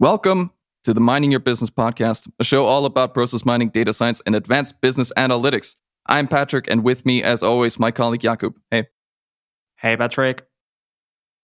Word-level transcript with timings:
Welcome 0.00 0.52
to 0.84 0.94
the 0.94 1.00
Mining 1.00 1.30
Your 1.30 1.40
Business 1.40 1.68
podcast, 1.68 2.26
a 2.38 2.42
show 2.42 2.64
all 2.64 2.86
about 2.86 3.12
process 3.12 3.44
mining, 3.44 3.68
data 3.68 3.92
science, 3.92 4.22
and 4.24 4.34
advanced 4.34 4.80
business 4.80 5.12
analytics. 5.14 5.76
I'm 6.06 6.26
Patrick, 6.26 6.70
and 6.70 6.82
with 6.82 7.04
me, 7.04 7.22
as 7.22 7.42
always, 7.42 7.78
my 7.78 7.90
colleague 7.90 8.22
Jakub. 8.22 8.54
Hey. 8.70 8.86
Hey, 9.76 9.98
Patrick. 9.98 10.46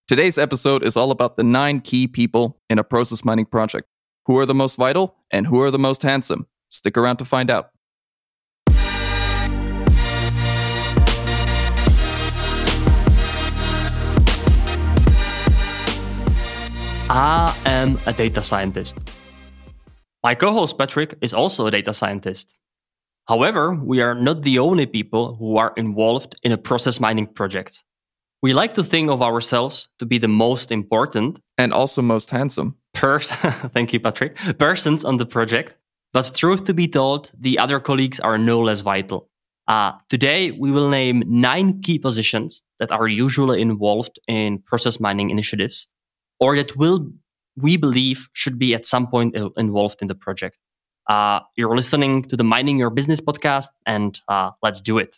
Today's 0.09 0.39
episode 0.39 0.83
is 0.85 0.97
all 0.97 1.11
about 1.11 1.37
the 1.37 1.45
nine 1.45 1.83
key 1.83 2.09
people 2.09 2.59
in 2.71 2.79
a 2.79 2.83
process 2.83 3.27
mining 3.27 3.45
project. 3.45 3.89
Who 4.25 4.39
are 4.39 4.47
the 4.47 4.55
most 4.55 4.77
vital 4.77 5.17
and 5.31 5.47
who 5.47 5.61
are 5.61 5.71
the 5.71 5.79
most 5.79 6.01
handsome? 6.01 6.47
Stick 6.71 6.97
around 6.97 7.19
to 7.19 7.27
find 7.27 7.51
out. 7.51 7.73
I 17.09 17.57
am 17.67 18.01
a 18.07 18.13
data 18.13 18.43
scientist. 18.43 18.99
My 20.25 20.35
co 20.35 20.53
host 20.53 20.77
Patrick 20.77 21.15
is 21.21 21.33
also 21.33 21.67
a 21.67 21.71
data 21.71 21.95
scientist. 21.95 22.59
However, 23.29 23.75
we 23.75 24.01
are 24.01 24.15
not 24.15 24.43
the 24.43 24.59
only 24.59 24.87
people 24.87 25.37
who 25.37 25.57
are 25.57 25.73
involved 25.77 26.35
in 26.43 26.51
a 26.51 26.59
process 26.59 26.99
mining 26.99 27.29
project. 27.29 27.85
We 28.43 28.55
like 28.55 28.75
to 28.75 28.83
think 28.83 29.09
of 29.09 29.23
ourselves 29.23 29.89
to 30.01 30.07
be 30.07 30.19
the 30.19 30.27
most 30.27 30.73
important 30.73 31.39
and 31.57 31.73
also 31.73 32.03
most 32.03 32.31
handsome. 32.31 32.75
Pers- 32.93 33.31
Thank 33.73 33.93
you, 33.93 34.01
Patrick. 34.01 34.35
Persons 34.59 35.05
on 35.05 35.19
the 35.19 35.27
project. 35.27 35.77
But 36.13 36.33
truth 36.35 36.65
to 36.65 36.75
be 36.75 36.89
told, 36.89 37.31
the 37.39 37.57
other 37.61 37.79
colleagues 37.79 38.19
are 38.19 38.37
no 38.37 38.61
less 38.61 38.81
vital. 38.81 39.29
Uh, 39.69 39.93
today, 40.09 40.51
we 40.51 40.73
will 40.73 40.89
name 40.89 41.23
nine 41.27 41.83
key 41.83 42.01
positions 42.01 42.63
that 42.81 42.91
are 42.91 43.07
usually 43.07 43.61
involved 43.61 44.19
in 44.27 44.59
process 44.59 44.99
mining 44.99 45.31
initiatives 45.31 45.87
or 46.41 46.57
that 46.57 46.77
will 46.77 47.11
we 47.57 47.77
believe 47.77 48.29
should 48.33 48.59
be 48.59 48.75
at 48.75 48.87
some 48.87 49.07
point 49.07 49.35
involved 49.57 50.03
in 50.03 50.09
the 50.09 50.15
project. 50.15 50.59
Uh, 51.09 51.41
you're 51.57 51.77
listening 51.77 52.23
to 52.23 52.37
the 52.37 52.45
Mining 52.45 52.79
Your 52.79 52.91
Business 52.91 53.21
podcast, 53.21 53.69
and 53.87 54.21
uh, 54.29 54.51
let's 54.63 54.81
do 54.81 54.99
it. 54.99 55.17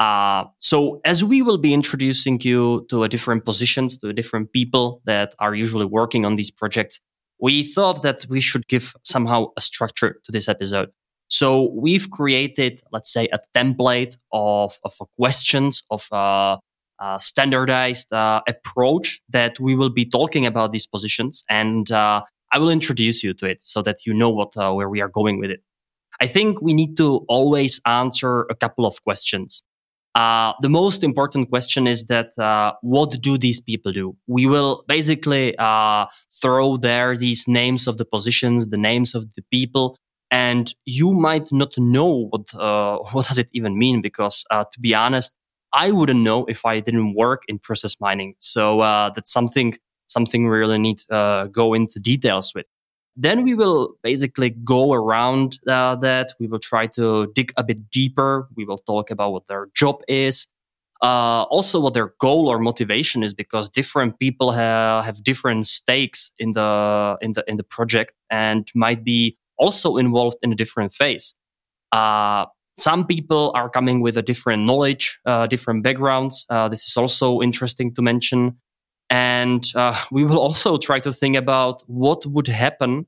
Uh, 0.00 0.44
so, 0.58 1.00
as 1.04 1.22
we 1.22 1.42
will 1.42 1.58
be 1.58 1.72
introducing 1.72 2.40
you 2.40 2.84
to 2.90 3.04
a 3.04 3.08
different 3.08 3.44
positions, 3.44 3.98
to 3.98 4.12
different 4.12 4.52
people 4.52 5.02
that 5.04 5.34
are 5.38 5.54
usually 5.54 5.84
working 5.84 6.24
on 6.24 6.36
these 6.36 6.50
projects, 6.50 7.00
we 7.40 7.62
thought 7.62 8.02
that 8.02 8.26
we 8.28 8.40
should 8.40 8.66
give 8.66 8.94
somehow 9.02 9.46
a 9.56 9.60
structure 9.60 10.20
to 10.24 10.32
this 10.32 10.48
episode. 10.48 10.88
So, 11.28 11.70
we've 11.74 12.10
created, 12.10 12.82
let's 12.90 13.12
say, 13.12 13.28
a 13.32 13.38
template 13.54 14.16
of, 14.32 14.78
of 14.84 14.94
questions, 15.16 15.82
of 15.90 16.08
uh, 17.04 17.14
uh, 17.14 17.18
standardized 17.18 18.12
uh, 18.12 18.40
approach 18.48 19.20
that 19.28 19.60
we 19.60 19.74
will 19.76 19.90
be 19.90 20.04
talking 20.04 20.46
about 20.46 20.72
these 20.72 20.86
positions. 20.86 21.44
And 21.48 21.90
uh, 21.92 22.22
i 22.52 22.58
will 22.58 22.70
introduce 22.70 23.24
you 23.24 23.34
to 23.34 23.46
it 23.46 23.58
so 23.62 23.82
that 23.82 24.06
you 24.06 24.14
know 24.14 24.30
what 24.30 24.56
uh, 24.56 24.72
where 24.72 24.88
we 24.88 25.00
are 25.00 25.08
going 25.08 25.38
with 25.38 25.50
it. 25.50 25.60
I 26.20 26.26
think 26.26 26.62
we 26.62 26.72
need 26.72 26.96
to 26.96 27.24
always 27.28 27.80
answer 27.84 28.46
a 28.48 28.54
couple 28.54 28.86
of 28.86 29.02
questions. 29.02 29.62
Uh, 30.14 30.52
the 30.62 30.68
most 30.68 31.02
important 31.02 31.50
question 31.50 31.86
is 31.86 32.06
that 32.06 32.38
uh, 32.38 32.72
what 32.82 33.20
do 33.20 33.36
these 33.36 33.60
people 33.60 33.92
do? 33.92 34.16
We 34.28 34.46
will 34.46 34.84
basically 34.86 35.56
throw 36.40 36.76
there 36.76 37.16
these 37.16 37.42
names 37.48 37.86
of 37.88 37.96
the 37.96 38.04
positions 38.04 38.68
the 38.68 38.78
names 38.90 39.14
of 39.14 39.22
the 39.34 39.42
people 39.50 39.98
and 40.30 40.72
you 40.86 41.12
might 41.12 41.48
not 41.50 41.72
know 41.76 42.28
what 42.30 42.46
what 43.12 43.26
does 43.28 43.38
it 43.38 43.50
even 43.52 43.76
mean 43.76 44.00
because 44.00 44.44
to 44.72 44.80
be 44.80 44.94
honest 44.94 45.34
I 45.74 45.90
wouldn't 45.90 46.20
know 46.20 46.44
if 46.46 46.64
I 46.64 46.80
didn't 46.80 47.14
work 47.14 47.42
in 47.48 47.58
process 47.58 48.00
mining. 48.00 48.36
So 48.38 48.80
uh, 48.80 49.10
that's 49.10 49.32
something 49.32 49.76
something 50.06 50.44
we 50.44 50.56
really 50.56 50.78
need 50.78 50.98
to 50.98 51.14
uh, 51.14 51.46
go 51.46 51.74
into 51.74 51.98
details 51.98 52.52
with. 52.54 52.66
Then 53.16 53.42
we 53.42 53.54
will 53.54 53.96
basically 54.02 54.50
go 54.50 54.92
around 54.92 55.58
uh, 55.68 55.96
that. 55.96 56.32
We 56.38 56.46
will 56.46 56.58
try 56.58 56.86
to 56.88 57.32
dig 57.34 57.52
a 57.56 57.64
bit 57.64 57.90
deeper. 57.90 58.48
We 58.56 58.64
will 58.64 58.78
talk 58.78 59.10
about 59.10 59.32
what 59.32 59.46
their 59.46 59.68
job 59.74 60.02
is, 60.08 60.46
uh, 61.02 61.42
also 61.44 61.80
what 61.80 61.94
their 61.94 62.14
goal 62.20 62.48
or 62.48 62.58
motivation 62.58 63.22
is, 63.22 63.34
because 63.34 63.68
different 63.68 64.18
people 64.18 64.52
have, 64.52 65.04
have 65.04 65.22
different 65.22 65.66
stakes 65.66 66.32
in 66.38 66.52
the 66.52 67.16
in 67.20 67.32
the 67.32 67.44
in 67.48 67.56
the 67.56 67.64
project 67.64 68.12
and 68.30 68.70
might 68.74 69.04
be 69.04 69.36
also 69.58 69.96
involved 69.96 70.36
in 70.42 70.52
a 70.52 70.56
different 70.56 70.92
phase. 70.92 71.34
Some 72.76 73.06
people 73.06 73.52
are 73.54 73.68
coming 73.70 74.00
with 74.00 74.16
a 74.16 74.22
different 74.22 74.64
knowledge, 74.64 75.18
uh, 75.24 75.46
different 75.46 75.82
backgrounds. 75.82 76.44
Uh, 76.48 76.68
this 76.68 76.86
is 76.86 76.96
also 76.96 77.40
interesting 77.40 77.94
to 77.94 78.02
mention. 78.02 78.56
And 79.10 79.64
uh, 79.74 80.00
we 80.10 80.24
will 80.24 80.40
also 80.40 80.76
try 80.78 81.00
to 81.00 81.12
think 81.12 81.36
about 81.36 81.82
what 81.86 82.26
would 82.26 82.48
happen 82.48 83.06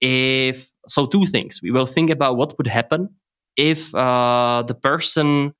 if, 0.00 0.70
so 0.86 1.06
two 1.06 1.24
things. 1.26 1.60
We 1.62 1.70
will 1.70 1.86
think 1.86 2.10
about 2.10 2.36
what 2.36 2.56
would 2.58 2.68
happen 2.68 3.08
if 3.56 3.92
uh, 3.94 4.62
the 4.66 4.74
person 4.74 5.52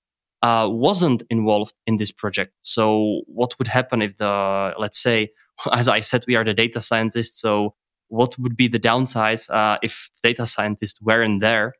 uh, 0.42 0.68
wasn't 0.70 1.24
involved 1.30 1.74
in 1.86 1.96
this 1.96 2.12
project. 2.12 2.52
So 2.62 3.22
what 3.26 3.58
would 3.58 3.66
happen 3.66 4.02
if 4.02 4.16
the, 4.18 4.74
let's 4.78 5.02
say, 5.02 5.30
as 5.72 5.88
I 5.88 6.00
said, 6.00 6.24
we 6.28 6.36
are 6.36 6.44
the 6.44 6.54
data 6.54 6.80
scientists. 6.80 7.40
So 7.40 7.74
what 8.06 8.38
would 8.38 8.56
be 8.56 8.68
the 8.68 8.78
downsides 8.78 9.50
uh, 9.50 9.78
if 9.82 10.10
data 10.22 10.46
scientists 10.46 11.00
weren't 11.02 11.40
there? 11.40 11.74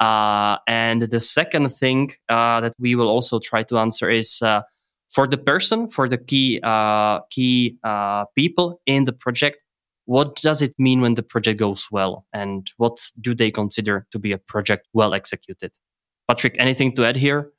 Uh, 0.00 0.58
and 0.66 1.02
the 1.02 1.20
second 1.20 1.68
thing 1.70 2.12
uh, 2.28 2.60
that 2.60 2.74
we 2.78 2.94
will 2.94 3.08
also 3.08 3.38
try 3.38 3.62
to 3.62 3.78
answer 3.78 4.10
is 4.10 4.42
uh, 4.42 4.62
for 5.08 5.26
the 5.26 5.38
person, 5.38 5.88
for 5.88 6.08
the 6.08 6.18
key 6.18 6.60
uh, 6.62 7.20
key 7.30 7.76
uh, 7.84 8.24
people 8.36 8.80
in 8.86 9.04
the 9.04 9.12
project. 9.12 9.58
What 10.06 10.36
does 10.36 10.60
it 10.60 10.74
mean 10.78 11.00
when 11.00 11.14
the 11.14 11.22
project 11.22 11.58
goes 11.58 11.88
well, 11.90 12.26
and 12.32 12.70
what 12.76 12.98
do 13.20 13.34
they 13.34 13.50
consider 13.50 14.06
to 14.10 14.18
be 14.18 14.32
a 14.32 14.38
project 14.38 14.86
well 14.92 15.14
executed? 15.14 15.72
Patrick, 16.28 16.56
anything 16.58 16.92
to 16.96 17.04
add 17.04 17.16
here? 17.16 17.52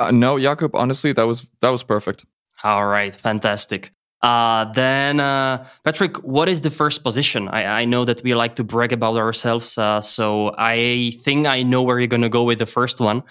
Uh, 0.00 0.10
no, 0.10 0.36
Jakub. 0.36 0.70
Honestly, 0.74 1.12
that 1.12 1.24
was 1.24 1.48
that 1.60 1.70
was 1.70 1.84
perfect. 1.84 2.24
All 2.62 2.86
right, 2.86 3.14
fantastic. 3.14 3.92
Uh, 4.24 4.72
then, 4.72 5.20
uh, 5.20 5.66
Patrick, 5.84 6.16
what 6.24 6.48
is 6.48 6.62
the 6.62 6.70
first 6.70 7.04
position? 7.04 7.46
I, 7.48 7.82
I, 7.82 7.84
know 7.84 8.06
that 8.06 8.22
we 8.22 8.34
like 8.34 8.56
to 8.56 8.64
brag 8.64 8.90
about 8.90 9.18
ourselves, 9.18 9.76
uh, 9.76 10.00
so 10.00 10.54
I 10.56 11.12
think 11.20 11.46
I 11.46 11.62
know 11.62 11.82
where 11.82 12.00
you're 12.00 12.06
going 12.06 12.22
to 12.22 12.30
go 12.30 12.42
with 12.42 12.58
the 12.58 12.64
first 12.64 13.00
one. 13.00 13.22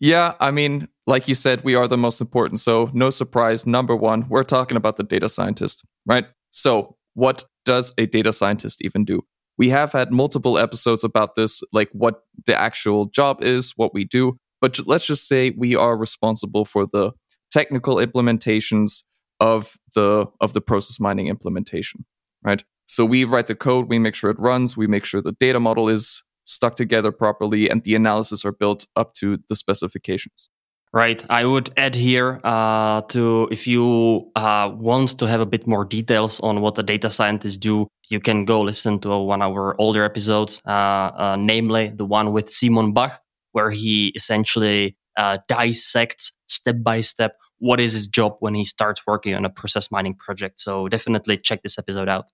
Yeah, 0.00 0.34
I 0.38 0.50
mean, 0.50 0.88
like 1.06 1.28
you 1.28 1.34
said, 1.34 1.64
we 1.64 1.74
are 1.76 1.88
the 1.88 1.96
most 1.96 2.20
important. 2.20 2.60
So, 2.60 2.90
no 2.92 3.08
surprise. 3.08 3.66
Number 3.66 3.96
one, 3.96 4.28
we're 4.28 4.44
talking 4.44 4.76
about 4.76 4.98
the 4.98 5.02
data 5.02 5.30
scientist, 5.30 5.82
right? 6.04 6.26
So, 6.50 6.96
what 7.14 7.44
does 7.64 7.94
a 7.96 8.04
data 8.04 8.34
scientist 8.34 8.84
even 8.84 9.06
do? 9.06 9.22
We 9.56 9.70
have 9.70 9.92
had 9.92 10.12
multiple 10.12 10.58
episodes 10.58 11.04
about 11.04 11.36
this, 11.36 11.62
like 11.72 11.88
what 11.92 12.24
the 12.44 12.54
actual 12.54 13.06
job 13.06 13.42
is, 13.42 13.72
what 13.76 13.94
we 13.94 14.04
do. 14.04 14.36
But 14.60 14.78
let's 14.86 15.06
just 15.06 15.26
say 15.26 15.54
we 15.56 15.74
are 15.74 15.96
responsible 15.96 16.66
for 16.66 16.86
the 16.86 17.12
technical 17.50 17.96
implementations 17.96 19.04
of 19.40 19.76
the 19.94 20.26
of 20.40 20.52
the 20.52 20.60
process 20.60 21.00
mining 21.00 21.28
implementation, 21.28 22.04
right? 22.42 22.64
So 22.86 23.04
we 23.04 23.24
write 23.24 23.46
the 23.46 23.54
code, 23.54 23.88
we 23.88 23.98
make 23.98 24.14
sure 24.14 24.30
it 24.30 24.38
runs, 24.38 24.76
we 24.76 24.86
make 24.86 25.04
sure 25.04 25.20
the 25.20 25.32
data 25.32 25.60
model 25.60 25.88
is 25.88 26.22
stuck 26.44 26.74
together 26.76 27.12
properly, 27.12 27.68
and 27.68 27.84
the 27.84 27.94
analysis 27.94 28.44
are 28.44 28.52
built 28.52 28.86
up 28.96 29.12
to 29.14 29.38
the 29.48 29.56
specifications. 29.56 30.48
Right. 30.90 31.22
I 31.28 31.44
would 31.44 31.70
add 31.76 31.94
here 31.94 32.40
uh, 32.44 33.02
to 33.08 33.46
if 33.50 33.66
you 33.66 34.30
uh, 34.34 34.70
want 34.74 35.18
to 35.18 35.26
have 35.26 35.40
a 35.40 35.46
bit 35.46 35.66
more 35.66 35.84
details 35.84 36.40
on 36.40 36.62
what 36.62 36.76
the 36.76 36.82
data 36.82 37.10
scientists 37.10 37.58
do, 37.58 37.88
you 38.08 38.20
can 38.20 38.46
go 38.46 38.62
listen 38.62 38.98
to 39.00 39.18
one 39.18 39.42
of 39.42 39.52
our 39.52 39.78
older 39.78 40.02
episodes, 40.02 40.62
uh, 40.66 40.70
uh 40.70 41.36
namely 41.38 41.88
the 41.88 42.06
one 42.06 42.32
with 42.32 42.48
Simon 42.48 42.94
Bach, 42.94 43.20
where 43.52 43.70
he 43.70 44.08
essentially 44.16 44.96
uh, 45.18 45.36
dissects 45.46 46.32
step 46.46 46.76
by 46.82 47.02
step 47.02 47.36
what 47.58 47.80
is 47.80 47.92
his 47.92 48.06
job 48.06 48.36
when 48.40 48.54
he 48.54 48.64
starts 48.64 49.02
working 49.06 49.34
on 49.34 49.44
a 49.44 49.50
process 49.50 49.90
mining 49.90 50.14
project. 50.14 50.60
So 50.60 50.88
definitely 50.88 51.38
check 51.38 51.62
this 51.62 51.78
episode 51.78 52.08
out. 52.08 52.26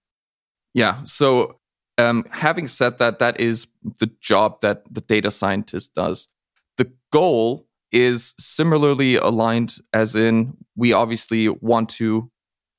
Yeah. 0.75 1.03
So 1.05 1.61
um, 1.99 2.25
having 2.31 2.67
said 2.67 2.99
that, 2.99 3.19
that 3.21 3.41
is 3.41 3.69
the 4.01 4.11
job 4.21 4.61
that 4.61 4.83
the 4.91 5.01
data 5.01 5.31
scientist 5.31 5.95
does. 5.95 6.29
The 6.77 6.91
goal 7.13 7.67
is 7.93 8.35
similarly 8.41 9.17
aligned, 9.17 9.77
as 9.93 10.17
in, 10.17 10.57
we 10.77 10.93
obviously 10.93 11.49
want 11.49 11.89
to 11.91 12.31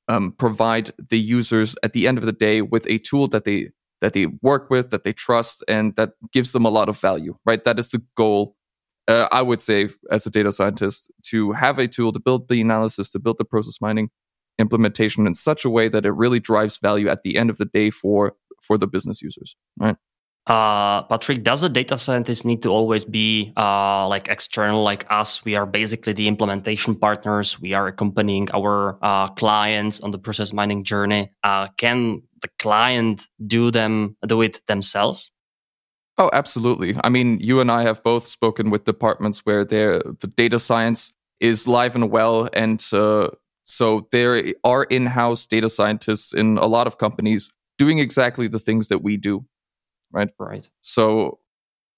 um, 0.09 0.33
provide 0.33 0.91
the 1.09 1.19
users 1.19 1.75
at 1.81 1.93
the 1.93 2.07
end 2.07 2.17
of 2.17 2.25
the 2.25 2.33
day 2.33 2.61
with 2.61 2.85
a 2.87 2.99
tool 2.99 3.27
that 3.29 3.45
they 3.45 3.69
that 4.01 4.11
they 4.11 4.25
work 4.41 4.69
with, 4.69 4.91
that 4.91 5.05
they 5.05 5.13
trust, 5.13 5.63
and 5.69 5.95
that 5.95 6.11
gives 6.33 6.51
them 6.51 6.65
a 6.65 6.69
lot 6.69 6.89
of 6.89 6.99
value. 6.99 7.37
Right? 7.45 7.63
That 7.63 7.79
is 7.79 7.89
the 7.89 8.03
goal 8.15 8.54
uh, 9.07 9.27
I 9.31 9.41
would 9.41 9.61
say, 9.61 9.89
as 10.11 10.25
a 10.25 10.29
data 10.29 10.51
scientist, 10.51 11.11
to 11.27 11.51
have 11.53 11.79
a 11.79 11.87
tool 11.87 12.11
to 12.11 12.19
build 12.19 12.49
the 12.49 12.61
analysis, 12.61 13.11
to 13.11 13.19
build 13.19 13.37
the 13.37 13.45
process 13.45 13.79
mining 13.81 14.09
implementation 14.57 15.27
in 15.27 15.33
such 15.33 15.65
a 15.65 15.69
way 15.69 15.89
that 15.89 16.05
it 16.05 16.11
really 16.11 16.39
drives 16.39 16.77
value 16.77 17.09
at 17.09 17.23
the 17.23 17.37
end 17.37 17.49
of 17.49 17.57
the 17.57 17.65
day 17.65 17.89
for 17.89 18.33
for 18.61 18.77
the 18.77 18.87
business 18.87 19.21
users. 19.21 19.55
Right. 19.77 19.97
Uh, 20.47 21.01
Patrick, 21.03 21.43
does 21.43 21.63
a 21.63 21.69
data 21.69 21.97
scientist 21.97 22.45
need 22.45 22.61
to 22.61 22.69
always 22.69 23.03
be 23.03 23.51
uh, 23.57 24.07
like 24.07 24.27
external, 24.27 24.83
like 24.83 25.05
us? 25.09 25.43
We 25.43 25.55
are 25.55 25.65
basically 25.65 26.13
the 26.13 26.27
implementation 26.27 26.95
partners. 26.95 27.59
We 27.59 27.73
are 27.73 27.87
accompanying 27.87 28.49
our 28.53 28.99
uh, 29.01 29.29
clients 29.29 30.01
on 30.01 30.11
the 30.11 30.19
process 30.19 30.53
mining 30.53 30.83
journey. 30.83 31.31
Uh, 31.43 31.67
can 31.77 32.21
the 32.43 32.49
client 32.59 33.27
do 33.47 33.71
them 33.71 34.17
do 34.27 34.43
it 34.43 34.61
themselves? 34.67 35.31
Oh, 36.17 36.29
absolutely. 36.31 36.95
I 37.03 37.09
mean, 37.09 37.39
you 37.39 37.59
and 37.59 37.69
I 37.69 37.83
have 37.83 38.01
both 38.03 38.27
spoken 38.27 38.69
with 38.69 38.85
departments 38.85 39.39
where 39.39 39.65
the 39.65 40.15
data 40.35 40.59
science 40.59 41.11
is 41.39 41.67
live 41.67 41.95
and 41.95 42.09
well, 42.09 42.49
and 42.53 42.83
uh, 42.93 43.29
so 43.65 44.07
there 44.11 44.53
are 44.63 44.83
in-house 44.85 45.45
data 45.45 45.69
scientists 45.69 46.33
in 46.33 46.57
a 46.57 46.67
lot 46.67 46.87
of 46.87 46.97
companies 46.97 47.51
doing 47.77 47.99
exactly 47.99 48.47
the 48.47 48.59
things 48.59 48.87
that 48.87 48.99
we 48.99 49.17
do 49.17 49.45
right? 50.15 50.29
Right. 50.39 50.67
So, 50.81 51.39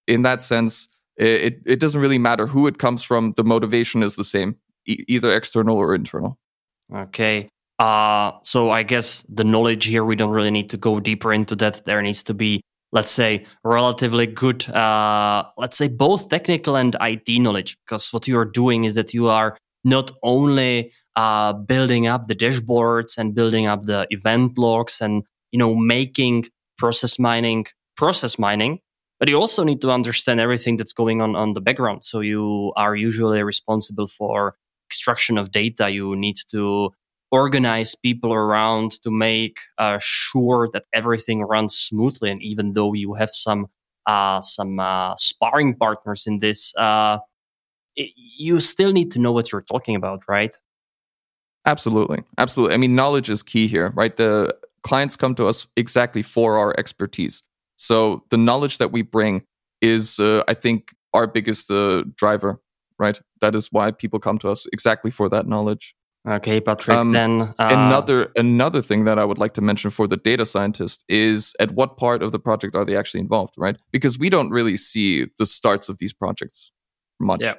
in 0.07 0.23
that 0.23 0.41
sense, 0.41 0.89
it 1.15 1.61
it 1.65 1.79
doesn't 1.79 2.01
really 2.01 2.17
matter 2.17 2.47
who 2.47 2.67
it 2.67 2.79
comes 2.79 3.03
from. 3.03 3.33
The 3.37 3.43
motivation 3.43 4.03
is 4.03 4.15
the 4.15 4.23
same, 4.23 4.57
e- 4.85 5.05
either 5.07 5.33
external 5.33 5.77
or 5.77 5.95
internal. 5.95 6.37
Okay. 6.93 7.49
Uh, 7.79 8.31
so 8.41 8.71
I 8.71 8.81
guess 8.81 9.23
the 9.29 9.43
knowledge 9.43 9.85
here 9.85 10.03
we 10.03 10.15
don't 10.15 10.31
really 10.31 10.51
need 10.51 10.71
to 10.71 10.77
go 10.77 10.99
deeper 10.99 11.31
into 11.31 11.55
that. 11.57 11.85
There 11.85 12.01
needs 12.01 12.23
to 12.23 12.33
be, 12.33 12.61
let's 12.91 13.11
say, 13.11 13.45
relatively 13.63 14.27
good, 14.27 14.67
uh, 14.69 15.43
let's 15.57 15.77
say, 15.77 15.87
both 15.87 16.29
technical 16.29 16.75
and 16.75 16.95
IT 17.01 17.39
knowledge. 17.41 17.77
Because 17.85 18.11
what 18.13 18.27
you 18.27 18.37
are 18.37 18.45
doing 18.45 18.85
is 18.85 18.95
that 18.95 19.13
you 19.13 19.27
are 19.27 19.57
not 19.83 20.11
only 20.23 20.91
uh, 21.15 21.53
building 21.53 22.07
up 22.07 22.27
the 22.27 22.35
dashboards 22.35 23.17
and 23.17 23.33
building 23.33 23.65
up 23.65 23.83
the 23.83 24.05
event 24.11 24.57
logs 24.57 25.01
and 25.01 25.23
you 25.51 25.59
know 25.59 25.73
making 25.73 26.45
process 26.77 27.17
mining 27.17 27.65
process 27.95 28.37
mining, 28.37 28.79
but 29.19 29.27
you 29.27 29.35
also 29.35 29.63
need 29.63 29.81
to 29.81 29.91
understand 29.91 30.39
everything 30.39 30.77
that's 30.77 30.93
going 30.93 31.21
on 31.21 31.35
on 31.35 31.53
the 31.53 31.61
background. 31.61 32.05
So 32.05 32.19
you 32.19 32.71
are 32.75 32.95
usually 32.95 33.41
responsible 33.41 34.07
for 34.07 34.55
extraction 34.87 35.37
of 35.37 35.51
data. 35.51 35.89
You 35.89 36.15
need 36.15 36.37
to 36.51 36.91
organize 37.31 37.95
people 37.95 38.33
around 38.33 39.01
to 39.03 39.11
make 39.11 39.59
uh, 39.77 39.99
sure 40.01 40.69
that 40.73 40.85
everything 40.93 41.41
runs 41.41 41.77
smoothly. 41.77 42.31
And 42.31 42.41
even 42.41 42.73
though 42.73 42.93
you 42.93 43.13
have 43.15 43.29
some 43.31 43.67
uh, 44.05 44.39
some 44.39 44.79
uh, 44.79 45.15
sparring 45.17 45.75
partners 45.75 46.25
in 46.27 46.39
this, 46.39 46.73
uh, 46.77 47.17
it, 47.97 48.11
you 48.15 48.61
still 48.61 48.93
need 48.93 49.11
to 49.11 49.19
know 49.19 49.33
what 49.33 49.51
you're 49.51 49.61
talking 49.61 49.95
about, 49.95 50.21
right? 50.29 50.55
Absolutely, 51.65 52.23
absolutely. 52.37 52.73
I 52.73 52.77
mean, 52.77 52.95
knowledge 52.95 53.29
is 53.29 53.43
key 53.43 53.67
here, 53.67 53.91
right? 53.95 54.15
The 54.15 54.55
clients 54.83 55.17
come 55.17 55.35
to 55.35 55.47
us 55.47 55.67
exactly 55.75 56.21
for 56.21 56.57
our 56.57 56.73
expertise. 56.79 57.43
So 57.75 58.23
the 58.29 58.37
knowledge 58.37 58.77
that 58.77 58.93
we 58.93 59.01
bring 59.01 59.43
is, 59.81 60.17
uh, 60.19 60.43
I 60.47 60.53
think, 60.53 60.95
our 61.13 61.27
biggest 61.27 61.69
uh, 61.69 62.03
driver, 62.15 62.61
right? 62.97 63.19
That 63.41 63.53
is 63.53 63.71
why 63.73 63.91
people 63.91 64.19
come 64.19 64.37
to 64.39 64.49
us 64.49 64.65
exactly 64.71 65.11
for 65.11 65.27
that 65.27 65.47
knowledge. 65.47 65.93
Okay, 66.25 66.61
Patrick. 66.61 66.95
Um, 66.95 67.11
then 67.11 67.41
uh... 67.41 67.53
another 67.59 68.31
another 68.35 68.81
thing 68.81 69.05
that 69.05 69.19
I 69.19 69.25
would 69.25 69.37
like 69.37 69.53
to 69.55 69.61
mention 69.61 69.91
for 69.91 70.07
the 70.07 70.17
data 70.17 70.45
scientist 70.45 71.03
is 71.09 71.53
at 71.59 71.71
what 71.71 71.97
part 71.97 72.23
of 72.23 72.31
the 72.31 72.39
project 72.39 72.75
are 72.75 72.85
they 72.85 72.95
actually 72.95 73.21
involved, 73.21 73.53
right? 73.57 73.77
Because 73.91 74.17
we 74.17 74.29
don't 74.29 74.49
really 74.49 74.77
see 74.77 75.27
the 75.37 75.45
starts 75.45 75.89
of 75.89 75.97
these 75.99 76.13
projects 76.13 76.71
much. 77.19 77.41
Yeah. 77.43 77.55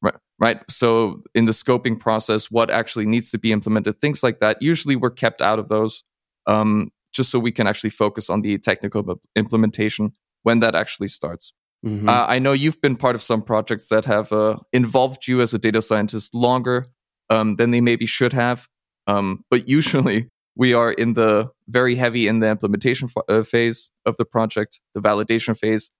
Right. 0.00 0.14
Right. 0.38 0.60
So 0.68 1.22
in 1.34 1.44
the 1.44 1.52
scoping 1.52 1.98
process, 1.98 2.50
what 2.50 2.70
actually 2.70 3.06
needs 3.06 3.30
to 3.30 3.38
be 3.38 3.52
implemented, 3.52 3.98
things 3.98 4.22
like 4.22 4.40
that. 4.40 4.58
Usually 4.60 4.96
we're 4.96 5.10
kept 5.10 5.40
out 5.40 5.58
of 5.58 5.68
those. 5.68 6.04
Um, 6.46 6.90
just 7.14 7.30
so 7.30 7.38
we 7.38 7.52
can 7.52 7.66
actually 7.66 7.90
focus 7.90 8.28
on 8.28 8.42
the 8.42 8.58
technical 8.58 9.20
implementation 9.36 10.12
when 10.42 10.60
that 10.60 10.74
actually 10.74 11.08
starts. 11.08 11.54
Mm-hmm. 11.86 12.08
Uh, 12.08 12.26
I 12.26 12.38
know 12.38 12.52
you've 12.52 12.80
been 12.80 12.96
part 12.96 13.14
of 13.14 13.22
some 13.22 13.42
projects 13.42 13.88
that 13.88 14.04
have 14.04 14.32
uh, 14.32 14.56
involved 14.72 15.28
you 15.28 15.40
as 15.40 15.54
a 15.54 15.58
data 15.58 15.80
scientist 15.80 16.34
longer 16.34 16.86
um, 17.30 17.56
than 17.56 17.70
they 17.70 17.80
maybe 17.80 18.06
should 18.06 18.32
have. 18.32 18.68
Um, 19.06 19.44
but 19.50 19.68
usually 19.68 20.28
we 20.56 20.72
are 20.72 20.92
in 20.92 21.14
the 21.14 21.50
very 21.68 21.96
heavy 21.96 22.28
in 22.28 22.40
the 22.40 22.48
implementation 22.48 23.08
f- 23.14 23.24
uh, 23.28 23.42
phase 23.42 23.90
of 24.06 24.16
the 24.16 24.24
project, 24.24 24.80
the 24.94 25.00
validation 25.00 25.58
phase. 25.58 25.90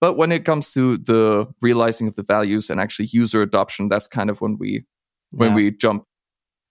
But 0.00 0.16
when 0.16 0.32
it 0.32 0.44
comes 0.44 0.72
to 0.74 0.98
the 0.98 1.46
realizing 1.62 2.08
of 2.08 2.16
the 2.16 2.22
values 2.22 2.68
and 2.68 2.80
actually 2.80 3.08
user 3.12 3.40
adoption, 3.42 3.88
that's 3.88 4.06
kind 4.06 4.28
of 4.28 4.40
when 4.40 4.58
we 4.58 4.84
when 5.30 5.50
yeah. 5.50 5.56
we 5.56 5.70
jump 5.70 6.04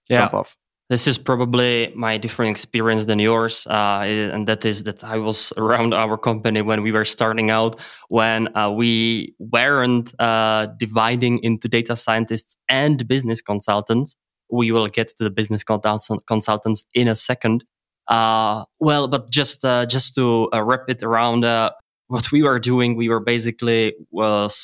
yeah. 0.10 0.20
jump 0.20 0.34
off 0.34 0.58
this 0.94 1.08
is 1.08 1.18
probably 1.18 1.92
my 1.96 2.20
different 2.20 2.52
experience 2.52 3.06
than 3.06 3.18
yours 3.18 3.66
uh, 3.68 4.02
and 4.36 4.48
that 4.48 4.64
is 4.64 4.84
that 4.84 5.04
i 5.04 5.18
was 5.18 5.52
around 5.58 5.92
our 5.92 6.18
company 6.30 6.62
when 6.62 6.84
we 6.84 6.92
were 6.92 7.06
starting 7.18 7.50
out 7.50 7.80
when 8.10 8.56
uh, 8.56 8.70
we 8.70 9.34
weren't 9.40 10.14
uh, 10.20 10.68
dividing 10.78 11.40
into 11.42 11.68
data 11.68 11.96
scientists 11.96 12.56
and 12.70 13.08
business 13.08 13.42
consultants. 13.42 14.16
We 14.52 14.72
will 14.72 14.88
get 14.88 15.08
to 15.18 15.24
the 15.24 15.32
business 15.32 15.64
consultants 15.64 16.86
in 16.94 17.08
a 17.08 17.16
second. 17.16 17.66
Uh, 18.08 18.66
well 18.80 19.08
but 19.08 19.32
just 19.32 19.66
uh, 19.66 19.88
just 19.88 20.14
to 20.14 20.48
uh, 20.54 20.62
wrap 20.62 20.86
it 20.90 21.02
around 21.02 21.42
what 22.14 22.32
we 22.32 22.44
were 22.44 22.60
doing 22.60 22.96
we 22.96 23.10
were 23.10 23.24
basically 23.34 23.96
was 24.12 24.56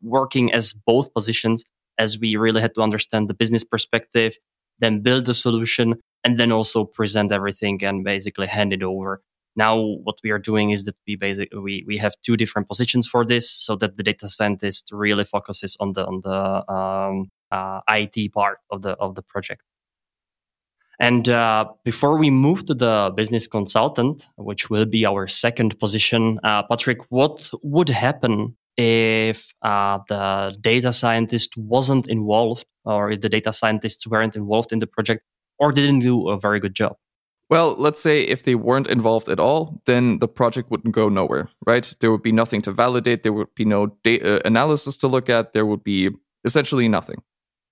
working 0.00 0.46
as 0.58 0.72
both 0.72 1.12
positions 1.12 1.64
as 1.98 2.18
we 2.18 2.36
really 2.36 2.62
had 2.62 2.74
to 2.76 2.80
understand 2.80 3.28
the 3.28 3.34
business 3.34 3.64
perspective 3.64 4.32
then 4.78 5.00
build 5.00 5.24
the 5.24 5.34
solution, 5.34 5.94
and 6.24 6.38
then 6.38 6.52
also 6.52 6.84
present 6.84 7.32
everything 7.32 7.82
and 7.84 8.04
basically 8.04 8.46
hand 8.46 8.72
it 8.72 8.82
over. 8.82 9.22
Now, 9.56 9.76
what 9.76 10.18
we 10.22 10.30
are 10.30 10.38
doing 10.38 10.70
is 10.70 10.84
that 10.84 10.96
we 11.06 11.16
basically 11.16 11.58
we, 11.58 11.84
we 11.86 11.98
have 11.98 12.14
two 12.24 12.36
different 12.36 12.68
positions 12.68 13.06
for 13.06 13.24
this, 13.24 13.50
so 13.50 13.76
that 13.76 13.96
the 13.96 14.02
data 14.02 14.28
scientist 14.28 14.90
really 14.92 15.24
focuses 15.24 15.76
on 15.80 15.94
the 15.94 16.06
on 16.06 16.20
the 16.22 16.72
um, 16.72 17.30
uh, 17.50 17.80
IT 17.90 18.32
part 18.32 18.58
of 18.70 18.82
the 18.82 18.90
of 18.92 19.14
the 19.14 19.22
project. 19.22 19.62
And 21.00 21.28
uh, 21.28 21.66
before 21.84 22.18
we 22.18 22.28
move 22.28 22.66
to 22.66 22.74
the 22.74 23.12
business 23.14 23.46
consultant, 23.46 24.26
which 24.36 24.68
will 24.68 24.84
be 24.84 25.06
our 25.06 25.28
second 25.28 25.78
position, 25.78 26.40
uh, 26.42 26.64
Patrick, 26.64 26.98
what 27.08 27.50
would 27.62 27.88
happen 27.88 28.56
if 28.76 29.54
uh, 29.62 29.98
the 30.08 30.56
data 30.60 30.92
scientist 30.92 31.56
wasn't 31.56 32.08
involved 32.08 32.64
or 32.88 33.10
if 33.10 33.20
the 33.20 33.28
data 33.28 33.52
scientists 33.52 34.06
weren't 34.06 34.34
involved 34.34 34.72
in 34.72 34.78
the 34.78 34.86
project 34.86 35.22
or 35.58 35.72
didn't 35.72 36.00
do 36.00 36.28
a 36.28 36.38
very 36.38 36.60
good 36.60 36.74
job? 36.74 36.96
Well, 37.50 37.76
let's 37.78 38.00
say 38.00 38.22
if 38.22 38.42
they 38.42 38.54
weren't 38.54 38.88
involved 38.88 39.28
at 39.28 39.40
all, 39.40 39.80
then 39.86 40.18
the 40.18 40.28
project 40.28 40.70
wouldn't 40.70 40.94
go 40.94 41.08
nowhere, 41.08 41.48
right? 41.66 41.94
There 42.00 42.10
would 42.10 42.22
be 42.22 42.32
nothing 42.32 42.60
to 42.62 42.72
validate. 42.72 43.22
There 43.22 43.32
would 43.32 43.54
be 43.54 43.64
no 43.64 43.86
data 44.04 44.46
analysis 44.46 44.98
to 44.98 45.08
look 45.08 45.30
at. 45.30 45.52
There 45.52 45.64
would 45.64 45.82
be 45.82 46.10
essentially 46.44 46.88
nothing. 46.88 47.22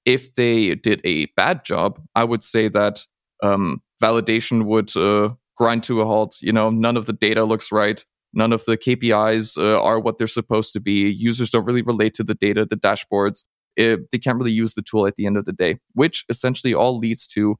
If 0.07 0.35
they 0.35 0.77
did 0.77 1.01
a 1.05 1.27
bad 1.37 1.65
job, 1.65 2.01
I 2.15 2.25
would 2.25 2.43
say 2.43 2.69
that 2.69 3.07
um, 3.43 3.83
validation 4.03 4.65
would 4.65 4.97
uh, 4.97 5.35
grind 5.57 5.83
to 5.85 6.01
a 6.01 6.07
halt. 6.07 6.37
You 6.41 6.53
know, 6.53 6.71
none 6.71 6.97
of 6.97 7.05
the 7.05 7.13
data 7.13 7.45
looks 7.45 7.71
right. 7.71 8.03
None 8.33 8.53
of 8.53 8.65
the 8.65 8.79
KPIs 8.79 9.59
uh, 9.59 9.81
are 9.81 10.01
what 10.01 10.17
they're 10.17 10.27
supposed 10.27 10.73
to 10.75 10.81
be. 10.81 11.11
Users 11.11 11.51
don't 11.51 11.65
really 11.65 11.83
relate 11.83 12.15
to 12.15 12.25
the 12.25 12.35
data, 12.35 12.65
the 12.65 12.77
dashboards. 12.77 13.45
It, 13.77 14.11
they 14.11 14.19
can't 14.19 14.39
really 14.39 14.53
use 14.53 14.75
the 14.75 14.83
tool 14.83 15.07
at 15.07 15.17
the 15.17 15.27
end 15.27 15.37
of 15.37 15.45
the 15.45 15.53
day, 15.53 15.79
which 15.95 16.25
essentially 16.29 16.75
all 16.75 16.99
leads 16.99 17.27
to 17.29 17.57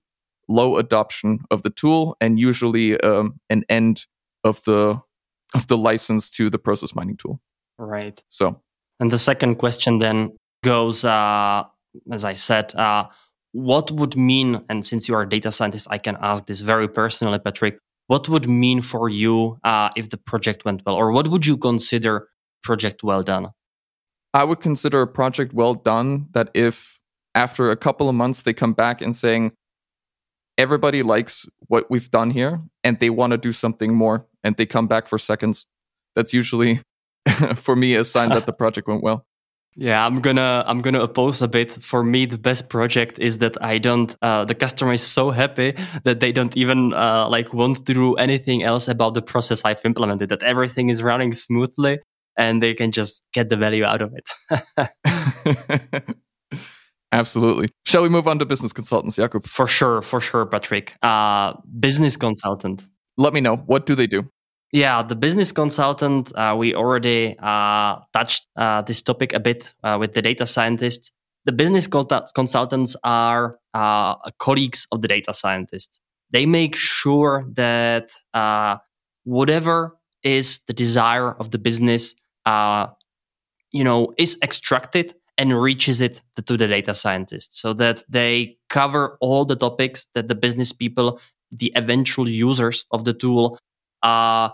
low 0.49 0.77
adoption 0.77 1.41
of 1.51 1.63
the 1.63 1.71
tool 1.71 2.17
and 2.21 2.39
usually 2.39 2.99
um, 3.01 3.41
an 3.51 3.65
end 3.69 4.07
of 4.45 4.63
the 4.65 4.99
of 5.55 5.67
the 5.69 5.77
license 5.77 6.29
to 6.31 6.51
the 6.51 6.59
process 6.59 6.95
mining 6.95 7.17
tool. 7.17 7.41
Right. 7.79 8.23
So, 8.29 8.61
and 8.99 9.11
the 9.11 9.19
second 9.19 9.57
question 9.57 9.99
then 9.99 10.37
goes, 10.65 11.05
uh, 11.05 11.65
as 12.11 12.25
I 12.25 12.35
said, 12.35 12.75
uh, 12.75 13.07
what 13.53 13.91
would 13.91 14.17
mean? 14.17 14.65
And 14.69 14.85
since 14.85 15.09
you 15.09 15.15
are 15.15 15.23
a 15.23 15.29
data 15.29 15.53
scientist, 15.53 15.87
I 15.91 15.99
can 15.99 16.17
ask 16.21 16.47
this 16.47 16.61
very 16.61 16.89
personally, 16.89 17.39
Patrick 17.39 17.79
what 18.07 18.29
would 18.29 18.49
mean 18.49 18.83
for 18.83 19.09
you 19.09 19.59
uh, 19.65 19.91
if 19.97 20.11
the 20.11 20.17
project 20.17 20.65
went 20.65 20.83
well 20.87 20.95
or 20.95 21.13
what 21.13 21.29
would 21.29 21.47
you 21.47 21.57
consider 21.57 22.29
project 22.63 23.03
well 23.03 23.23
done 23.23 23.49
i 24.37 24.45
would 24.45 24.61
consider 24.61 25.01
a 25.03 25.07
project 25.07 25.53
well 25.55 25.75
done 25.75 26.27
that 26.33 26.51
if 26.55 26.99
after 27.35 27.71
a 27.71 27.77
couple 27.77 28.09
of 28.09 28.15
months 28.15 28.43
they 28.43 28.53
come 28.53 28.73
back 28.73 29.01
and 29.01 29.17
saying 29.17 29.53
everybody 30.59 31.03
likes 31.03 31.47
what 31.69 31.91
we've 31.91 32.11
done 32.11 32.31
here 32.31 32.61
and 32.85 32.99
they 33.01 33.11
want 33.11 33.31
to 33.31 33.39
do 33.39 33.53
something 33.53 33.95
more 33.95 34.27
and 34.45 34.57
they 34.57 34.67
come 34.67 34.87
back 34.87 35.07
for 35.07 35.19
seconds 35.19 35.67
that's 36.15 36.33
usually 36.33 36.81
for 37.55 37.75
me 37.75 37.95
a 37.95 38.05
sign 38.05 38.29
that 38.29 38.47
the 38.47 38.53
project 38.63 38.87
went 38.87 39.03
well 39.03 39.25
yeah, 39.79 40.07
I'm 40.07 40.23
gonna 40.23 40.65
I'm 40.67 40.81
gonna 40.81 41.03
oppose 41.03 41.43
a 41.43 41.49
bit. 41.49 41.71
For 41.71 42.03
me, 42.03 42.25
the 42.25 42.39
best 42.39 42.71
project 42.71 43.19
is 43.19 43.39
that 43.39 43.63
I 43.63 43.77
don't. 43.77 44.17
Uh, 44.23 44.47
the 44.47 44.55
customer 44.55 44.95
is 44.95 45.03
so 45.03 45.31
happy 45.31 45.75
that 46.05 46.21
they 46.21 46.33
don't 46.33 46.57
even 46.57 46.95
uh, 46.95 47.29
like 47.29 47.53
want 47.53 47.85
to 47.85 47.93
do 47.93 48.15
anything 48.15 48.63
else 48.63 48.89
about 48.89 49.13
the 49.13 49.21
process 49.21 49.67
I've 49.67 49.85
implemented. 49.85 50.31
That 50.31 50.43
everything 50.43 50.89
is 50.89 51.03
running 51.03 51.35
smoothly, 51.35 51.99
and 52.37 52.63
they 52.63 52.75
can 52.75 52.93
just 52.93 53.23
get 53.33 53.49
the 53.49 53.57
value 53.57 53.85
out 53.85 54.03
of 54.03 54.13
it. 54.15 54.29
Absolutely. 57.13 57.69
Shall 57.85 58.03
we 58.03 58.09
move 58.09 58.29
on 58.29 58.39
to 58.41 58.45
business 58.45 58.73
consultants, 58.73 59.17
Jakub? 59.17 59.47
For 59.47 59.67
sure, 59.67 60.03
for 60.03 60.21
sure, 60.21 60.45
Patrick. 60.45 60.97
Uh, 61.03 61.55
business 61.79 62.17
consultant. 62.17 62.87
Let 63.17 63.33
me 63.33 63.41
know. 63.41 63.57
What 63.57 63.87
do 63.87 63.95
they 63.95 64.07
do? 64.07 64.31
Yeah, 64.73 65.03
the 65.03 65.15
business 65.15 65.53
consultant, 65.53 66.33
uh, 66.37 66.55
we 66.59 66.75
already 66.75 67.37
uh, 67.39 68.01
touched 68.13 68.47
uh, 68.57 68.83
this 68.83 69.01
topic 69.01 69.33
a 69.33 69.41
bit 69.41 69.73
uh, 69.85 69.97
with 69.99 70.15
the 70.15 70.21
data 70.21 70.45
scientists. 70.45 71.13
The 71.45 71.53
business 71.53 71.87
consultants 71.87 72.97
are 73.05 73.59
uh, 73.73 74.17
colleagues 74.39 74.89
of 74.91 75.01
the 75.01 75.09
data 75.09 75.33
scientists. 75.33 76.01
They 76.33 76.45
make 76.45 76.75
sure 76.75 77.47
that 77.53 78.11
uh, 78.35 78.79
whatever 79.23 79.97
is 80.25 80.61
the 80.67 80.73
desire 80.73 81.33
of 81.33 81.53
the 81.53 81.59
business, 81.59 82.17
you 83.73 83.85
know, 83.85 84.15
is 84.19 84.39
extracted 84.43 85.15
and 85.39 85.61
reaches 85.61 86.01
it 86.01 86.23
to 86.47 86.57
the 86.57 86.67
data 86.67 86.95
scientists 86.95 87.61
so 87.61 87.75
that 87.75 88.03
they 88.09 88.57
cover 88.71 89.19
all 89.21 89.45
the 89.45 89.57
topics 89.57 90.07
that 90.15 90.29
the 90.29 90.35
business 90.35 90.73
people, 90.73 91.21
the 91.51 91.73
eventual 91.77 92.29
users 92.29 92.87
of 92.91 93.05
the 93.05 93.13
tool 93.13 93.59
uh, 94.03 94.51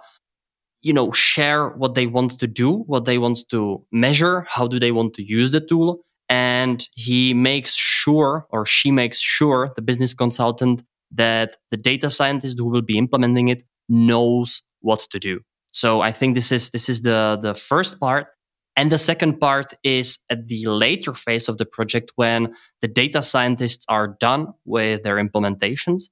you 0.82 0.92
know, 0.92 1.12
share 1.12 1.68
what 1.68 1.94
they 1.94 2.06
want 2.06 2.38
to 2.40 2.46
do, 2.46 2.78
what 2.86 3.04
they 3.04 3.18
want 3.18 3.48
to 3.50 3.84
measure, 3.92 4.44
how 4.48 4.66
do 4.66 4.78
they 4.80 4.90
want 4.90 5.14
to 5.14 5.22
use 5.22 5.50
the 5.52 5.60
tool. 5.60 6.00
And 6.28 6.86
he 6.94 7.34
makes 7.34 7.74
sure, 7.74 8.46
or 8.50 8.66
she 8.66 8.90
makes 8.90 9.20
sure, 9.20 9.72
the 9.76 9.82
business 9.82 10.14
consultant, 10.14 10.82
that 11.12 11.56
the 11.70 11.76
data 11.76 12.10
scientist 12.10 12.58
who 12.58 12.64
will 12.64 12.82
be 12.82 12.98
implementing 12.98 13.48
it 13.48 13.64
knows 13.88 14.62
what 14.80 15.00
to 15.10 15.18
do. 15.20 15.40
So 15.72 16.00
I 16.00 16.12
think 16.12 16.34
this 16.34 16.52
is 16.52 16.70
this 16.70 16.88
is 16.88 17.02
the 17.02 17.38
the 17.42 17.54
first 17.54 17.98
part. 17.98 18.28
And 18.74 18.90
the 18.90 18.98
second 18.98 19.38
part 19.38 19.74
is 19.84 20.18
at 20.30 20.48
the 20.48 20.66
later 20.66 21.12
phase 21.12 21.48
of 21.48 21.58
the 21.58 21.66
project 21.66 22.10
when 22.16 22.54
the 22.80 22.88
data 22.88 23.22
scientists 23.22 23.84
are 23.88 24.16
done 24.18 24.46
with 24.64 25.02
their 25.02 25.16
implementations. 25.16 26.04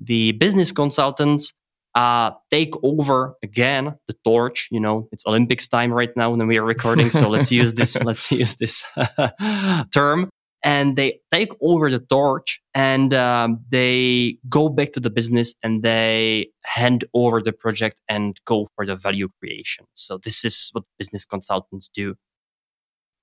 The 0.00 0.32
business 0.32 0.72
consultants 0.72 1.52
uh, 1.94 2.32
take 2.50 2.74
over 2.82 3.34
again 3.42 3.94
the 4.08 4.16
torch. 4.24 4.68
You 4.72 4.80
know, 4.80 5.08
it's 5.12 5.24
Olympics 5.26 5.68
time 5.68 5.92
right 5.92 6.10
now 6.16 6.30
when 6.30 6.46
we 6.48 6.58
are 6.58 6.64
recording, 6.64 7.10
so 7.10 7.28
let's 7.28 7.52
use 7.60 7.74
this. 7.74 7.96
let's 8.02 8.30
use 8.32 8.56
this 8.56 8.84
term. 9.92 10.30
And 10.62 10.96
they 10.96 11.20
take 11.30 11.52
over 11.62 11.90
the 11.90 12.00
torch 12.00 12.60
and 12.74 13.14
um, 13.14 13.60
they 13.70 14.36
go 14.48 14.68
back 14.68 14.92
to 14.92 15.00
the 15.00 15.08
business 15.08 15.54
and 15.62 15.82
they 15.82 16.50
hand 16.64 17.04
over 17.14 17.40
the 17.40 17.52
project 17.52 17.96
and 18.08 18.38
go 18.44 18.68
for 18.76 18.84
the 18.84 18.94
value 18.94 19.28
creation. 19.38 19.86
So 19.94 20.18
this 20.18 20.44
is 20.44 20.68
what 20.72 20.84
business 20.98 21.24
consultants 21.24 21.88
do. 21.88 22.14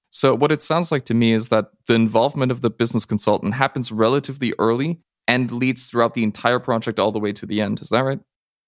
So 0.09 0.33
what 0.33 0.51
it 0.51 0.63
sounds 0.63 0.91
like 0.91 1.05
to 1.05 1.13
me 1.13 1.33
is 1.33 1.49
that 1.49 1.65
the 1.87 1.93
involvement 1.93 2.51
of 2.51 2.61
the 2.61 2.71
business 2.71 3.05
consultant 3.05 3.53
happens 3.53 3.91
relatively 3.91 4.53
early 4.57 4.99
and 5.27 5.51
leads 5.51 5.87
throughout 5.87 6.15
the 6.15 6.23
entire 6.23 6.59
project 6.59 6.97
all 6.97 7.11
the 7.11 7.19
way 7.19 7.33
to 7.33 7.45
the 7.45 7.61
end. 7.61 7.81
Is 7.81 7.89
that 7.89 7.99
right? 8.01 8.19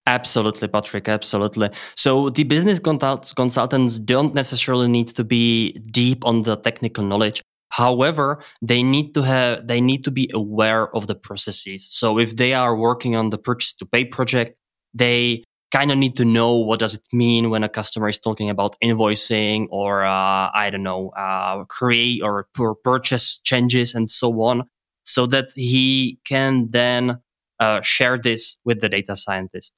Absolutely, 0.05 0.67
Patrick. 0.67 1.07
Absolutely. 1.07 1.69
So 1.95 2.29
the 2.29 2.43
business 2.43 2.79
consultants 2.79 3.99
don't 3.99 4.33
necessarily 4.33 4.87
need 4.87 5.07
to 5.09 5.23
be 5.23 5.73
deep 5.91 6.25
on 6.25 6.43
the 6.43 6.57
technical 6.57 7.03
knowledge. 7.03 7.41
However, 7.69 8.43
they 8.61 8.83
need 8.83 9.13
to 9.13 9.21
have 9.21 9.67
they 9.67 9.81
need 9.81 10.03
to 10.03 10.11
be 10.11 10.29
aware 10.33 10.93
of 10.95 11.07
the 11.07 11.15
processes. 11.15 11.87
So 11.89 12.19
if 12.19 12.35
they 12.35 12.53
are 12.53 12.75
working 12.75 13.15
on 13.15 13.29
the 13.29 13.37
purchase 13.37 13.73
to 13.73 13.85
pay 13.85 14.05
project, 14.05 14.57
they 14.93 15.43
kind 15.71 15.91
of 15.91 15.97
need 15.97 16.15
to 16.17 16.25
know 16.25 16.55
what 16.55 16.79
does 16.79 16.95
it 16.95 17.03
mean 17.13 17.51
when 17.51 17.63
a 17.63 17.69
customer 17.69 18.09
is 18.09 18.17
talking 18.17 18.49
about 18.49 18.75
invoicing 18.83 19.67
or 19.69 20.03
uh, 20.03 20.49
I 20.53 20.69
don't 20.71 20.83
know 20.83 21.09
uh, 21.09 21.63
create 21.65 22.23
or 22.23 22.47
purchase 22.83 23.39
changes 23.39 23.93
and 23.93 24.09
so 24.09 24.41
on, 24.41 24.63
so 25.03 25.27
that 25.27 25.51
he 25.55 26.19
can 26.25 26.69
then 26.71 27.19
uh, 27.59 27.81
share 27.81 28.17
this 28.17 28.57
with 28.65 28.81
the 28.81 28.89
data 28.89 29.15
scientist. 29.15 29.73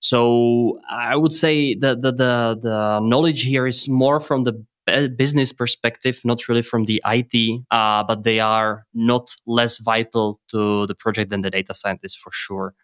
So 0.00 0.80
I 0.90 1.16
would 1.16 1.32
say 1.32 1.74
that 1.76 2.02
the, 2.02 2.12
the, 2.12 2.58
the 2.62 3.00
knowledge 3.00 3.42
here 3.42 3.66
is 3.66 3.88
more 3.88 4.20
from 4.20 4.44
the 4.44 4.64
business 5.16 5.52
perspective, 5.52 6.20
not 6.24 6.48
really 6.48 6.62
from 6.62 6.84
the 6.84 7.02
IT, 7.06 7.62
uh, 7.70 8.04
but 8.04 8.24
they 8.24 8.40
are 8.40 8.86
not 8.94 9.34
less 9.46 9.78
vital 9.78 10.40
to 10.48 10.86
the 10.86 10.94
project 10.94 11.30
than 11.30 11.40
the 11.40 11.50
data 11.50 11.74
scientists 11.74 12.16
for 12.16 12.30
sure. 12.32 12.74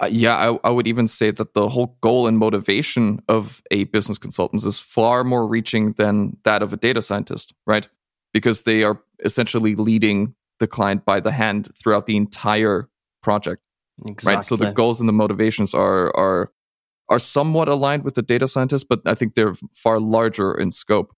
Uh, 0.00 0.06
yeah, 0.10 0.34
I, 0.34 0.68
I, 0.68 0.70
would 0.70 0.88
even 0.88 1.06
say 1.06 1.30
that 1.30 1.54
the 1.54 1.68
whole 1.68 1.96
goal 2.00 2.26
and 2.26 2.36
motivation 2.36 3.20
of 3.28 3.62
a 3.70 3.84
business 3.84 4.18
consultant 4.18 4.64
is 4.64 4.80
far 4.80 5.22
more 5.22 5.46
reaching 5.46 5.92
than 5.92 6.36
that 6.42 6.62
of 6.62 6.72
a 6.72 6.76
data 6.76 7.00
scientist, 7.00 7.54
right? 7.64 7.88
Because 8.32 8.64
they 8.64 8.82
are 8.82 9.00
essentially 9.24 9.76
leading 9.76 10.34
the 10.58 10.66
client 10.66 11.04
by 11.04 11.20
the 11.20 11.30
hand 11.30 11.70
throughout 11.76 12.06
the 12.06 12.16
entire 12.16 12.88
project. 13.22 13.62
Exactly. 14.04 14.34
Right. 14.34 14.42
So 14.42 14.56
the 14.56 14.72
goals 14.72 14.98
and 14.98 15.08
the 15.08 15.12
motivations 15.12 15.74
are 15.74 16.14
are 16.16 16.50
are 17.08 17.18
somewhat 17.18 17.68
aligned 17.68 18.04
with 18.04 18.14
the 18.14 18.22
data 18.22 18.48
scientists, 18.48 18.84
but 18.84 19.00
I 19.06 19.14
think 19.14 19.34
they're 19.34 19.54
far 19.74 20.00
larger 20.00 20.54
in 20.54 20.70
scope. 20.70 21.14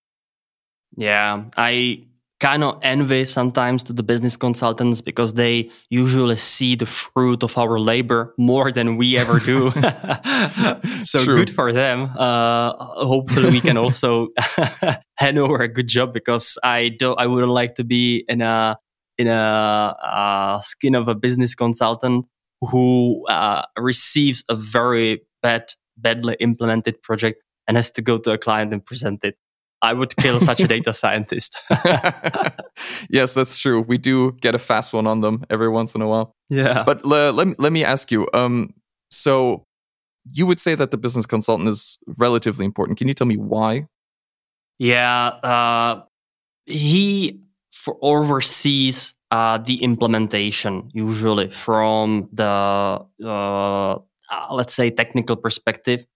Yeah, 0.97 1.45
I 1.57 2.07
kind 2.39 2.63
of 2.63 2.79
envy 2.83 3.25
sometimes 3.25 3.83
to 3.83 3.93
the 3.93 4.03
business 4.03 4.37
consultants 4.37 5.01
because 5.01 5.35
they 5.35 5.71
usually 5.89 6.37
see 6.37 6.75
the 6.75 6.85
fruit 6.85 7.43
of 7.43 7.57
our 7.57 7.79
labor 7.81 8.35
more 8.37 8.71
than 8.71 8.97
we 8.97 9.17
ever 9.17 9.39
do. 9.39 9.71
so 11.03 11.25
True. 11.25 11.37
good 11.37 11.55
for 11.55 11.73
them. 11.73 12.11
Uh, 12.17 12.73
hopefully, 13.05 13.51
we 13.51 13.61
can 13.61 13.77
also 13.77 14.29
hand 15.19 15.39
over 15.39 15.57
a 15.57 15.69
good 15.69 15.89
job 15.89 16.13
because 16.13 16.59
I 16.63 16.91
don't. 16.99 17.19
I 17.19 17.27
wouldn't 17.27 17.53
like 17.53 17.77
to 17.77 17.85
be 17.85 18.25
in 18.29 18.43
a 18.43 18.77
in 19.19 19.29
a 19.29 19.97
uh, 20.03 20.61
skin 20.61 20.95
of 20.95 21.09
a 21.09 21.15
business 21.15 21.55
consultant 21.55 22.27
who 22.61 23.27
uh, 23.29 23.63
receives 23.79 24.45
a 24.49 24.57
very 24.57 25.23
bad, 25.47 25.73
badly 25.97 26.37
implemented 26.41 27.01
project 27.03 27.43
and 27.69 27.77
has 27.77 27.91
to 27.93 28.03
go 28.03 28.19
to 28.19 28.33
a 28.33 28.39
client 28.39 28.73
and 28.73 28.85
present 28.85 29.25
it. 29.25 29.37
I 29.81 29.93
would 29.93 30.17
kill 30.17 30.41
such 30.41 30.61
a 30.61 30.67
data 30.75 30.93
scientist. 30.93 31.59
yes, 33.11 33.35
that's 33.35 33.59
true. 33.59 33.83
We 33.83 33.99
do 33.99 34.33
get 34.41 34.55
a 34.55 34.59
fast 34.59 34.93
one 34.93 35.07
on 35.07 35.21
them 35.21 35.45
every 35.51 35.69
once 35.69 35.95
in 35.95 36.03
a 36.03 36.09
while. 36.09 36.33
Yeah. 36.51 36.83
But 36.85 37.05
le- 37.05 37.31
let, 37.31 37.47
me, 37.47 37.55
let 37.59 37.73
me 37.73 37.85
ask 37.85 38.11
you 38.11 38.27
um, 38.35 38.75
so 39.11 39.65
you 40.33 40.47
would 40.47 40.59
say 40.59 40.75
that 40.75 40.91
the 40.91 40.97
business 40.97 41.27
consultant 41.27 41.69
is 41.69 41.99
relatively 42.19 42.65
important. 42.65 42.99
Can 42.99 43.07
you 43.07 43.15
tell 43.15 43.27
me 43.27 43.37
why? 43.37 43.87
Yeah. 44.79 45.27
Uh, 45.27 46.03
he 46.65 47.41
for 47.73 47.97
oversees 48.03 49.15
uh, 49.31 49.59
the 49.59 49.83
implementation 49.83 50.91
usually 50.93 51.51
from 51.51 52.29
the 52.33 52.45
uh, 53.25 53.99
uh, 54.31 54.53
let's 54.53 54.75
say 54.75 54.91
technical 54.91 55.37
perspective 55.37 56.07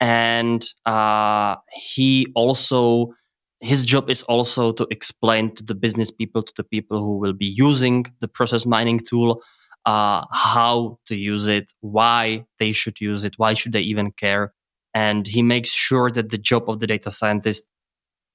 and 0.00 0.68
uh, 0.84 1.56
he 1.72 2.26
also 2.34 3.12
his 3.60 3.86
job 3.86 4.10
is 4.10 4.22
also 4.24 4.70
to 4.72 4.86
explain 4.90 5.54
to 5.54 5.62
the 5.62 5.74
business 5.74 6.10
people 6.10 6.42
to 6.42 6.52
the 6.56 6.64
people 6.64 7.00
who 7.00 7.18
will 7.18 7.32
be 7.32 7.46
using 7.46 8.04
the 8.20 8.28
process 8.28 8.66
mining 8.66 9.00
tool 9.00 9.42
uh, 9.86 10.24
how 10.32 10.98
to 11.06 11.16
use 11.16 11.46
it 11.46 11.72
why 11.80 12.44
they 12.58 12.72
should 12.72 13.00
use 13.00 13.24
it 13.24 13.34
why 13.38 13.54
should 13.54 13.72
they 13.72 13.80
even 13.80 14.10
care 14.12 14.52
and 14.94 15.26
he 15.26 15.42
makes 15.42 15.70
sure 15.70 16.10
that 16.10 16.30
the 16.30 16.38
job 16.38 16.68
of 16.68 16.80
the 16.80 16.86
data 16.86 17.10
scientist 17.10 17.64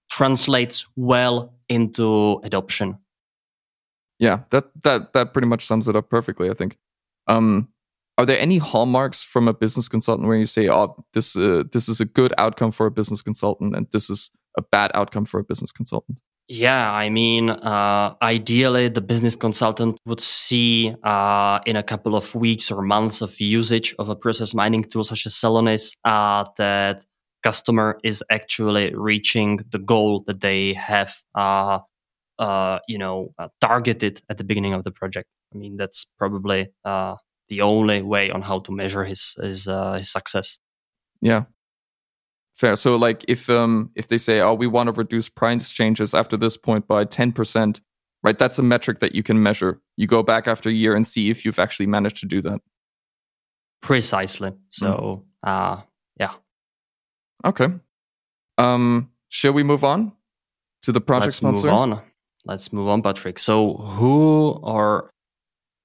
translates 0.09 0.88
well 0.95 1.53
into 1.69 2.39
adoption 2.43 2.97
yeah, 4.21 4.41
that 4.51 4.65
that 4.83 5.13
that 5.13 5.33
pretty 5.33 5.47
much 5.47 5.65
sums 5.65 5.88
it 5.88 5.95
up 5.95 6.07
perfectly. 6.11 6.51
I 6.51 6.53
think. 6.53 6.77
Um, 7.27 7.69
are 8.21 8.25
there 8.25 8.39
any 8.39 8.59
hallmarks 8.59 9.23
from 9.23 9.47
a 9.47 9.53
business 9.53 9.89
consultant 9.89 10.27
where 10.27 10.37
you 10.37 10.45
say, 10.45 10.69
"Oh, 10.69 11.03
this 11.13 11.35
uh, 11.35 11.63
this 11.73 11.89
is 11.89 11.99
a 11.99 12.05
good 12.05 12.33
outcome 12.37 12.71
for 12.71 12.85
a 12.85 12.91
business 12.91 13.23
consultant, 13.23 13.75
and 13.75 13.87
this 13.91 14.11
is 14.11 14.29
a 14.55 14.61
bad 14.61 14.91
outcome 14.93 15.25
for 15.25 15.39
a 15.39 15.43
business 15.43 15.71
consultant"? 15.71 16.19
Yeah, 16.47 16.91
I 16.91 17.09
mean, 17.09 17.49
uh, 17.49 18.13
ideally, 18.21 18.89
the 18.89 19.01
business 19.01 19.35
consultant 19.35 19.97
would 20.05 20.21
see 20.21 20.93
uh, 21.03 21.59
in 21.65 21.75
a 21.75 21.83
couple 21.83 22.15
of 22.15 22.35
weeks 22.35 22.69
or 22.69 22.83
months 22.83 23.21
of 23.21 23.39
usage 23.39 23.95
of 23.97 24.09
a 24.09 24.15
process 24.15 24.53
mining 24.53 24.83
tool 24.83 25.03
such 25.03 25.25
as 25.25 25.33
Celonis 25.33 25.95
uh, 26.05 26.45
that 26.57 27.03
customer 27.41 27.99
is 28.03 28.23
actually 28.29 28.93
reaching 28.93 29.61
the 29.71 29.79
goal 29.79 30.23
that 30.27 30.41
they 30.41 30.73
have 30.73 31.15
uh, 31.33 31.79
uh, 32.37 32.79
you 32.87 32.97
know, 32.97 33.33
uh, 33.39 33.47
targeted 33.61 34.21
at 34.29 34.37
the 34.37 34.43
beginning 34.43 34.73
of 34.73 34.83
the 34.83 34.91
project. 34.91 35.27
I 35.53 35.57
mean, 35.57 35.77
that's 35.77 36.05
probably 36.17 36.69
the 37.51 37.62
only 37.62 38.01
way 38.01 38.31
on 38.31 38.41
how 38.41 38.60
to 38.60 38.72
measure 38.72 39.03
his 39.03 39.36
his, 39.43 39.67
uh, 39.67 39.93
his 39.98 40.10
success. 40.10 40.58
Yeah, 41.22 41.43
fair. 42.53 42.77
So, 42.77 42.96
like, 42.96 43.25
if 43.27 43.50
um 43.50 43.91
if 43.96 44.08
they 44.08 44.17
say, 44.17 44.39
"Oh, 44.39 44.53
we 44.53 44.67
want 44.67 44.88
to 44.88 44.93
reduce 44.93 45.27
price 45.27 45.74
changes 45.74 46.13
after 46.13 46.38
this 46.38 46.55
point 46.55 46.88
by 46.88 47.03
ten 47.03 47.34
percent," 47.34 47.81
right? 48.24 48.39
That's 48.39 48.58
a 48.58 48.63
metric 48.63 49.00
that 49.00 49.13
you 49.13 49.22
can 49.22 49.43
measure. 49.43 49.81
You 49.98 50.08
go 50.08 50.24
back 50.24 50.48
after 50.48 50.70
a 50.70 50.74
year 50.74 50.96
and 50.96 51.05
see 51.05 51.29
if 51.29 51.43
you've 51.43 51.60
actually 51.60 51.88
managed 51.88 52.17
to 52.22 52.25
do 52.25 52.41
that. 52.41 52.62
Precisely. 53.81 54.53
So, 54.70 55.25
mm. 55.46 55.50
uh, 55.50 55.81
yeah. 56.17 56.34
Okay. 57.43 57.67
Um, 58.58 59.12
shall 59.27 59.53
we 59.53 59.63
move 59.63 59.84
on 59.84 60.13
to 60.84 60.93
the 60.93 61.01
project 61.01 61.25
Let's 61.25 61.38
sponsor? 61.38 61.67
Move 61.67 61.75
on 61.75 62.01
let's 62.46 62.72
move 62.74 62.88
on, 62.88 63.01
Patrick. 63.01 63.39
So, 63.39 63.74
who 63.74 64.60
or 64.63 65.12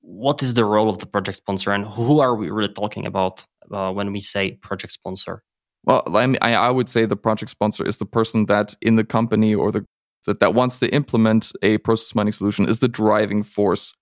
what 0.06 0.40
is 0.40 0.54
the 0.54 0.64
role 0.64 0.88
of 0.88 0.98
the 0.98 1.06
project 1.06 1.36
sponsor, 1.36 1.72
and 1.72 1.84
who 1.84 2.20
are 2.20 2.36
we 2.36 2.48
really 2.48 2.72
talking 2.72 3.06
about 3.06 3.44
uh, 3.72 3.90
when 3.90 4.12
we 4.12 4.20
say 4.20 4.52
project 4.62 4.92
sponsor? 4.92 5.42
Well, 5.82 6.02
I, 6.16 6.26
mean, 6.26 6.38
I, 6.40 6.70
would 6.70 6.88
say 6.88 7.06
the 7.06 7.16
project 7.16 7.50
sponsor 7.50 7.86
is 7.86 7.98
the 7.98 8.06
person 8.06 8.46
that 8.46 8.74
in 8.80 8.94
the 8.94 9.04
company 9.04 9.54
or 9.54 9.72
the 9.72 9.84
that, 10.26 10.40
that 10.40 10.54
wants 10.54 10.80
to 10.80 10.92
implement 10.92 11.52
a 11.62 11.78
process 11.78 12.14
mining 12.14 12.32
solution 12.32 12.68
is 12.68 12.80
the 12.80 12.88
driving 12.88 13.44
force 13.44 13.94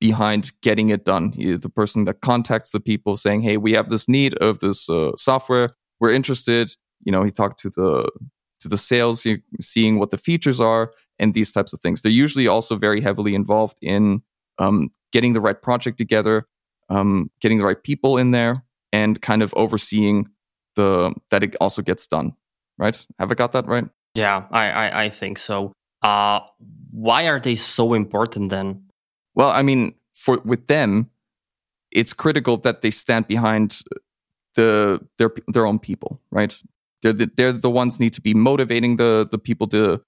behind 0.00 0.52
getting 0.62 0.90
it 0.90 1.04
done. 1.04 1.32
He, 1.32 1.56
the 1.56 1.68
person 1.68 2.04
that 2.04 2.20
contacts 2.20 2.72
the 2.72 2.80
people 2.80 3.16
saying, 3.16 3.42
"Hey, 3.42 3.56
we 3.56 3.72
have 3.72 3.88
this 3.88 4.08
need 4.08 4.34
of 4.38 4.58
this 4.58 4.90
uh, 4.90 5.12
software. 5.16 5.74
We're 6.00 6.12
interested." 6.12 6.74
You 7.04 7.12
know, 7.12 7.22
he 7.22 7.30
talked 7.30 7.60
to 7.60 7.70
the 7.70 8.10
to 8.60 8.68
the 8.68 8.76
sales, 8.76 9.26
seeing 9.60 9.98
what 9.98 10.10
the 10.10 10.18
features 10.18 10.60
are 10.60 10.92
and 11.18 11.34
these 11.34 11.52
types 11.52 11.72
of 11.72 11.80
things. 11.80 12.02
They're 12.02 12.12
usually 12.12 12.48
also 12.48 12.76
very 12.76 13.00
heavily 13.00 13.34
involved 13.34 13.78
in 13.80 14.22
um, 14.58 14.90
getting 15.12 15.32
the 15.32 15.40
right 15.40 15.60
project 15.60 15.98
together, 15.98 16.46
um, 16.88 17.30
getting 17.40 17.58
the 17.58 17.64
right 17.64 17.82
people 17.82 18.16
in 18.16 18.30
there, 18.30 18.64
and 18.92 19.20
kind 19.20 19.42
of 19.42 19.52
overseeing 19.54 20.28
the 20.76 21.14
that 21.30 21.42
it 21.42 21.56
also 21.60 21.82
gets 21.82 22.06
done. 22.06 22.34
Right? 22.78 23.06
Have 23.18 23.30
I 23.30 23.34
got 23.34 23.52
that 23.52 23.66
right? 23.66 23.88
Yeah, 24.14 24.44
I 24.50 24.70
I, 24.70 25.04
I 25.04 25.10
think 25.10 25.38
so. 25.38 25.72
Uh, 26.02 26.40
why 26.90 27.28
are 27.28 27.40
they 27.40 27.54
so 27.54 27.94
important 27.94 28.50
then? 28.50 28.84
Well, 29.34 29.50
I 29.50 29.62
mean, 29.62 29.94
for 30.14 30.40
with 30.44 30.66
them, 30.66 31.10
it's 31.90 32.12
critical 32.12 32.56
that 32.58 32.82
they 32.82 32.90
stand 32.90 33.28
behind 33.28 33.82
the 34.54 35.00
their 35.18 35.30
their 35.48 35.66
own 35.66 35.78
people, 35.78 36.20
right? 36.30 36.58
They're 37.02 37.12
the, 37.12 37.30
they're 37.36 37.52
the 37.52 37.70
ones 37.70 37.98
need 37.98 38.12
to 38.14 38.20
be 38.20 38.34
motivating 38.34 38.96
the 38.96 39.26
the 39.30 39.38
people 39.38 39.66
to 39.68 40.02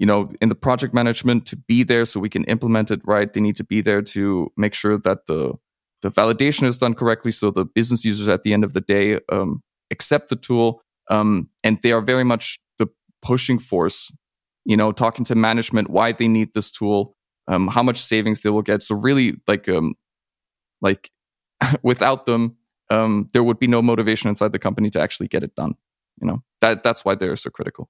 you 0.00 0.06
know 0.06 0.32
in 0.40 0.48
the 0.48 0.56
project 0.56 0.92
management 0.92 1.46
to 1.46 1.56
be 1.56 1.84
there 1.84 2.04
so 2.04 2.18
we 2.18 2.28
can 2.28 2.44
implement 2.44 2.90
it 2.90 3.00
right 3.04 3.32
they 3.32 3.40
need 3.40 3.56
to 3.56 3.64
be 3.64 3.80
there 3.80 4.02
to 4.02 4.50
make 4.56 4.74
sure 4.74 4.98
that 4.98 5.26
the 5.26 5.52
the 6.02 6.10
validation 6.10 6.64
is 6.64 6.78
done 6.78 6.94
correctly 6.94 7.30
so 7.30 7.50
the 7.50 7.64
business 7.64 8.04
users 8.04 8.28
at 8.28 8.42
the 8.42 8.52
end 8.52 8.64
of 8.64 8.72
the 8.72 8.80
day 8.80 9.20
um, 9.30 9.62
accept 9.92 10.30
the 10.30 10.36
tool 10.36 10.82
um, 11.10 11.48
and 11.62 11.78
they 11.82 11.92
are 11.92 12.00
very 12.00 12.24
much 12.24 12.58
the 12.78 12.88
pushing 13.22 13.58
force 13.58 14.10
you 14.64 14.76
know 14.76 14.90
talking 14.90 15.24
to 15.24 15.34
management 15.34 15.90
why 15.90 16.10
they 16.10 16.28
need 16.28 16.54
this 16.54 16.72
tool 16.72 17.14
um, 17.48 17.66
how 17.68 17.82
much 17.82 18.00
savings 18.00 18.40
they 18.40 18.50
will 18.50 18.62
get. 18.62 18.82
So 18.82 18.94
really 18.94 19.34
like 19.48 19.68
um 19.68 19.94
like 20.80 21.10
without 21.82 22.26
them 22.26 22.56
um, 22.90 23.28
there 23.32 23.44
would 23.44 23.58
be 23.58 23.68
no 23.68 23.82
motivation 23.82 24.28
inside 24.28 24.52
the 24.52 24.58
company 24.58 24.90
to 24.90 25.00
actually 25.00 25.28
get 25.28 25.42
it 25.42 25.54
done 25.54 25.74
you 26.20 26.26
know? 26.26 26.42
That 26.60 26.82
that's 26.82 27.04
why 27.04 27.14
they're 27.14 27.36
so 27.36 27.50
critical 27.50 27.88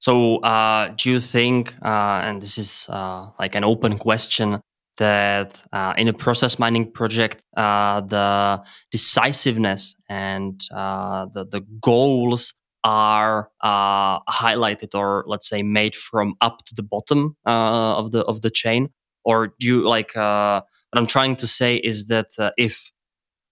so 0.00 0.38
uh, 0.38 0.92
do 0.96 1.10
you 1.10 1.20
think 1.20 1.74
uh, 1.84 2.22
and 2.24 2.42
this 2.42 2.58
is 2.58 2.86
uh, 2.88 3.26
like 3.38 3.54
an 3.54 3.64
open 3.64 3.98
question 3.98 4.60
that 4.96 5.62
uh, 5.72 5.94
in 5.96 6.08
a 6.08 6.12
process 6.12 6.58
mining 6.58 6.90
project 6.90 7.40
uh, 7.56 8.00
the 8.00 8.62
decisiveness 8.90 9.94
and 10.08 10.62
uh, 10.74 11.26
the, 11.34 11.44
the 11.46 11.60
goals 11.80 12.54
are 12.82 13.50
highlighted 13.62 14.94
or 14.94 15.22
let's 15.26 15.46
say 15.46 15.62
made 15.62 15.94
from 15.94 16.34
up 16.40 16.64
to 16.64 16.74
the 16.74 16.82
bottom 16.82 17.36
of 17.44 18.10
the 18.12 18.20
of 18.24 18.40
the 18.40 18.50
chain? 18.50 18.88
Or 19.22 19.48
do 19.60 19.66
you 19.66 19.86
like 19.86 20.14
what 20.14 20.98
i'm 20.98 21.06
trying 21.06 21.36
to 21.36 21.46
say 21.46 21.76
is 21.76 22.06
that 22.06 22.30
if 22.56 22.90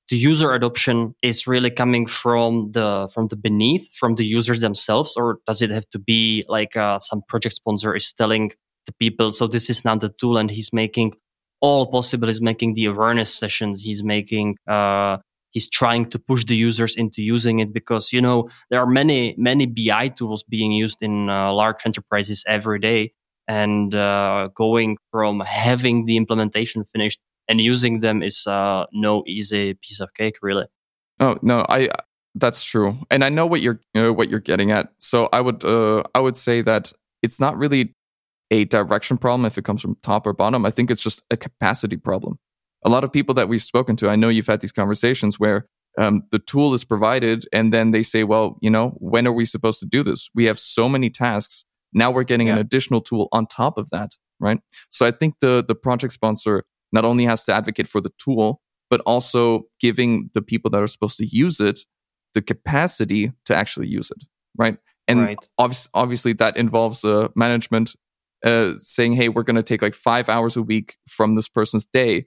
the 0.09 0.17
user 0.17 0.53
adoption 0.53 1.15
is 1.23 1.47
really 1.47 1.71
coming 1.71 2.07
from 2.07 2.73
the 2.73 3.09
from 3.12 3.29
the 3.29 3.37
beneath 3.37 3.88
from 3.95 4.15
the 4.15 4.25
users 4.25 4.61
themselves 4.61 5.15
or 5.17 5.38
does 5.47 5.62
it 5.62 5.71
have 5.71 5.88
to 5.91 5.99
be 5.99 6.45
like 6.49 6.77
uh, 6.77 6.99
some 6.99 7.23
project 7.29 7.57
sponsor 7.57 7.95
is 7.95 8.12
telling 8.12 8.50
the 8.87 8.93
people 8.99 9.31
so 9.31 9.47
this 9.47 9.69
is 9.69 9.85
now 9.85 9.97
the 9.97 10.09
tool 10.21 10.38
and 10.38 10.50
he's 10.50 10.73
making 10.73 11.15
all 11.61 11.87
possible 11.87 12.29
he's 12.29 12.41
making 12.41 12.75
the 12.75 12.87
awareness 12.87 13.33
sessions 13.33 13.83
he's 13.83 14.03
making 14.03 14.57
uh, 14.67 15.19
he's 15.50 15.69
trying 15.69 16.09
to 16.09 16.19
push 16.19 16.45
the 16.45 16.57
users 16.57 16.95
into 16.97 17.21
using 17.21 17.59
it 17.59 17.73
because 17.73 18.12
you 18.12 18.21
know 18.21 18.49
there 18.71 18.81
are 18.81 18.87
many 18.87 19.35
many 19.37 19.67
bi 19.67 20.09
tools 20.09 20.43
being 20.43 20.73
used 20.73 21.03
in 21.03 21.29
uh, 21.29 21.53
large 21.53 21.85
enterprises 21.85 22.45
every 22.47 22.79
day 22.79 23.12
and 23.47 23.95
uh, 23.95 24.49
going 24.55 24.99
from 25.11 25.41
having 25.41 26.05
the 26.05 26.17
implementation 26.17 26.85
finished 26.85 27.19
and 27.49 27.61
using 27.61 28.00
them 28.00 28.23
is 28.23 28.47
uh, 28.47 28.85
no 28.93 29.25
easy 29.26 29.75
piece 29.75 30.00
of 30.00 30.12
cake, 30.14 30.37
really. 30.43 30.67
Oh 31.21 31.38
no, 31.43 31.64
I 31.69 31.88
that's 32.35 32.62
true, 32.62 32.99
and 33.11 33.25
I 33.25 33.28
know 33.28 33.47
what 33.47 33.61
you're 33.61 33.81
what 33.95 34.28
you're 34.28 34.40
getting 34.40 34.71
at. 34.71 34.90
So 34.99 35.28
I 35.33 35.40
would 35.40 35.64
uh, 35.64 36.05
I 36.14 36.20
would 36.20 36.37
say 36.37 36.62
that 36.62 36.92
it's 37.23 37.40
not 37.40 37.57
really 37.57 37.94
a 38.51 38.64
direction 38.64 39.18
problem 39.18 39.44
if 39.44 39.59
it 39.59 39.64
comes 39.64 39.83
from 39.83 39.96
top 40.03 40.27
or 40.27 40.33
bottom. 40.33 40.64
I 40.64 40.70
think 40.70 40.90
it's 40.90 41.03
just 41.03 41.23
a 41.31 41.37
capacity 41.37 41.96
problem. 41.96 42.38
A 42.85 42.88
lot 42.88 43.05
of 43.05 43.12
people 43.12 43.35
that 43.35 43.49
we've 43.49 43.62
spoken 43.62 43.96
to, 43.96 44.09
I 44.09 44.16
know 44.16 44.29
you've 44.29 44.46
had 44.46 44.61
these 44.61 44.73
conversations 44.73 45.38
where 45.38 45.66
um, 45.99 46.23
the 46.31 46.38
tool 46.38 46.75
is 46.75 46.85
provided, 46.85 47.44
and 47.53 47.73
then 47.73 47.90
they 47.90 48.03
say, 48.03 48.23
"Well, 48.25 48.57
you 48.61 48.70
know, 48.70 48.90
when 48.99 49.27
are 49.27 49.33
we 49.33 49.44
supposed 49.44 49.81
to 49.81 49.87
do 49.87 50.03
this? 50.03 50.31
We 50.35 50.44
have 50.44 50.59
so 50.59 50.88
many 50.88 51.11
tasks. 51.11 51.64
Now 51.92 52.11
we're 52.11 52.25
getting 52.25 52.46
yeah. 52.46 52.55
an 52.55 52.59
additional 52.59 53.01
tool 53.01 53.29
on 53.33 53.46
top 53.46 53.79
of 53.79 53.90
that, 53.90 54.12
right?" 54.38 54.61
So 54.90 55.07
I 55.07 55.11
think 55.11 55.40
the 55.40 55.64
the 55.66 55.75
project 55.75 56.12
sponsor 56.12 56.64
not 56.92 57.05
only 57.05 57.24
has 57.24 57.44
to 57.44 57.53
advocate 57.53 57.87
for 57.87 58.01
the 58.01 58.12
tool, 58.18 58.61
but 58.90 59.01
also 59.05 59.64
giving 59.81 60.31
the 60.35 60.42
people 60.42 60.70
that 60.70 60.83
are 60.83 60.87
supposed 60.87 61.18
to 61.18 61.27
use 61.27 61.61
it 61.61 61.81
the 62.35 62.42
capacity 62.42 63.33
to 63.46 63.55
actually 63.55 63.88
use 63.88 64.11
it, 64.11 64.24
right? 64.57 64.79
And 65.07 65.20
right. 65.20 65.38
Obviously, 65.57 65.90
obviously, 65.94 66.33
that 66.35 66.57
involves 66.57 67.05
uh, 67.05 67.29
management 67.35 67.96
uh, 68.44 68.74
saying, 68.79 69.14
"Hey, 69.14 69.29
we're 69.29 69.42
going 69.42 69.57
to 69.57 69.62
take 69.62 69.83
like 69.83 69.94
five 69.94 70.29
hours 70.29 70.57
a 70.57 70.62
week 70.62 70.96
from 71.09 71.35
this 71.35 71.48
person's 71.48 71.87
day 71.87 72.27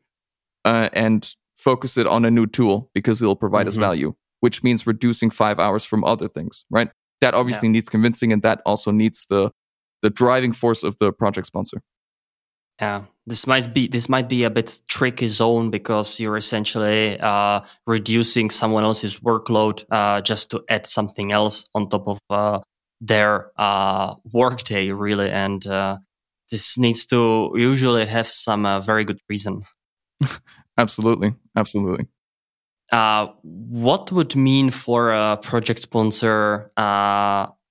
uh, 0.65 0.89
and 0.93 1.35
focus 1.55 1.97
it 1.97 2.07
on 2.07 2.25
a 2.25 2.31
new 2.31 2.47
tool 2.47 2.89
because 2.93 3.21
it'll 3.21 3.35
provide 3.35 3.61
mm-hmm. 3.61 3.67
us 3.69 3.75
value." 3.77 4.15
Which 4.39 4.63
means 4.63 4.87
reducing 4.87 5.29
five 5.29 5.59
hours 5.59 5.85
from 5.85 6.03
other 6.03 6.27
things, 6.27 6.65
right? 6.71 6.89
That 7.21 7.35
obviously 7.35 7.67
yeah. 7.67 7.73
needs 7.73 7.89
convincing, 7.89 8.33
and 8.33 8.41
that 8.41 8.61
also 8.65 8.89
needs 8.91 9.27
the 9.29 9.51
the 10.01 10.09
driving 10.09 10.51
force 10.51 10.83
of 10.83 10.97
the 10.97 11.11
project 11.13 11.45
sponsor. 11.45 11.83
Yeah, 12.79 13.03
this 13.31 13.47
might 13.47 13.73
be 13.73 13.87
this 13.87 14.09
might 14.09 14.27
be 14.27 14.43
a 14.43 14.49
bit 14.49 14.81
tricky 14.89 15.29
zone 15.29 15.69
because 15.69 16.19
you're 16.19 16.35
essentially 16.35 17.17
uh, 17.21 17.61
reducing 17.87 18.49
someone 18.49 18.83
else's 18.83 19.19
workload 19.19 19.85
uh, 19.89 20.19
just 20.19 20.51
to 20.51 20.61
add 20.67 20.85
something 20.85 21.31
else 21.31 21.69
on 21.73 21.89
top 21.89 22.09
of 22.09 22.19
uh, 22.29 22.59
their 22.99 23.51
uh, 23.57 24.15
workday, 24.33 24.91
really, 24.91 25.31
and 25.31 25.65
uh, 25.65 25.97
this 26.49 26.77
needs 26.77 27.05
to 27.05 27.53
usually 27.55 28.05
have 28.05 28.27
some 28.27 28.65
uh, 28.65 28.81
very 28.81 29.05
good 29.05 29.19
reason. 29.29 29.63
absolutely, 30.77 31.33
absolutely. 31.55 32.07
what 32.91 34.11
would 34.11 34.35
mean 34.35 34.71
for 34.71 35.13
a 35.13 35.37
project 35.37 35.79
sponsor 35.79 36.69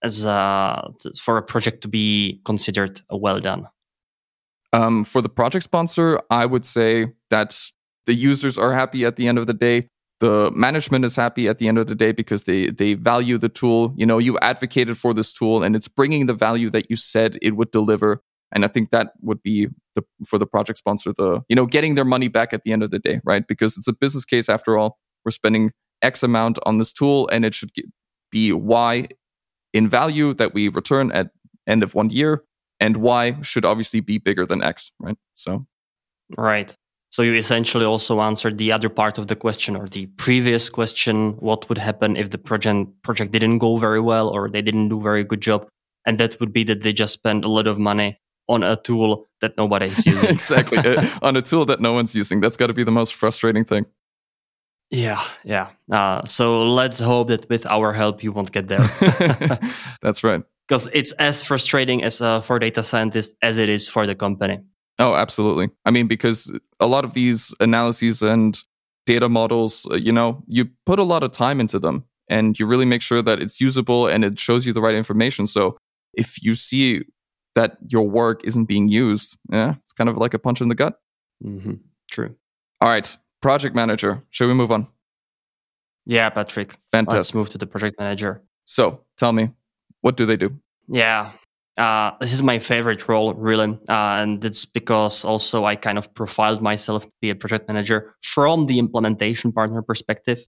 as 0.02 0.24
a, 0.24 0.90
for 1.20 1.36
a 1.36 1.42
project 1.42 1.82
to 1.82 1.88
be 1.88 2.40
considered 2.46 3.02
well 3.10 3.40
done? 3.40 3.66
Um, 4.72 5.04
for 5.04 5.20
the 5.20 5.28
project 5.28 5.64
sponsor, 5.64 6.20
I 6.30 6.46
would 6.46 6.64
say 6.64 7.12
that 7.30 7.58
the 8.06 8.14
users 8.14 8.56
are 8.56 8.72
happy 8.72 9.04
at 9.04 9.16
the 9.16 9.26
end 9.26 9.38
of 9.38 9.46
the 9.46 9.54
day. 9.54 9.88
The 10.20 10.50
management 10.54 11.04
is 11.04 11.16
happy 11.16 11.48
at 11.48 11.58
the 11.58 11.66
end 11.66 11.78
of 11.78 11.86
the 11.86 11.94
day 11.94 12.12
because 12.12 12.44
they 12.44 12.68
they 12.68 12.94
value 12.94 13.38
the 13.38 13.48
tool. 13.48 13.94
You 13.96 14.06
know, 14.06 14.18
you 14.18 14.38
advocated 14.40 14.98
for 14.98 15.14
this 15.14 15.32
tool, 15.32 15.62
and 15.62 15.74
it's 15.74 15.88
bringing 15.88 16.26
the 16.26 16.34
value 16.34 16.70
that 16.70 16.90
you 16.90 16.96
said 16.96 17.38
it 17.40 17.56
would 17.56 17.70
deliver. 17.70 18.22
And 18.52 18.64
I 18.64 18.68
think 18.68 18.90
that 18.90 19.12
would 19.22 19.42
be 19.42 19.68
the 19.94 20.02
for 20.26 20.38
the 20.38 20.46
project 20.46 20.78
sponsor 20.78 21.12
the 21.16 21.40
you 21.48 21.56
know 21.56 21.66
getting 21.66 21.94
their 21.94 22.04
money 22.04 22.28
back 22.28 22.52
at 22.52 22.62
the 22.64 22.72
end 22.72 22.82
of 22.82 22.90
the 22.90 22.98
day, 22.98 23.20
right? 23.24 23.46
Because 23.46 23.76
it's 23.78 23.88
a 23.88 23.92
business 23.92 24.24
case 24.24 24.48
after 24.48 24.76
all. 24.76 24.98
We're 25.24 25.30
spending 25.30 25.72
X 26.02 26.22
amount 26.22 26.58
on 26.64 26.78
this 26.78 26.92
tool, 26.92 27.28
and 27.32 27.44
it 27.44 27.54
should 27.54 27.70
be 28.30 28.52
Y 28.52 29.08
in 29.72 29.88
value 29.88 30.34
that 30.34 30.52
we 30.52 30.68
return 30.68 31.10
at 31.12 31.30
end 31.66 31.82
of 31.82 31.94
one 31.94 32.10
year 32.10 32.44
and 32.80 32.96
y 32.96 33.40
should 33.42 33.64
obviously 33.64 34.00
be 34.00 34.18
bigger 34.18 34.46
than 34.46 34.62
x, 34.62 34.90
right? 34.98 35.16
So, 35.34 35.66
right. 36.36 36.74
So 37.10 37.22
you 37.22 37.34
essentially 37.34 37.84
also 37.84 38.20
answered 38.20 38.58
the 38.58 38.70
other 38.70 38.88
part 38.88 39.18
of 39.18 39.26
the 39.26 39.36
question 39.36 39.76
or 39.76 39.88
the 39.88 40.06
previous 40.16 40.70
question: 40.70 41.32
what 41.40 41.68
would 41.68 41.78
happen 41.78 42.16
if 42.16 42.30
the 42.30 42.38
project 42.38 42.90
project 43.02 43.32
didn't 43.32 43.58
go 43.58 43.76
very 43.76 44.00
well 44.00 44.28
or 44.28 44.48
they 44.48 44.62
didn't 44.62 44.88
do 44.88 44.98
a 44.98 45.02
very 45.02 45.24
good 45.24 45.40
job? 45.40 45.68
And 46.06 46.18
that 46.18 46.40
would 46.40 46.52
be 46.52 46.64
that 46.64 46.82
they 46.82 46.92
just 46.92 47.12
spend 47.12 47.44
a 47.44 47.48
lot 47.48 47.66
of 47.66 47.78
money 47.78 48.18
on 48.48 48.62
a 48.62 48.76
tool 48.76 49.28
that 49.40 49.56
nobody 49.56 49.86
is 49.86 50.06
using. 50.12 50.30
exactly, 50.30 50.78
uh, 50.78 51.06
on 51.22 51.36
a 51.36 51.42
tool 51.42 51.64
that 51.66 51.80
no 51.80 51.92
one's 51.92 52.14
using. 52.14 52.40
That's 52.40 52.56
got 52.56 52.68
to 52.68 52.74
be 52.74 52.84
the 52.84 52.90
most 52.90 53.14
frustrating 53.14 53.64
thing. 53.64 53.86
Yeah, 54.90 55.22
yeah. 55.44 55.68
Uh, 55.92 56.24
so 56.24 56.64
let's 56.66 56.98
hope 56.98 57.28
that 57.28 57.48
with 57.48 57.64
our 57.66 57.92
help, 57.92 58.24
you 58.24 58.32
won't 58.32 58.50
get 58.50 58.66
there. 58.66 58.88
That's 60.02 60.24
right 60.24 60.42
because 60.70 60.88
it's 60.92 61.10
as 61.12 61.42
frustrating 61.42 62.04
as 62.04 62.22
uh, 62.22 62.40
for 62.40 62.60
data 62.60 62.84
scientists 62.84 63.34
as 63.42 63.58
it 63.58 63.68
is 63.68 63.88
for 63.88 64.06
the 64.06 64.14
company. 64.14 64.60
Oh, 65.00 65.14
absolutely. 65.16 65.70
I 65.84 65.90
mean, 65.90 66.06
because 66.06 66.52
a 66.78 66.86
lot 66.86 67.04
of 67.04 67.12
these 67.12 67.52
analyses 67.58 68.22
and 68.22 68.56
data 69.04 69.28
models, 69.28 69.84
uh, 69.90 69.96
you 69.96 70.12
know, 70.12 70.44
you 70.46 70.66
put 70.86 71.00
a 71.00 71.02
lot 71.02 71.24
of 71.24 71.32
time 71.32 71.58
into 71.58 71.80
them 71.80 72.04
and 72.28 72.56
you 72.56 72.66
really 72.66 72.84
make 72.84 73.02
sure 73.02 73.20
that 73.20 73.42
it's 73.42 73.60
usable 73.60 74.06
and 74.06 74.24
it 74.24 74.38
shows 74.38 74.64
you 74.64 74.72
the 74.72 74.80
right 74.80 74.94
information. 74.94 75.48
So 75.48 75.76
if 76.14 76.40
you 76.40 76.54
see 76.54 77.02
that 77.56 77.76
your 77.88 78.08
work 78.08 78.44
isn't 78.44 78.66
being 78.66 78.86
used, 78.86 79.36
yeah, 79.50 79.74
it's 79.80 79.92
kind 79.92 80.08
of 80.08 80.18
like 80.18 80.34
a 80.34 80.38
punch 80.38 80.60
in 80.60 80.68
the 80.68 80.76
gut. 80.76 81.00
Mm-hmm. 81.44 81.74
True. 82.12 82.36
All 82.80 82.88
right, 82.88 83.18
project 83.42 83.74
manager. 83.74 84.22
Should 84.30 84.46
we 84.46 84.54
move 84.54 84.70
on? 84.70 84.86
Yeah, 86.06 86.30
Patrick. 86.30 86.76
Fantastic. 86.92 87.16
Let's 87.16 87.34
move 87.34 87.48
to 87.50 87.58
the 87.58 87.66
project 87.66 87.96
manager. 87.98 88.44
So 88.64 89.00
tell 89.18 89.32
me, 89.32 89.50
what 90.00 90.16
do 90.16 90.26
they 90.26 90.36
do? 90.36 90.58
Yeah, 90.88 91.32
uh, 91.76 92.12
this 92.20 92.32
is 92.32 92.42
my 92.42 92.58
favorite 92.58 93.08
role, 93.08 93.32
really. 93.34 93.78
Uh, 93.88 94.20
and 94.20 94.44
it's 94.44 94.64
because 94.64 95.24
also 95.24 95.64
I 95.64 95.76
kind 95.76 95.98
of 95.98 96.12
profiled 96.14 96.60
myself 96.60 97.04
to 97.04 97.12
be 97.20 97.30
a 97.30 97.34
project 97.34 97.68
manager 97.68 98.14
from 98.22 98.66
the 98.66 98.78
implementation 98.78 99.52
partner 99.52 99.82
perspective. 99.82 100.44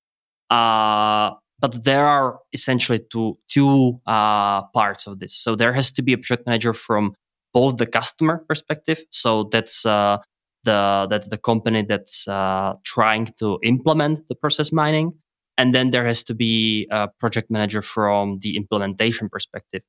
Uh, 0.51 1.31
but 1.59 1.85
there 1.85 2.07
are 2.07 2.41
essentially 2.53 3.01
two, 3.11 3.39
two 3.49 4.01
uh, 4.07 4.63
parts 4.75 5.07
of 5.07 5.21
this. 5.21 5.33
So 5.35 5.55
there 5.55 5.73
has 5.73 5.91
to 5.93 6.03
be 6.03 6.13
a 6.13 6.19
project 6.19 6.47
manager 6.47 6.75
from 6.75 7.15
both 7.55 7.77
the 7.77 7.87
customer 7.87 8.45
perspective. 8.49 9.03
So 9.11 9.45
that's 9.45 9.87
uh, 9.87 10.19
the 10.65 11.07
that's 11.09 11.29
the 11.29 11.39
company 11.39 11.83
that's 11.83 12.29
uh, 12.29 12.75
trying 12.85 13.33
to 13.39 13.59
implement 13.63 14.29
the 14.29 14.35
process 14.35 14.73
mining, 14.73 15.15
and 15.59 15.75
then 15.75 15.91
there 15.91 16.07
has 16.07 16.23
to 16.25 16.35
be 16.35 16.87
a 16.91 17.09
project 17.09 17.51
manager 17.51 17.83
from 17.83 18.39
the 18.41 18.57
implementation 18.57 19.29
perspective. 19.29 19.83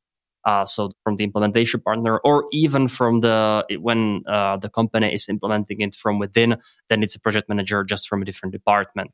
Uh, 0.45 0.65
so 0.65 0.91
from 1.03 1.15
the 1.15 1.23
implementation 1.23 1.79
partner, 1.79 2.17
or 2.19 2.45
even 2.51 2.89
from 2.89 3.21
the 3.21 3.63
when 3.79 4.23
uh, 4.27 4.57
the 4.57 4.69
company 4.69 5.13
is 5.13 5.29
implementing 5.29 5.79
it 5.79 5.95
from 5.95 6.19
within, 6.19 6.57
then 6.89 7.01
it's 7.01 7.15
a 7.15 7.19
project 7.19 7.47
manager 7.47 7.83
just 7.83 8.09
from 8.09 8.21
a 8.21 8.25
different 8.25 8.51
department. 8.51 9.11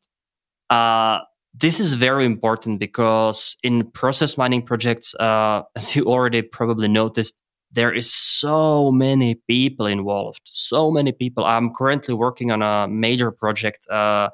Uh, 0.72 1.20
this 1.54 1.80
is 1.80 1.94
very 1.94 2.26
important 2.26 2.80
because 2.80 3.58
in 3.64 3.90
process 3.92 4.38
mining 4.38 4.64
projects, 4.64 5.14
uh, 5.16 5.64
as 5.76 5.96
you 5.96 6.06
already 6.06 6.42
probably 6.42 6.88
noticed, 6.88 7.36
there 7.72 7.94
is 7.94 8.12
so 8.12 8.92
many 8.92 9.36
people 9.48 9.86
involved. 9.86 10.42
So 10.46 10.90
many 10.90 11.12
people. 11.12 11.46
I'm 11.46 11.72
currently 11.74 12.16
working 12.16 12.50
on 12.50 12.64
a 12.64 12.88
major 12.88 13.30
project 13.30 13.88
uh, 13.90 14.30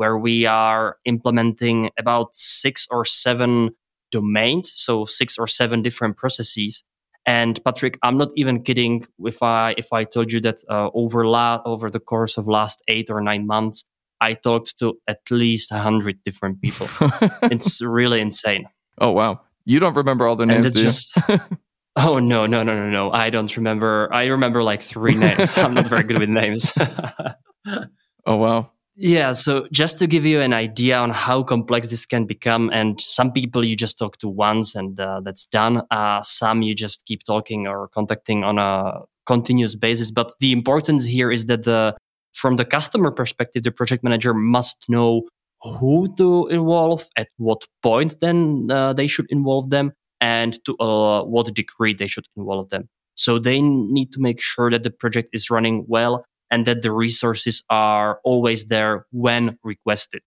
where 0.00 0.16
we 0.16 0.46
are 0.46 0.96
implementing 1.04 1.90
about 1.98 2.34
six 2.34 2.86
or 2.90 3.04
seven 3.04 3.68
domains, 4.10 4.72
so 4.74 5.04
six 5.04 5.36
or 5.36 5.46
seven 5.46 5.82
different 5.82 6.16
processes. 6.16 6.82
And 7.26 7.62
Patrick, 7.66 7.98
I'm 8.02 8.16
not 8.16 8.30
even 8.34 8.62
kidding 8.62 9.04
if 9.18 9.42
I 9.42 9.74
if 9.76 9.92
I 9.92 10.04
told 10.04 10.32
you 10.32 10.40
that 10.40 10.56
uh, 10.70 10.88
over 10.94 11.26
la- 11.26 11.60
over 11.66 11.90
the 11.90 12.00
course 12.00 12.38
of 12.38 12.48
last 12.48 12.80
eight 12.88 13.10
or 13.10 13.20
nine 13.20 13.46
months, 13.46 13.84
I 14.22 14.32
talked 14.32 14.78
to 14.78 14.94
at 15.06 15.20
least 15.30 15.70
a 15.70 15.78
hundred 15.78 16.24
different 16.24 16.62
people. 16.62 16.88
it's 17.54 17.82
really 17.82 18.22
insane. 18.22 18.64
Oh 19.02 19.12
wow! 19.12 19.42
You 19.66 19.80
don't 19.80 19.96
remember 19.96 20.26
all 20.26 20.36
the 20.36 20.46
names, 20.46 20.56
and 20.56 20.66
it's 20.66 20.74
do 20.76 20.80
you? 20.80 20.86
just. 20.86 21.12
Oh 21.96 22.20
no 22.20 22.46
no 22.46 22.62
no 22.62 22.72
no 22.72 22.88
no! 22.88 23.10
I 23.10 23.30
don't 23.30 23.54
remember. 23.56 24.08
I 24.12 24.26
remember 24.26 24.62
like 24.62 24.80
three 24.80 25.16
names. 25.16 25.58
I'm 25.58 25.74
not 25.74 25.88
very 25.88 26.04
good 26.04 26.20
with 26.20 26.28
names. 26.30 26.72
oh 28.26 28.36
wow! 28.36 28.70
Yeah, 29.02 29.32
so 29.32 29.66
just 29.72 29.98
to 30.00 30.06
give 30.06 30.26
you 30.26 30.42
an 30.42 30.52
idea 30.52 30.98
on 30.98 31.08
how 31.08 31.42
complex 31.42 31.88
this 31.88 32.04
can 32.04 32.26
become, 32.26 32.68
and 32.70 33.00
some 33.00 33.32
people 33.32 33.64
you 33.64 33.74
just 33.74 33.96
talk 33.96 34.18
to 34.18 34.28
once 34.28 34.74
and 34.74 35.00
uh, 35.00 35.22
that's 35.24 35.46
done. 35.46 35.80
Uh, 35.90 36.20
some 36.20 36.60
you 36.60 36.74
just 36.74 37.06
keep 37.06 37.24
talking 37.24 37.66
or 37.66 37.88
contacting 37.88 38.44
on 38.44 38.58
a 38.58 39.00
continuous 39.24 39.74
basis. 39.74 40.10
But 40.10 40.34
the 40.40 40.52
importance 40.52 41.06
here 41.06 41.32
is 41.32 41.46
that 41.46 41.64
the 41.64 41.96
from 42.34 42.56
the 42.56 42.66
customer 42.66 43.10
perspective, 43.10 43.62
the 43.62 43.72
project 43.72 44.04
manager 44.04 44.34
must 44.34 44.84
know 44.90 45.22
who 45.62 46.14
to 46.18 46.48
involve, 46.48 47.08
at 47.16 47.28
what 47.38 47.66
point 47.82 48.20
then 48.20 48.68
uh, 48.70 48.92
they 48.92 49.06
should 49.06 49.30
involve 49.30 49.70
them, 49.70 49.92
and 50.20 50.62
to 50.66 50.76
uh, 50.76 51.22
what 51.24 51.54
degree 51.54 51.94
they 51.94 52.06
should 52.06 52.26
involve 52.36 52.68
them. 52.68 52.86
So 53.14 53.38
they 53.38 53.62
need 53.62 54.12
to 54.12 54.20
make 54.20 54.42
sure 54.42 54.70
that 54.70 54.82
the 54.82 54.90
project 54.90 55.30
is 55.32 55.48
running 55.48 55.86
well 55.88 56.26
and 56.50 56.66
that 56.66 56.82
the 56.82 56.92
resources 56.92 57.62
are 57.70 58.20
always 58.24 58.66
there 58.66 59.06
when 59.12 59.58
requested. 59.62 60.22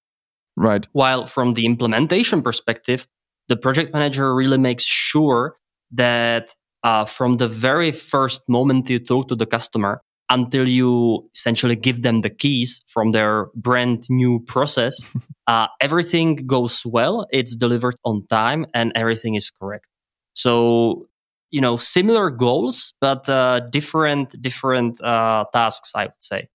Right. 0.56 0.88
While 0.94 1.26
from 1.26 1.56
the 1.56 1.66
implementation 1.66 2.42
perspective, 2.42 3.08
the 3.48 3.58
project 3.58 3.94
manager 3.94 4.34
really 4.34 4.58
makes 4.58 4.84
sure 4.84 5.58
that 5.92 6.56
uh, 6.84 7.06
from 7.06 7.38
the 7.38 7.48
very 7.48 7.92
first 7.92 8.42
moment 8.48 8.90
you 8.90 9.00
talk 9.00 9.28
to 9.30 9.36
the 9.36 9.46
customer 9.46 10.02
until 10.30 10.68
you 10.68 11.30
essentially 11.36 11.76
give 11.76 12.02
them 12.02 12.22
the 12.22 12.30
keys 12.30 12.82
from 12.88 13.12
their 13.12 13.48
brand 13.56 14.06
new 14.10 14.40
process, 14.40 14.96
uh, 15.48 15.68
everything 15.82 16.48
goes 16.48 16.86
well, 16.86 17.28
it's 17.32 17.56
delivered 17.56 17.96
on 18.06 18.26
time, 18.28 18.66
and 18.74 18.92
everything 18.96 19.36
is 19.36 19.50
correct. 19.52 19.88
So 20.34 21.08
you 21.54 21.62
know 21.62 21.78
similar 21.78 22.30
goals 22.30 22.94
but 23.00 23.30
uh, 23.30 23.62
different 23.70 24.42
different 24.42 25.00
uh, 25.02 25.46
tasks 25.54 25.92
i 25.96 26.06
would 26.06 26.20
say. 26.20 26.50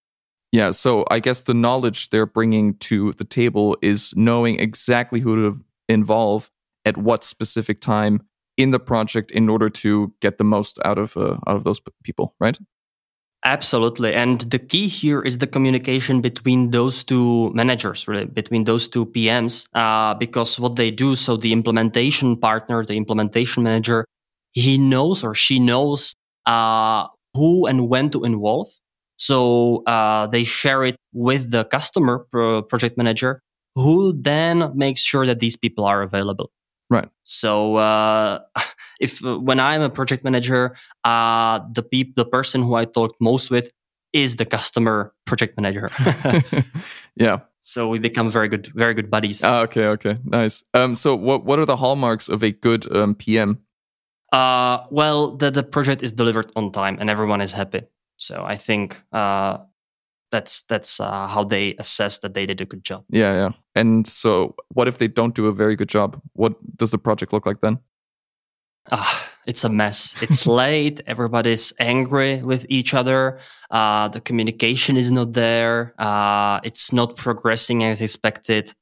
Yeah 0.53 0.73
so 0.73 1.07
i 1.11 1.21
guess 1.21 1.43
the 1.43 1.55
knowledge 1.55 2.11
they're 2.11 2.27
bringing 2.27 2.75
to 2.91 3.13
the 3.15 3.25
table 3.25 3.77
is 3.81 4.13
knowing 4.17 4.59
exactly 4.59 5.21
who 5.21 5.37
to 5.37 5.65
involve 5.89 6.51
at 6.85 6.97
what 6.97 7.25
specific 7.25 7.81
time 7.81 8.23
in 8.57 8.73
the 8.73 8.81
project 8.81 9.31
in 9.31 9.49
order 9.49 9.69
to 9.69 10.13
get 10.21 10.39
the 10.39 10.45
most 10.45 10.79
out 10.85 10.99
of 10.99 11.17
uh, 11.17 11.37
out 11.47 11.57
of 11.57 11.65
those 11.65 11.81
people 12.03 12.35
right? 12.41 12.59
Absolutely 13.45 14.13
and 14.15 14.41
the 14.51 14.59
key 14.59 14.89
here 14.89 15.23
is 15.23 15.39
the 15.39 15.47
communication 15.47 16.21
between 16.21 16.73
those 16.73 17.05
two 17.05 17.53
managers 17.55 18.09
really 18.09 18.25
between 18.25 18.65
those 18.65 18.89
two 18.89 19.07
pms 19.07 19.69
uh, 19.75 20.13
because 20.15 20.59
what 20.59 20.75
they 20.75 20.91
do 20.91 21.15
so 21.15 21.37
the 21.37 21.53
implementation 21.53 22.37
partner 22.37 22.85
the 22.85 22.97
implementation 22.97 23.63
manager 23.63 24.05
he 24.53 24.79
knows 24.79 25.25
or 25.25 25.35
she 25.35 25.59
knows 25.59 26.15
uh, 26.47 27.07
who 27.35 27.67
and 27.67 27.89
when 27.89 28.11
to 28.11 28.25
involve. 28.25 28.69
So 29.17 29.83
uh, 29.85 30.27
they 30.29 30.45
share 30.45 30.85
it 30.85 30.97
with 31.13 31.51
the 31.51 31.65
customer 31.65 32.27
pro- 32.31 32.63
project 32.63 32.97
manager, 32.97 33.43
who 33.75 34.13
then 34.13 34.73
makes 34.75 35.01
sure 35.01 35.27
that 35.27 35.41
these 35.41 35.57
people 35.57 35.85
are 35.85 36.03
available. 36.03 36.51
Right. 36.91 37.09
So 37.25 37.77
uh, 37.77 38.41
if 39.01 39.21
when 39.21 39.61
I'm 39.61 39.83
a 39.83 39.91
project 39.91 40.25
manager, 40.25 40.77
uh, 41.05 41.61
the 41.73 41.83
peop- 41.83 42.17
the 42.17 42.25
person 42.25 42.63
who 42.63 42.75
I 42.75 42.85
talk 42.85 43.17
most 43.21 43.51
with 43.51 43.71
is 44.13 44.37
the 44.37 44.47
customer 44.47 45.13
project 45.27 45.57
manager. 45.61 45.89
yeah. 47.17 47.41
So 47.63 47.89
we 47.89 47.99
become 47.99 48.31
very 48.31 48.49
good, 48.49 48.69
very 48.69 48.95
good 48.95 49.11
buddies. 49.11 49.45
Ah, 49.45 49.61
okay, 49.61 49.85
okay, 49.87 50.19
nice. 50.25 50.65
Um, 50.73 50.95
so 50.95 51.15
what 51.15 51.45
what 51.45 51.59
are 51.59 51.67
the 51.67 51.77
hallmarks 51.77 52.29
of 52.31 52.43
a 52.43 52.51
good 52.51 52.91
um, 52.95 53.15
PM? 53.15 53.59
Uh, 54.33 54.85
well, 54.91 55.37
the, 55.37 55.51
the 55.51 55.63
project 55.63 56.03
is 56.03 56.13
delivered 56.13 56.53
on 56.55 56.71
time 56.73 56.99
and 57.01 57.09
everyone 57.09 57.41
is 57.41 57.53
happy. 57.53 57.83
So 58.19 58.45
I 58.45 58.57
think 58.57 59.03
uh, 59.13 59.59
that's 60.31 60.63
that's 60.63 61.01
uh, 61.01 61.27
how 61.27 61.45
they 61.45 61.75
assess 61.79 62.19
that 62.19 62.35
they 62.35 62.47
did 62.47 62.61
a 62.61 62.65
good 62.65 62.85
job. 62.85 63.05
Yeah, 63.09 63.33
yeah. 63.33 63.51
And 63.75 64.07
so, 64.07 64.55
what 64.69 64.89
if 64.89 64.99
they 64.99 65.09
don't 65.09 65.35
do 65.35 65.47
a 65.47 65.53
very 65.53 65.77
good 65.77 65.89
job? 65.89 66.21
What 66.35 66.55
does 66.77 66.91
the 66.91 66.99
project 66.99 67.33
look 67.33 67.47
like 67.47 67.61
then? 67.61 67.79
Uh, 68.91 69.21
it's 69.47 69.65
a 69.65 69.69
mess. 69.69 70.21
It's 70.23 70.47
late. 70.61 71.01
Everybody's 71.07 71.73
angry 71.79 72.43
with 72.43 72.67
each 72.69 72.95
other. 72.95 73.41
Uh, 73.71 74.09
the 74.09 74.21
communication 74.21 74.97
is 74.97 75.11
not 75.11 75.33
there. 75.33 75.95
Uh, 75.99 76.61
it's 76.65 76.93
not 76.93 77.17
progressing 77.17 77.85
as 77.85 78.01
expected. 78.01 78.73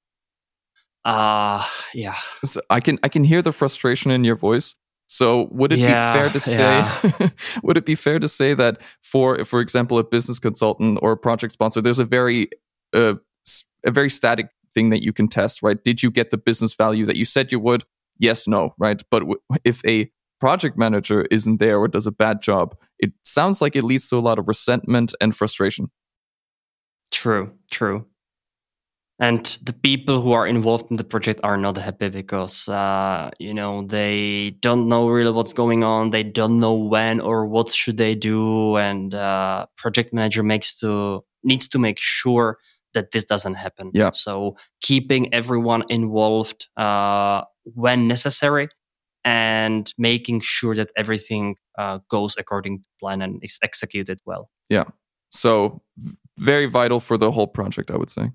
Uh, 1.05 1.65
yeah. 1.95 2.17
So 2.45 2.61
I 2.69 2.81
can 2.81 2.99
I 3.03 3.09
can 3.09 3.23
hear 3.23 3.43
the 3.43 3.53
frustration 3.53 4.11
in 4.11 4.25
your 4.25 4.37
voice. 4.37 4.75
So 5.09 5.49
would 5.53 5.73
it 5.73 5.79
yeah, 5.79 6.13
be 6.13 6.19
fair 6.19 6.31
to 6.31 6.41
say 6.41 6.59
yeah. 6.61 7.29
would 7.63 7.77
it 7.77 7.87
be 7.87 7.95
fair 7.95 8.19
to 8.19 8.29
say 8.29 8.55
that 8.55 8.81
for 9.03 9.45
for 9.45 9.61
example 9.61 9.99
a 9.99 10.05
business 10.05 10.39
consultant 10.39 10.99
or 11.01 11.13
a 11.13 11.17
project 11.17 11.53
sponsor 11.53 11.81
there's 11.81 12.01
a 12.01 12.05
very 12.05 12.49
uh, 12.93 13.15
a 13.85 13.91
very 13.91 14.11
static 14.11 14.49
thing 14.75 14.91
that 14.91 15.03
you 15.03 15.13
can 15.13 15.29
test 15.29 15.63
right? 15.63 15.83
Did 15.83 16.03
you 16.03 16.11
get 16.11 16.31
the 16.31 16.39
business 16.39 16.75
value 16.75 17.07
that 17.07 17.17
you 17.17 17.25
said 17.25 17.53
you 17.53 17.61
would? 17.61 17.85
Yes 18.19 18.49
no 18.49 18.75
right? 18.79 19.03
But 19.11 19.21
w- 19.21 19.41
if 19.65 19.85
a 19.85 20.11
project 20.41 20.77
manager 20.77 21.27
isn't 21.31 21.59
there 21.59 21.79
or 21.79 21.89
does 21.89 22.07
a 22.07 22.13
bad 22.13 22.43
job 22.43 22.77
it 22.99 23.13
sounds 23.25 23.63
like 23.63 23.77
it 23.77 23.85
leads 23.85 24.09
to 24.09 24.17
a 24.17 24.21
lot 24.21 24.39
of 24.39 24.49
resentment 24.49 25.15
and 25.21 25.37
frustration. 25.37 25.91
True 27.13 27.53
true 27.71 28.07
and 29.19 29.47
the 29.63 29.73
people 29.73 30.21
who 30.21 30.33
are 30.33 30.47
involved 30.47 30.91
in 30.91 30.97
the 30.97 31.05
project 31.05 31.41
are 31.43 31.57
not 31.57 31.79
happy 31.79 32.11
because 32.11 32.69
uh, 32.69 33.31
you 33.39 33.55
know 33.55 33.87
they 33.87 34.57
don't 34.61 34.89
know 34.89 35.09
really 35.09 35.33
what's 35.33 35.55
going 35.55 35.85
on. 35.85 36.11
They 36.11 36.23
don't 36.23 36.61
know 36.61 36.75
when 36.75 37.21
or 37.21 37.47
what 37.47 37.71
should 37.71 37.97
they 37.97 38.15
do. 38.15 38.77
And 38.77 39.15
uh, 39.15 39.67
project 39.77 40.13
manager 40.13 40.43
makes 40.43 40.77
to 40.77 41.25
needs 41.43 41.67
to 41.69 41.79
make 41.79 41.99
sure 41.99 42.59
that 42.93 43.13
this 43.13 43.25
doesn't 43.25 43.55
happen. 43.55 43.91
Yeah. 43.95 44.11
So 44.13 44.57
keeping 44.81 45.33
everyone 45.33 45.85
involved 45.89 46.69
uh, 46.77 47.43
when 47.65 48.09
necessary 48.09 48.69
and 49.25 49.93
making 49.99 50.41
sure 50.41 50.75
that 50.77 50.91
everything 50.97 51.57
uh, 51.79 51.99
goes 52.09 52.37
according 52.39 52.79
to 52.79 52.85
plan 53.01 53.23
and 53.23 53.39
is 53.43 53.59
executed 53.63 54.21
well. 54.25 54.51
Yeah. 54.69 54.85
So 55.31 55.83
very 56.39 56.67
vital 56.67 57.01
for 57.01 57.17
the 57.17 57.31
whole 57.31 57.47
project 57.47 57.91
i 57.91 57.97
would 57.97 58.11
say 58.11 58.31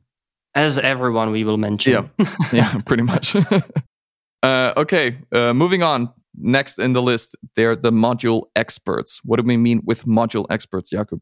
as 0.56 0.78
everyone 0.78 1.32
we 1.32 1.44
will 1.44 1.58
mention. 1.58 2.10
Yeah, 2.20 2.28
yeah, 2.54 2.82
pretty 2.86 3.04
much. 3.04 3.36
uh, 4.44 4.74
okay, 4.78 5.18
uh, 5.32 5.54
moving 5.54 5.84
on. 5.84 6.10
Next 6.36 6.80
in 6.80 6.94
the 6.94 7.02
list, 7.02 7.36
they're 7.56 7.76
the 7.76 7.92
module 7.92 8.44
experts. 8.56 9.20
What 9.24 9.38
do 9.40 9.46
we 9.46 9.58
mean 9.58 9.82
with 9.86 10.06
module 10.06 10.46
experts, 10.50 10.90
Jakub? 10.92 11.20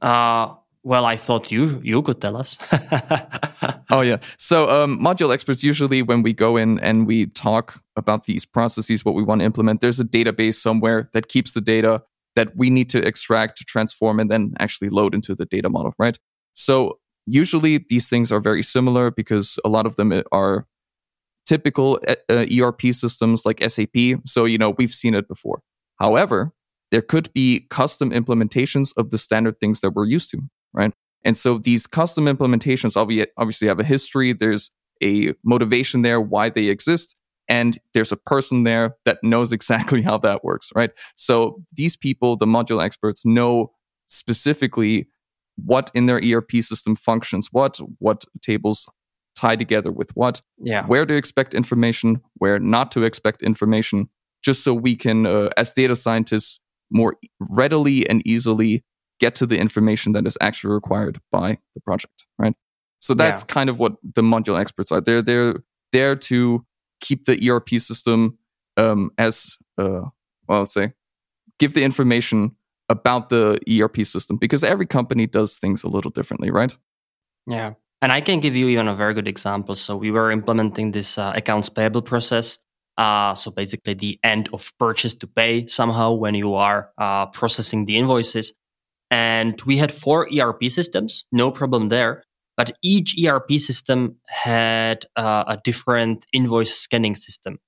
Uh, 0.00 0.54
Well, 0.86 1.04
I 1.04 1.16
thought 1.16 1.50
you 1.50 1.80
you 1.82 2.00
could 2.02 2.20
tell 2.20 2.36
us. 2.36 2.58
oh 3.90 4.02
yeah. 4.02 4.18
So 4.38 4.70
um, 4.70 5.00
module 5.00 5.32
experts 5.34 5.64
usually 5.64 6.00
when 6.02 6.22
we 6.22 6.32
go 6.32 6.56
in 6.56 6.78
and 6.78 7.08
we 7.08 7.26
talk 7.26 7.82
about 7.96 8.26
these 8.26 8.46
processes, 8.46 9.04
what 9.04 9.16
we 9.16 9.24
want 9.24 9.40
to 9.40 9.44
implement, 9.44 9.80
there's 9.80 9.98
a 9.98 10.04
database 10.04 10.54
somewhere 10.54 11.10
that 11.12 11.26
keeps 11.26 11.54
the 11.54 11.60
data 11.60 12.02
that 12.36 12.56
we 12.56 12.70
need 12.70 12.88
to 12.90 12.98
extract 13.04 13.58
to 13.58 13.64
transform 13.64 14.20
and 14.20 14.30
then 14.30 14.54
actually 14.60 14.88
load 14.88 15.12
into 15.12 15.34
the 15.34 15.44
data 15.44 15.68
model, 15.68 15.92
right? 15.98 16.20
So 16.54 17.00
usually 17.26 17.84
these 17.88 18.08
things 18.08 18.32
are 18.32 18.40
very 18.40 18.62
similar 18.62 19.10
because 19.10 19.58
a 19.64 19.68
lot 19.68 19.86
of 19.86 19.96
them 19.96 20.22
are 20.32 20.66
typical 21.46 22.00
uh, 22.08 22.46
ERP 22.60 22.82
systems 22.92 23.44
like 23.44 23.62
SAP. 23.62 24.20
So 24.24 24.44
you 24.44 24.58
know 24.58 24.70
we've 24.70 24.92
seen 24.92 25.14
it 25.14 25.28
before. 25.28 25.62
However, 25.98 26.52
there 26.90 27.02
could 27.02 27.32
be 27.32 27.66
custom 27.70 28.10
implementations 28.10 28.92
of 28.96 29.10
the 29.10 29.18
standard 29.18 29.58
things 29.58 29.80
that 29.80 29.90
we're 29.90 30.06
used 30.06 30.30
to 30.30 30.42
right? 30.76 30.92
And 31.24 31.36
so 31.36 31.58
these 31.58 31.88
custom 31.88 32.26
implementations 32.26 32.96
obviously 32.96 33.66
have 33.66 33.80
a 33.80 33.84
history. 33.84 34.32
There's 34.32 34.70
a 35.02 35.34
motivation 35.44 36.02
there, 36.02 36.20
why 36.20 36.50
they 36.50 36.66
exist. 36.66 37.16
And 37.48 37.78
there's 37.94 38.12
a 38.12 38.16
person 38.16 38.62
there 38.62 38.96
that 39.04 39.18
knows 39.24 39.52
exactly 39.58 40.02
how 40.02 40.18
that 40.18 40.44
works, 40.44 40.70
right? 40.76 40.90
So 41.16 41.62
these 41.72 41.96
people, 41.96 42.36
the 42.36 42.46
module 42.46 42.84
experts, 42.84 43.24
know 43.24 43.72
specifically 44.06 45.08
what 45.56 45.90
in 45.94 46.06
their 46.06 46.20
ERP 46.22 46.52
system 46.60 46.94
functions 46.94 47.48
what, 47.50 47.78
what 47.98 48.24
tables 48.42 48.88
tie 49.34 49.56
together 49.56 49.90
with 49.90 50.10
what, 50.14 50.42
yeah. 50.58 50.86
where 50.86 51.06
to 51.06 51.14
expect 51.14 51.54
information, 51.54 52.20
where 52.34 52.58
not 52.58 52.90
to 52.92 53.02
expect 53.02 53.42
information, 53.42 54.08
just 54.42 54.62
so 54.62 54.72
we 54.72 54.96
can, 54.96 55.26
uh, 55.26 55.50
as 55.56 55.72
data 55.72 55.94
scientists, 55.96 56.60
more 56.90 57.16
readily 57.40 58.08
and 58.08 58.26
easily 58.26 58.84
get 59.18 59.34
to 59.34 59.46
the 59.46 59.58
information 59.58 60.12
that 60.12 60.26
is 60.26 60.38
actually 60.40 60.72
required 60.72 61.20
by 61.32 61.58
the 61.74 61.80
project, 61.80 62.26
right? 62.38 62.54
So 63.00 63.14
that's 63.14 63.42
yeah. 63.42 63.54
kind 63.54 63.70
of 63.70 63.78
what 63.78 63.96
the 64.14 64.22
module 64.22 64.58
experts 64.58 64.90
are. 64.92 65.00
They're 65.00 65.22
they're 65.22 65.62
there 65.92 66.16
to 66.16 66.64
keep 67.00 67.24
the 67.24 67.50
ERP 67.50 67.80
system 67.80 68.38
um, 68.76 69.10
as 69.18 69.56
uh, 69.78 70.10
well. 70.48 70.60
Let's 70.60 70.74
say 70.74 70.92
give 71.58 71.74
the 71.74 71.84
information 71.84 72.56
about 72.88 73.28
the 73.28 73.58
ERP 73.70 74.04
system 74.06 74.36
because 74.36 74.62
every 74.62 74.86
company 74.86 75.26
does 75.26 75.58
things 75.58 75.82
a 75.82 75.88
little 75.88 76.10
differently, 76.10 76.50
right? 76.50 76.76
Yeah, 77.46 77.74
and 78.02 78.12
I 78.12 78.20
can 78.20 78.40
give 78.40 78.54
you 78.54 78.68
even 78.68 78.88
a 78.88 78.94
very 78.94 79.14
good 79.14 79.28
example. 79.28 79.74
So 79.74 79.96
we 79.96 80.10
were 80.10 80.30
implementing 80.30 80.92
this 80.92 81.18
uh, 81.18 81.32
accounts 81.34 81.68
payable 81.68 82.02
process. 82.02 82.58
Uh, 82.98 83.34
so 83.34 83.50
basically, 83.50 83.94
the 83.94 84.18
end 84.22 84.48
of 84.52 84.72
purchase 84.78 85.14
to 85.14 85.26
pay 85.26 85.66
somehow 85.66 86.12
when 86.12 86.34
you 86.34 86.54
are 86.54 86.90
uh, 86.98 87.26
processing 87.26 87.84
the 87.84 87.96
invoices. 87.96 88.52
And 89.10 89.60
we 89.62 89.76
had 89.76 89.92
four 89.92 90.28
ERP 90.32 90.64
systems, 90.64 91.24
no 91.30 91.50
problem 91.50 91.88
there. 91.88 92.24
But 92.56 92.72
each 92.82 93.14
ERP 93.22 93.52
system 93.52 94.16
had 94.28 95.04
uh, 95.14 95.44
a 95.46 95.58
different 95.62 96.26
invoice 96.32 96.74
scanning 96.74 97.14
system. 97.14 97.58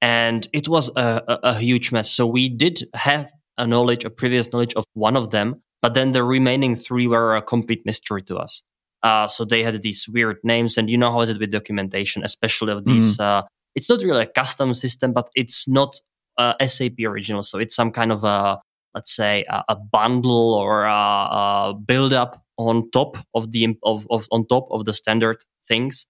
And 0.00 0.48
it 0.52 0.68
was 0.68 0.88
a, 0.96 1.22
a, 1.28 1.38
a 1.50 1.58
huge 1.58 1.92
mess. 1.92 2.10
So 2.10 2.26
we 2.26 2.48
did 2.48 2.82
have 2.94 3.30
a 3.58 3.66
knowledge, 3.66 4.04
a 4.04 4.10
previous 4.10 4.52
knowledge 4.52 4.74
of 4.74 4.84
one 4.94 5.16
of 5.16 5.30
them, 5.30 5.62
but 5.80 5.94
then 5.94 6.12
the 6.12 6.24
remaining 6.24 6.76
three 6.76 7.06
were 7.06 7.36
a 7.36 7.42
complete 7.42 7.84
mystery 7.84 8.22
to 8.22 8.36
us. 8.36 8.62
Uh, 9.02 9.26
so 9.26 9.44
they 9.44 9.62
had 9.62 9.80
these 9.82 10.08
weird 10.08 10.38
names, 10.44 10.78
and 10.78 10.88
you 10.88 10.96
know 10.96 11.10
how 11.10 11.20
is 11.20 11.28
it 11.28 11.40
with 11.40 11.50
documentation, 11.50 12.22
especially 12.24 12.72
of 12.72 12.84
these. 12.84 13.18
Mm. 13.18 13.24
Uh, 13.24 13.42
it's 13.74 13.88
not 13.88 14.00
really 14.02 14.22
a 14.22 14.26
custom 14.26 14.74
system, 14.74 15.12
but 15.12 15.28
it's 15.34 15.66
not 15.66 16.00
uh, 16.38 16.54
SAP 16.66 17.00
original, 17.04 17.42
so 17.42 17.58
it's 17.58 17.74
some 17.74 17.90
kind 17.90 18.12
of 18.12 18.24
a 18.24 18.58
let's 18.94 19.14
say 19.14 19.44
a, 19.48 19.64
a 19.70 19.76
bundle 19.76 20.54
or 20.54 20.84
a, 20.84 20.90
a 20.92 21.74
build 21.86 22.12
up 22.12 22.44
on 22.58 22.90
top 22.90 23.16
of 23.34 23.50
the 23.50 23.76
of, 23.82 24.06
of 24.10 24.28
on 24.30 24.46
top 24.46 24.68
of 24.70 24.84
the 24.84 24.92
standard 24.92 25.42
things 25.66 26.06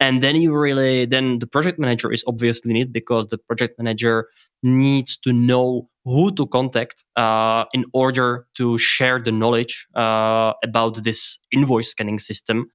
and 0.00 0.22
then 0.22 0.36
you 0.36 0.54
really 0.54 1.06
then 1.06 1.38
the 1.38 1.46
project 1.46 1.78
manager 1.78 2.12
is 2.12 2.24
obviously 2.26 2.72
needed 2.72 2.92
because 2.92 3.28
the 3.28 3.38
project 3.38 3.78
manager 3.78 4.28
needs 4.66 5.16
to 5.18 5.32
know 5.32 5.88
who 6.04 6.30
to 6.32 6.46
contact 6.46 7.04
uh, 7.16 7.64
in 7.72 7.84
order 7.92 8.46
to 8.56 8.78
share 8.78 9.18
the 9.18 9.32
knowledge 9.32 9.86
uh, 9.94 10.52
about 10.62 11.02
this 11.04 11.38
invoice 11.50 11.90
scanning 11.90 12.18
system 12.18 12.66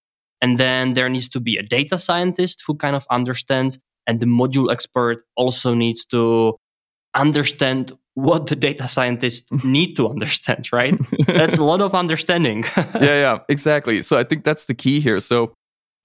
and 0.42 0.58
then 0.58 0.96
there 0.96 1.08
needs 1.08 1.30
to 1.30 1.40
be 1.40 1.58
a 1.58 1.64
data 1.64 2.00
scientist 2.00 2.64
who 2.66 2.76
kind 2.76 2.96
of 2.96 3.06
understands 3.12 3.78
and 4.08 4.20
the 4.20 4.26
module 4.26 4.72
expert 4.72 5.24
also 5.36 5.74
needs 5.74 6.06
to 6.08 6.58
understand 7.14 7.96
what 8.16 8.48
the 8.48 8.56
data 8.56 8.88
scientists 8.88 9.52
need 9.64 9.96
to 9.96 10.10
understand, 10.10 10.70
right? 10.74 10.96
that's 11.28 11.58
a 11.58 11.64
lot 11.64 11.82
of 11.82 11.94
understanding. 11.94 12.64
yeah, 12.78 13.02
yeah, 13.02 13.38
exactly. 13.50 14.02
So 14.02 14.18
I 14.18 14.24
think 14.24 14.44
that's 14.44 14.66
the 14.66 14.74
key 14.74 15.00
here. 15.00 15.20
So, 15.20 15.54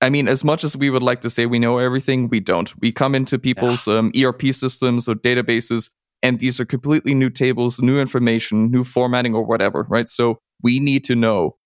I 0.01 0.11
mean, 0.11 0.29
as 0.29 0.45
much 0.45 0.63
as 0.63 0.77
we 0.77 0.91
would 0.91 1.03
like 1.03 1.23
to 1.23 1.31
say 1.31 1.47
we 1.47 1.59
know 1.59 1.79
everything, 1.79 2.29
we 2.29 2.41
don't. 2.41 2.73
We 2.81 2.93
come 2.93 3.15
into 3.15 3.39
people's 3.39 3.87
yeah. 3.87 3.97
um, 3.99 4.13
ERP 4.17 4.53
systems 4.53 5.09
or 5.09 5.15
databases, 5.15 5.91
and 6.23 6.39
these 6.39 6.61
are 6.61 6.67
completely 6.67 7.15
new 7.15 7.31
tables, 7.31 7.81
new 7.81 7.99
information, 8.01 8.71
new 8.71 8.85
formatting, 8.85 9.35
or 9.35 9.43
whatever, 9.43 9.87
right? 9.89 10.09
So 10.09 10.39
we 10.63 10.81
need 10.81 11.05
to 11.05 11.15
know 11.15 11.57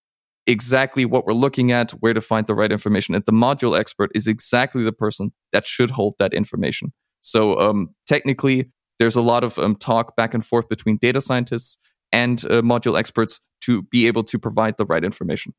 exactly 0.46 1.04
what 1.04 1.26
we're 1.26 1.32
looking 1.32 1.72
at, 1.72 1.92
where 1.92 2.14
to 2.14 2.20
find 2.20 2.46
the 2.46 2.54
right 2.54 2.72
information. 2.72 3.14
And 3.14 3.24
the 3.24 3.32
module 3.32 3.78
expert 3.78 4.10
is 4.14 4.26
exactly 4.26 4.82
the 4.82 4.92
person 4.92 5.32
that 5.52 5.66
should 5.66 5.90
hold 5.90 6.14
that 6.18 6.32
information. 6.32 6.92
So 7.20 7.58
um, 7.58 7.94
technically, 8.06 8.70
there's 8.98 9.16
a 9.16 9.20
lot 9.20 9.44
of 9.44 9.58
um, 9.58 9.76
talk 9.76 10.16
back 10.16 10.34
and 10.34 10.44
forth 10.44 10.68
between 10.68 10.98
data 10.98 11.20
scientists 11.20 11.78
and 12.12 12.44
uh, 12.44 12.62
module 12.62 12.98
experts 12.98 13.40
to 13.62 13.82
be 13.82 14.06
able 14.06 14.24
to 14.24 14.38
provide 14.38 14.76
the 14.76 14.86
right 14.86 15.04
information. 15.04 15.54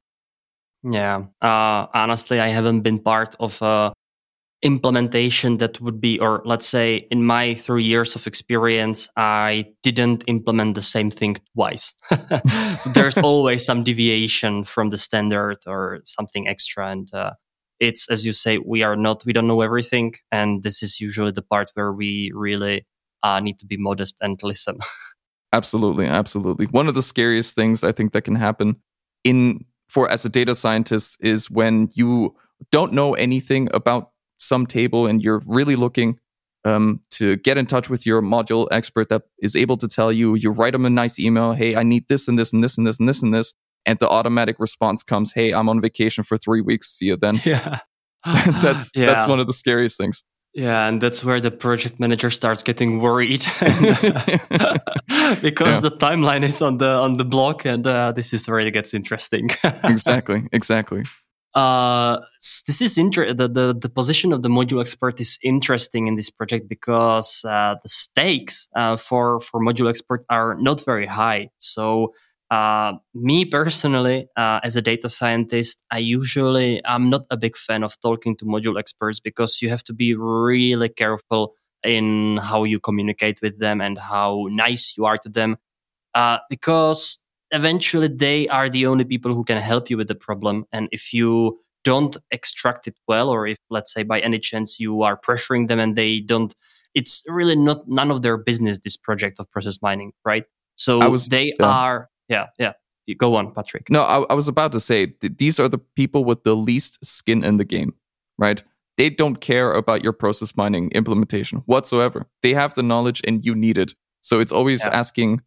Yeah, 0.84 1.26
uh, 1.42 1.88
honestly, 1.94 2.40
I 2.40 2.48
haven't 2.48 2.82
been 2.82 3.00
part 3.00 3.36
of 3.40 3.62
a 3.62 3.94
implementation 4.64 5.58
that 5.58 5.82
would 5.82 6.00
be, 6.00 6.20
or 6.20 6.42
let's 6.46 6.68
say, 6.68 7.08
in 7.10 7.26
my 7.26 7.56
three 7.56 7.84
years 7.84 8.16
of 8.16 8.28
experience, 8.28 9.08
I 9.16 9.66
didn't 9.84 10.24
implement 10.28 10.76
the 10.76 10.82
same 10.82 11.10
thing 11.10 11.38
twice. 11.56 11.94
so 12.80 12.90
there's 12.92 13.18
always 13.24 13.66
some 13.66 13.84
deviation 13.84 14.64
from 14.64 14.90
the 14.90 14.98
standard 14.98 15.58
or 15.68 16.02
something 16.06 16.48
extra, 16.48 16.92
and 16.92 17.12
uh, 17.14 17.32
it's 17.80 18.10
as 18.10 18.26
you 18.26 18.34
say, 18.34 18.60
we 18.60 18.84
are 18.84 18.96
not, 18.96 19.26
we 19.26 19.34
don't 19.34 19.48
know 19.48 19.62
everything, 19.62 20.14
and 20.32 20.64
this 20.64 20.84
is 20.84 21.00
usually 21.00 21.32
the 21.32 21.42
part 21.42 21.72
where 21.74 21.92
we 21.92 22.32
really 22.34 22.86
uh, 23.24 23.40
need 23.40 23.60
to 23.60 23.66
be 23.66 23.78
modest 23.78 24.16
and 24.22 24.40
listen. 24.44 24.78
absolutely, 25.54 26.06
absolutely. 26.06 26.68
One 26.68 26.88
of 26.88 26.96
the 26.96 27.04
scariest 27.04 27.56
things 27.56 27.84
I 27.84 27.92
think 27.92 28.14
that 28.14 28.22
can 28.22 28.36
happen 28.36 28.78
in 29.24 29.66
for 29.92 30.10
as 30.10 30.24
a 30.24 30.30
data 30.30 30.56
scientist 30.56 31.18
is 31.22 31.52
when 31.52 31.90
you 31.94 32.34
don't 32.72 32.94
know 32.94 33.14
anything 33.14 33.68
about 33.74 34.12
some 34.40 34.66
table 34.66 35.06
and 35.06 35.22
you're 35.22 35.42
really 35.46 35.76
looking 35.76 36.18
um, 36.64 37.02
to 37.10 37.36
get 37.38 37.58
in 37.58 37.66
touch 37.66 37.90
with 37.90 38.06
your 38.06 38.22
module 38.22 38.70
expert 38.72 39.10
that 39.10 39.24
is 39.42 39.54
able 39.54 39.76
to 39.76 39.90
tell 39.90 40.10
you. 40.10 40.36
You 40.36 40.52
write 40.52 40.72
them 40.72 40.86
a 40.86 40.90
nice 40.90 41.20
email. 41.20 41.52
Hey, 41.52 41.76
I 41.76 41.84
need 41.84 42.08
this 42.08 42.30
and 42.30 42.40
this 42.40 42.54
and 42.54 42.64
this 42.64 42.78
and 42.78 42.88
this 42.88 43.00
and 43.00 43.10
this 43.10 43.22
and 43.22 43.34
this. 43.34 43.54
And 43.86 44.00
the 44.00 44.08
automatic 44.08 44.58
response 44.60 45.04
comes, 45.04 45.34
Hey, 45.34 45.52
I'm 45.52 45.68
on 45.68 45.82
vacation 45.82 46.24
for 46.24 46.38
three 46.38 46.62
weeks. 46.62 46.90
See 46.90 47.08
you 47.08 47.18
then. 47.18 47.42
Yeah. 47.44 47.80
that's 48.26 48.92
yeah. 48.96 49.08
that's 49.08 49.28
one 49.28 49.42
of 49.42 49.48
the 49.48 49.54
scariest 49.54 49.98
things. 49.98 50.24
Yeah, 50.54 50.88
and 50.88 51.02
that's 51.02 51.24
where 51.24 51.40
the 51.40 51.50
project 51.50 52.00
manager 52.00 52.30
starts 52.30 52.62
getting 52.62 53.00
worried 53.00 53.46
because 53.62 54.82
yeah. 55.08 55.80
the 55.80 55.96
timeline 55.98 56.44
is 56.44 56.62
on 56.62 56.78
the 56.78 56.90
on 56.90 57.14
the 57.14 57.24
block, 57.24 57.64
and 57.64 57.88
uh, 57.88 58.12
this 58.12 58.34
is 58.34 58.48
where 58.50 58.60
it 58.60 58.72
gets 58.72 58.94
interesting. 58.94 59.50
exactly, 59.84 60.44
exactly. 60.52 61.04
Uh, 61.54 62.20
this 62.68 62.82
is 62.82 62.98
inter- 62.98 63.34
the, 63.34 63.48
the 63.48 63.74
the 63.74 63.90
position 63.90 64.34
of 64.34 64.42
the 64.42 64.50
module 64.50 64.82
expert 64.82 65.22
is 65.22 65.40
interesting 65.42 66.08
in 66.08 66.16
this 66.16 66.30
project 66.30 66.68
because 66.68 67.46
uh, 67.46 67.76
the 67.82 67.90
stakes 67.90 68.68
uh, 68.76 68.98
for 68.98 69.40
for 69.40 69.62
module 69.62 69.90
expert 69.90 70.26
are 70.30 70.58
not 70.60 70.84
very 70.84 71.08
high. 71.08 71.50
So 71.60 72.14
uh, 72.52 72.94
me 73.14 73.46
personally, 73.46 74.28
uh, 74.36 74.60
as 74.62 74.76
a 74.76 74.82
data 74.82 75.08
scientist, 75.08 75.82
I 75.90 76.00
usually 76.00 76.82
I'm 76.86 77.10
not 77.10 77.26
a 77.32 77.38
big 77.38 77.56
fan 77.56 77.82
of 77.82 78.00
talking 78.02 78.36
to 78.38 78.46
module 78.46 78.78
experts 78.78 79.22
because 79.22 79.62
you 79.62 79.70
have 79.70 79.84
to 79.86 79.94
be 79.94 80.16
really 80.16 80.90
careful 80.90 81.56
in 81.84 82.38
how 82.38 82.66
you 82.66 82.80
communicate 82.80 83.40
with 83.42 83.60
them 83.60 83.80
and 83.80 83.98
how 83.98 84.48
nice 84.52 84.96
you 84.98 85.06
are 85.06 85.18
to 85.20 85.30
them, 85.30 85.56
uh, 86.14 86.40
because 86.50 87.24
eventually 87.52 88.10
they 88.10 88.50
are 88.50 88.70
the 88.70 88.86
only 88.86 89.06
people 89.06 89.34
who 89.34 89.46
can 89.46 89.58
help 89.58 89.90
you 89.90 89.96
with 89.96 90.10
the 90.10 90.16
problem. 90.16 90.66
And 90.74 90.90
if 90.92 91.14
you 91.14 91.58
don't 91.86 92.18
extract 92.32 92.86
it 92.86 92.96
well, 93.08 93.30
or 93.30 93.48
if 93.48 93.58
let's 93.70 93.94
say 93.94 94.04
by 94.04 94.20
any 94.20 94.40
chance 94.40 94.78
you 94.78 95.04
are 95.04 95.18
pressuring 95.18 95.70
them 95.70 95.80
and 95.80 95.96
they 95.96 96.20
don't, 96.20 96.54
it's 96.94 97.24
really 97.28 97.56
not 97.56 97.88
none 97.88 98.12
of 98.12 98.24
their 98.24 98.36
business. 98.38 98.80
This 98.80 98.98
project 98.98 99.40
of 99.40 99.50
process 99.52 99.80
mining, 99.82 100.12
right? 100.26 100.44
So 100.76 101.10
was, 101.10 101.28
they 101.28 101.54
yeah. 101.60 101.66
are 101.66 102.10
yeah, 102.28 102.48
yeah. 102.60 102.74
You 103.08 103.16
go 103.16 103.36
on, 103.36 103.54
Patrick. 103.54 103.90
No, 103.90 104.04
I, 104.04 104.22
I 104.30 104.34
was 104.34 104.48
about 104.48 104.72
to 104.74 104.80
say 104.80 105.08
th- 105.08 105.34
these 105.38 105.60
are 105.60 105.68
the 105.68 105.80
people 105.80 106.24
with 106.24 106.44
the 106.44 106.56
least 106.56 107.04
skin 107.04 107.44
in 107.44 107.58
the 107.58 107.66
game, 107.66 107.94
right? 108.38 108.64
They 108.98 109.10
don't 109.10 109.38
care 109.38 109.74
about 109.74 110.04
your 110.04 110.14
process 110.14 110.56
mining 110.56 110.92
implementation 110.92 111.60
whatsoever. 111.66 112.28
They 112.42 112.54
have 112.54 112.76
the 112.76 112.84
knowledge 112.84 113.22
and 113.26 113.46
you 113.46 113.56
need 113.56 113.78
it. 113.78 113.96
So 114.22 114.40
it's 114.40 114.52
always 114.52 114.84
yeah. 114.84 114.92
asking, 114.92 115.42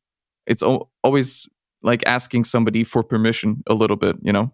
it's 0.46 0.62
o- 0.62 0.90
always 1.02 1.48
like 1.82 2.02
asking 2.06 2.44
somebody 2.44 2.82
for 2.82 3.02
permission 3.02 3.62
a 3.66 3.74
little 3.74 3.96
bit, 3.96 4.16
you 4.22 4.32
know? 4.32 4.52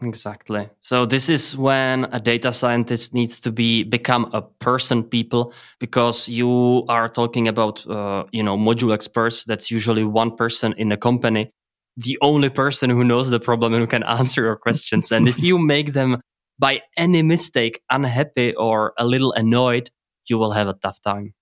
Exactly. 0.00 0.68
So 0.80 1.06
this 1.06 1.28
is 1.28 1.56
when 1.56 2.04
a 2.12 2.20
data 2.20 2.52
scientist 2.52 3.14
needs 3.14 3.40
to 3.40 3.50
be 3.50 3.82
become 3.82 4.30
a 4.32 4.42
person 4.42 5.02
people 5.02 5.52
because 5.80 6.28
you 6.28 6.84
are 6.88 7.08
talking 7.08 7.48
about 7.48 7.84
uh, 7.88 8.24
you 8.30 8.44
know 8.44 8.56
module 8.56 8.94
experts. 8.94 9.42
That's 9.42 9.72
usually 9.72 10.04
one 10.04 10.36
person 10.36 10.72
in 10.78 10.92
a 10.92 10.96
company, 10.96 11.50
the 11.98 12.16
only 12.22 12.48
person 12.48 12.88
who 12.88 13.04
knows 13.04 13.28
the 13.28 13.40
problem 13.40 13.74
and 13.74 13.82
who 13.82 13.86
can 13.86 14.02
answer 14.04 14.42
your 14.42 14.56
questions. 14.56 15.12
and 15.12 15.28
if 15.28 15.40
you 15.42 15.58
make 15.58 15.92
them 15.92 16.20
by 16.58 16.80
any 16.96 17.22
mistake 17.22 17.82
unhappy 17.90 18.54
or 18.54 18.94
a 18.98 19.04
little 19.04 19.32
annoyed, 19.32 19.90
you 20.28 20.38
will 20.38 20.52
have 20.52 20.68
a 20.68 20.74
tough 20.74 21.00
time. 21.02 21.34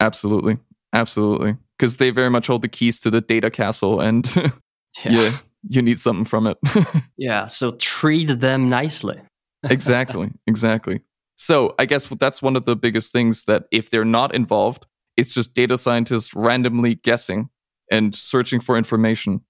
Absolutely, 0.00 0.58
absolutely, 0.92 1.56
because 1.78 1.98
they 1.98 2.10
very 2.10 2.30
much 2.30 2.48
hold 2.48 2.62
the 2.62 2.68
keys 2.68 3.00
to 3.02 3.10
the 3.10 3.20
data 3.20 3.50
castle 3.50 4.00
and. 4.00 4.34
yeah. 5.04 5.12
yeah 5.12 5.36
you 5.68 5.82
need 5.82 5.98
something 5.98 6.24
from 6.24 6.46
it. 6.46 6.58
yeah, 7.16 7.46
so 7.46 7.72
treat 7.72 8.40
them 8.40 8.68
nicely. 8.68 9.20
exactly, 9.64 10.30
exactly. 10.46 11.00
So 11.36 11.74
I 11.78 11.86
guess 11.86 12.06
that's 12.06 12.42
one 12.42 12.56
of 12.56 12.64
the 12.64 12.76
biggest 12.76 13.12
things 13.12 13.44
that 13.44 13.64
if 13.70 13.90
they're 13.90 14.04
not 14.04 14.34
involved, 14.34 14.86
it's 15.16 15.34
just 15.34 15.54
data 15.54 15.78
scientists 15.78 16.34
randomly 16.34 16.96
guessing 16.96 17.48
and 17.90 18.14
searching 18.14 18.60
for 18.60 18.76
information, 18.76 19.40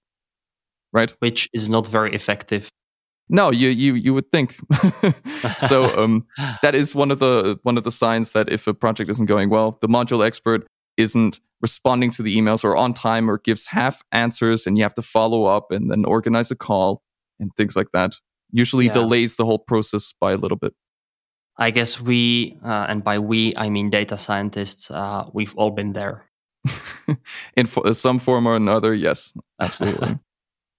right? 0.93 1.11
Which 1.19 1.49
is 1.53 1.69
not 1.69 1.87
very 1.87 2.13
effective. 2.13 2.69
No, 3.29 3.51
you 3.51 3.69
you 3.69 3.93
you 3.93 4.13
would 4.13 4.31
think. 4.31 4.57
so 5.57 5.85
um, 5.97 6.25
that 6.63 6.73
is 6.73 6.95
one 6.95 7.11
of 7.11 7.19
the 7.19 7.59
one 7.63 7.77
of 7.77 7.83
the 7.83 7.91
signs 7.91 8.31
that 8.31 8.49
if 8.49 8.67
a 8.67 8.73
project 8.73 9.09
isn't 9.09 9.27
going 9.27 9.49
well, 9.49 9.77
the 9.81 9.87
module 9.87 10.25
expert 10.25 10.65
isn't 10.97 11.39
responding 11.61 12.11
to 12.11 12.23
the 12.23 12.35
emails 12.37 12.63
or 12.63 12.75
on 12.75 12.93
time 12.93 13.29
or 13.29 13.37
gives 13.37 13.67
half 13.67 14.03
answers 14.11 14.65
and 14.65 14.77
you 14.77 14.83
have 14.83 14.93
to 14.93 15.01
follow 15.01 15.45
up 15.45 15.71
and 15.71 15.91
then 15.91 16.05
organize 16.05 16.51
a 16.51 16.55
call 16.55 17.01
and 17.39 17.51
things 17.55 17.75
like 17.75 17.91
that 17.93 18.15
usually 18.51 18.85
yeah. 18.85 18.91
delays 18.91 19.35
the 19.35 19.45
whole 19.45 19.59
process 19.59 20.13
by 20.19 20.31
a 20.31 20.37
little 20.37 20.57
bit 20.57 20.73
i 21.57 21.71
guess 21.71 21.99
we 21.99 22.57
uh, 22.63 22.85
and 22.89 23.03
by 23.03 23.19
we 23.19 23.53
i 23.57 23.69
mean 23.69 23.89
data 23.89 24.17
scientists 24.17 24.89
uh, 24.91 25.25
we've 25.33 25.55
all 25.55 25.71
been 25.71 25.93
there 25.93 26.25
in 27.55 27.65
fo- 27.65 27.91
some 27.91 28.19
form 28.19 28.45
or 28.45 28.55
another 28.55 28.93
yes 28.93 29.33
absolutely 29.61 30.17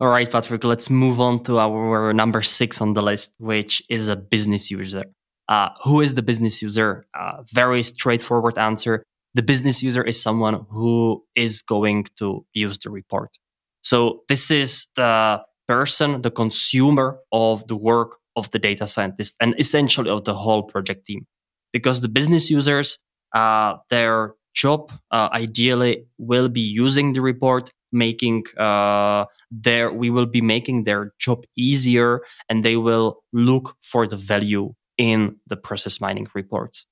all 0.01 0.09
right 0.09 0.31
patrick 0.31 0.65
let's 0.65 0.91
move 0.91 1.21
on 1.21 1.43
to 1.43 1.59
our 1.59 2.13
number 2.13 2.43
six 2.43 2.81
on 2.81 2.95
the 2.95 3.03
list 3.03 3.35
which 3.39 3.83
is 3.89 4.09
a 4.09 4.17
business 4.17 4.71
user 4.71 5.05
uh, 5.49 5.69
who 5.83 6.01
is 6.01 6.15
the 6.15 6.23
business 6.23 6.63
user 6.63 7.07
uh, 7.19 7.43
very 7.53 7.83
straightforward 7.83 8.57
answer 8.59 9.05
the 9.35 9.43
business 9.43 9.83
user 9.83 10.03
is 10.03 10.21
someone 10.21 10.67
who 10.71 11.25
is 11.37 11.63
going 11.63 12.07
to 12.17 12.45
use 12.53 12.79
the 12.79 12.91
report. 12.91 13.39
So 13.83 14.23
this 14.29 14.51
is 14.51 14.89
the 14.97 15.43
person, 15.69 16.23
the 16.23 16.31
consumer 16.31 17.19
of 17.33 17.67
the 17.69 17.77
work 17.77 18.17
of 18.37 18.51
the 18.51 18.59
data 18.59 18.87
scientist 18.87 19.37
and 19.41 19.55
essentially 19.59 20.11
of 20.11 20.25
the 20.25 20.35
whole 20.35 20.65
project 20.65 21.07
team. 21.07 21.27
Because 21.73 22.01
the 22.01 22.09
business 22.09 22.51
users, 22.51 22.99
uh, 23.35 23.77
their 23.89 24.35
job 24.55 24.93
uh, 25.13 25.29
ideally 25.33 26.07
will 26.19 26.49
be 26.49 26.61
using 26.61 27.13
the 27.13 27.21
report, 27.21 27.71
making 27.93 28.45
uh, 28.59 29.25
their, 29.51 29.93
we 29.93 30.11
will 30.11 30.27
be 30.27 30.41
making 30.41 30.85
their 30.85 31.13
job 31.19 31.45
easier 31.57 32.21
and 32.49 32.65
they 32.65 32.77
will 32.77 33.23
look 33.33 33.77
for 33.81 34.07
the 34.07 34.17
value 34.17 34.75
in 34.99 35.37
the 35.47 35.57
process 35.57 36.01
mining 36.01 36.27
reports. 36.35 36.87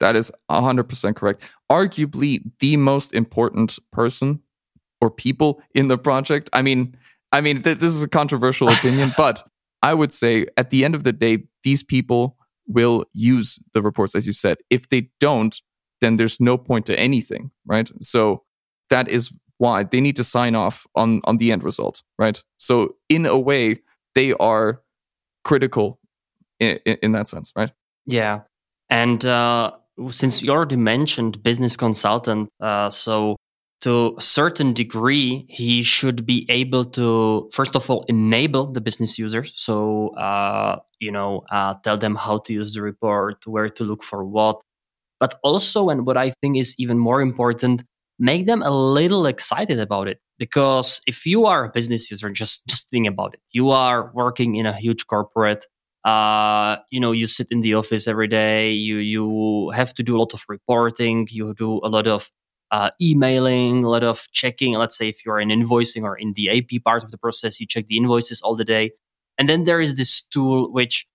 That 0.00 0.16
is 0.16 0.32
100% 0.50 1.16
correct. 1.16 1.42
Arguably 1.70 2.42
the 2.58 2.76
most 2.76 3.14
important 3.14 3.78
person 3.92 4.40
or 5.00 5.10
people 5.10 5.62
in 5.74 5.88
the 5.88 5.98
project. 5.98 6.50
I 6.52 6.62
mean, 6.62 6.96
I 7.32 7.40
mean, 7.40 7.62
th- 7.62 7.78
this 7.78 7.94
is 7.94 8.02
a 8.02 8.08
controversial 8.08 8.68
opinion, 8.72 9.12
but 9.16 9.42
I 9.82 9.94
would 9.94 10.12
say 10.12 10.46
at 10.56 10.70
the 10.70 10.84
end 10.84 10.94
of 10.94 11.04
the 11.04 11.12
day, 11.12 11.44
these 11.64 11.82
people 11.82 12.36
will 12.66 13.04
use 13.12 13.58
the 13.74 13.82
reports, 13.82 14.14
as 14.14 14.26
you 14.26 14.32
said. 14.32 14.58
If 14.70 14.88
they 14.88 15.10
don't, 15.20 15.60
then 16.00 16.16
there's 16.16 16.40
no 16.40 16.58
point 16.58 16.86
to 16.86 16.98
anything, 16.98 17.50
right? 17.64 17.90
So 18.00 18.42
that 18.90 19.08
is 19.08 19.32
why 19.62 19.84
they 19.84 20.00
need 20.00 20.16
to 20.16 20.24
sign 20.24 20.54
off 20.54 20.86
on 20.94 21.20
on 21.24 21.38
the 21.38 21.52
end 21.52 21.62
result, 21.62 22.02
right? 22.18 22.42
So 22.56 22.96
in 23.08 23.26
a 23.26 23.38
way, 23.38 23.80
they 24.14 24.32
are 24.34 24.82
critical 25.44 25.98
in, 26.58 26.78
in, 26.84 26.96
in 27.02 27.12
that 27.12 27.28
sense, 27.28 27.52
right? 27.56 27.70
Yeah, 28.06 28.40
and 28.90 29.24
uh, 29.24 29.70
since 30.10 30.42
you 30.42 30.50
already 30.50 30.76
mentioned 30.76 31.42
business 31.42 31.76
consultant, 31.76 32.48
uh, 32.60 32.90
so 32.90 33.36
to 33.82 34.14
a 34.16 34.20
certain 34.20 34.72
degree, 34.72 35.44
he 35.48 35.82
should 35.82 36.24
be 36.24 36.46
able 36.48 36.84
to, 36.84 37.50
first 37.52 37.74
of 37.74 37.90
all, 37.90 38.04
enable 38.08 38.72
the 38.72 38.80
business 38.80 39.18
users. 39.18 39.52
So, 39.56 40.08
uh, 40.16 40.78
you 41.00 41.10
know, 41.10 41.42
uh, 41.50 41.74
tell 41.84 41.98
them 41.98 42.14
how 42.14 42.38
to 42.46 42.52
use 42.52 42.74
the 42.74 42.82
report, 42.82 43.44
where 43.46 43.68
to 43.68 43.84
look 43.84 44.02
for 44.04 44.24
what. 44.24 44.60
But 45.18 45.34
also, 45.42 45.88
and 45.88 46.06
what 46.06 46.16
I 46.16 46.30
think 46.40 46.58
is 46.58 46.74
even 46.78 46.98
more 46.98 47.20
important, 47.20 47.82
make 48.22 48.46
them 48.46 48.62
a 48.62 48.70
little 48.70 49.26
excited 49.26 49.78
about 49.80 50.08
it. 50.08 50.18
Because 50.38 51.02
if 51.06 51.26
you 51.26 51.44
are 51.46 51.64
a 51.64 51.68
business 51.68 52.10
user, 52.10 52.30
just, 52.30 52.66
just 52.66 52.88
think 52.88 53.06
about 53.06 53.34
it. 53.34 53.40
You 53.52 53.70
are 53.70 54.10
working 54.14 54.54
in 54.54 54.66
a 54.66 54.72
huge 54.72 55.06
corporate 55.06 55.66
uh, 56.04 56.76
you 56.90 56.98
know 56.98 57.12
you 57.12 57.26
sit 57.26 57.48
in 57.50 57.60
the 57.60 57.74
office 57.74 58.08
every 58.08 58.26
day 58.26 58.72
you 58.72 58.96
you 58.96 59.70
have 59.70 59.94
to 59.94 60.02
do 60.02 60.16
a 60.16 60.18
lot 60.18 60.34
of 60.34 60.42
reporting 60.48 61.28
you 61.30 61.54
do 61.54 61.80
a 61.84 61.88
lot 61.88 62.08
of 62.08 62.30
uh, 62.72 62.90
emailing 63.00 63.84
a 63.84 63.88
lot 63.88 64.02
of 64.02 64.26
checking 64.32 64.74
let's 64.74 64.96
say 64.96 65.08
if 65.08 65.24
you're 65.24 65.40
in 65.40 65.50
invoicing 65.50 66.02
or 66.02 66.16
in 66.16 66.32
the 66.32 66.50
ap 66.50 66.82
part 66.84 67.04
of 67.04 67.10
the 67.12 67.18
process 67.18 67.60
you 67.60 67.66
check 67.66 67.86
the 67.86 67.96
invoices 67.96 68.40
all 68.42 68.56
the 68.56 68.64
day 68.64 68.90
and 69.38 69.48
then 69.48 69.64
there 69.64 69.80
is 69.80 69.94
this 69.94 70.22
tool 70.22 70.72
which 70.72 71.06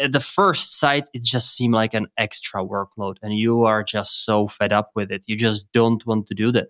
at 0.00 0.12
the 0.12 0.20
first 0.20 0.78
sight 0.78 1.06
it 1.12 1.22
just 1.22 1.56
seemed 1.56 1.74
like 1.74 1.94
an 1.94 2.06
extra 2.18 2.64
workload 2.64 3.16
and 3.22 3.34
you 3.34 3.64
are 3.64 3.82
just 3.82 4.24
so 4.24 4.48
fed 4.48 4.72
up 4.72 4.90
with 4.94 5.10
it 5.10 5.24
you 5.26 5.36
just 5.36 5.70
don't 5.72 6.06
want 6.06 6.26
to 6.26 6.34
do 6.34 6.50
that 6.50 6.68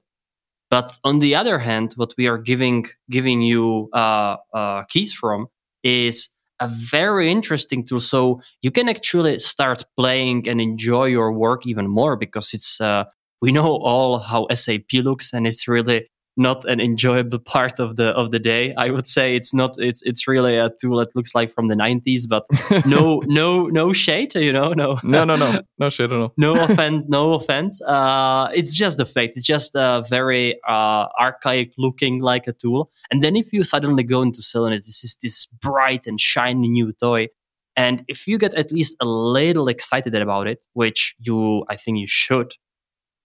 but 0.71 0.99
on 1.05 1.21
the 1.21 1.35
other 1.35 1.59
hand 1.59 1.93
what 1.97 2.15
we 2.17 2.27
are 2.27 2.39
giving 2.39 2.87
giving 3.11 3.43
you 3.43 3.89
uh, 3.93 4.37
uh, 4.53 4.85
keys 4.85 5.13
from 5.13 5.47
is 5.83 6.35
a 6.61 6.69
very 6.69 7.31
interesting 7.31 7.85
tool. 7.85 8.01
So 8.01 8.41
you 8.63 8.71
can 8.71 8.89
actually 8.89 9.39
start 9.39 9.85
playing 9.97 10.49
and 10.49 10.61
enjoy 10.61 11.07
your 11.07 11.33
work 11.33 11.67
even 11.67 11.89
more 11.89 12.17
because 12.17 12.55
it's, 12.55 12.81
uh, 12.81 13.05
we 13.43 13.53
know 13.53 13.77
all 13.77 14.19
how 14.19 14.47
SAP 14.53 14.93
looks 14.95 15.33
and 15.33 15.47
it's 15.47 15.69
really 15.69 16.09
not 16.37 16.64
an 16.68 16.81
enjoyable 16.81 17.38
part 17.38 17.79
of 17.79 17.97
the 17.97 18.09
of 18.09 18.31
the 18.31 18.38
day. 18.38 18.75
I 18.77 18.90
would 18.90 19.07
say 19.07 19.37
it's 19.37 19.55
not 19.55 19.77
it's 19.79 20.03
it's 20.03 20.27
really 20.27 20.57
a 20.57 20.70
tool 20.81 20.99
that 20.99 21.14
looks 21.14 21.35
like 21.35 21.53
from 21.53 21.68
the 21.68 21.75
90s, 21.75 22.29
but 22.29 22.44
no 22.87 23.23
no 23.27 23.66
no 23.66 23.92
shade, 23.92 24.35
you 24.35 24.53
know, 24.53 24.73
no 24.73 24.99
no 25.05 25.25
no 25.25 25.37
no 25.37 25.61
no 25.79 25.88
shade 25.88 26.12
at 26.12 26.18
all. 26.18 26.33
no 26.38 26.55
offense, 26.55 27.05
no 27.09 27.35
offense. 27.35 27.81
Uh, 27.83 28.49
it's 28.55 28.75
just 28.75 28.99
the 28.99 29.07
fact. 29.07 29.35
It's 29.37 29.44
just 29.44 29.73
a 29.75 30.05
very 30.09 30.59
uh, 30.68 31.07
archaic 31.20 31.73
looking 31.79 32.20
like 32.20 32.47
a 32.47 32.53
tool. 32.53 32.90
And 33.11 33.23
then 33.23 33.37
if 33.37 33.53
you 33.53 33.64
suddenly 33.64 34.03
go 34.03 34.23
into 34.23 34.40
Celonis, 34.40 34.87
this 34.87 35.05
is 35.05 35.16
this 35.23 35.47
bright 35.47 36.07
and 36.07 36.20
shiny 36.20 36.68
new 36.68 36.92
toy. 36.92 37.29
And 37.77 38.05
if 38.07 38.29
you 38.29 38.38
get 38.38 38.55
at 38.55 38.70
least 38.70 38.97
a 39.01 39.05
little 39.05 39.68
excited 39.68 40.14
about 40.14 40.47
it, 40.47 40.64
which 40.75 41.16
you 41.18 41.64
I 41.68 41.77
think 41.77 41.99
you 41.99 42.07
should, 42.07 42.55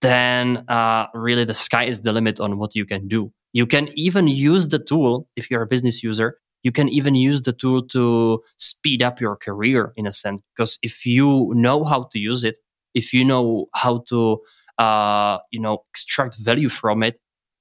then 0.00 0.64
uh, 0.68 1.06
really 1.14 1.44
the 1.44 1.54
sky 1.54 1.84
is 1.84 2.00
the 2.00 2.12
limit 2.12 2.40
on 2.40 2.58
what 2.58 2.74
you 2.74 2.84
can 2.84 3.08
do. 3.08 3.32
You 3.52 3.66
can 3.66 3.88
even 3.94 4.28
use 4.28 4.68
the 4.68 4.78
tool 4.78 5.28
if 5.36 5.50
you're 5.50 5.62
a 5.62 5.66
business 5.66 6.02
user. 6.02 6.38
You 6.62 6.72
can 6.72 6.88
even 6.88 7.14
use 7.14 7.42
the 7.42 7.52
tool 7.52 7.82
to 7.88 8.42
speed 8.56 9.02
up 9.02 9.20
your 9.20 9.36
career 9.36 9.92
in 9.96 10.06
a 10.06 10.12
sense, 10.12 10.42
because 10.54 10.78
if 10.82 11.06
you 11.06 11.52
know 11.54 11.84
how 11.84 12.04
to 12.12 12.18
use 12.18 12.44
it, 12.44 12.58
if 12.94 13.12
you 13.12 13.24
know 13.24 13.66
how 13.74 14.04
to, 14.08 14.40
uh, 14.78 15.38
you 15.50 15.60
know, 15.60 15.84
extract 15.90 16.36
value 16.38 16.68
from 16.68 17.02
it 17.02 17.18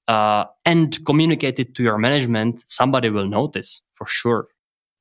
uh, 0.07 0.45
and 0.65 1.03
communicate 1.05 1.59
it 1.59 1.75
to 1.75 1.83
your 1.83 1.97
management, 1.97 2.63
somebody 2.65 3.09
will 3.09 3.27
notice 3.27 3.81
for 3.93 4.05
sure. 4.05 4.47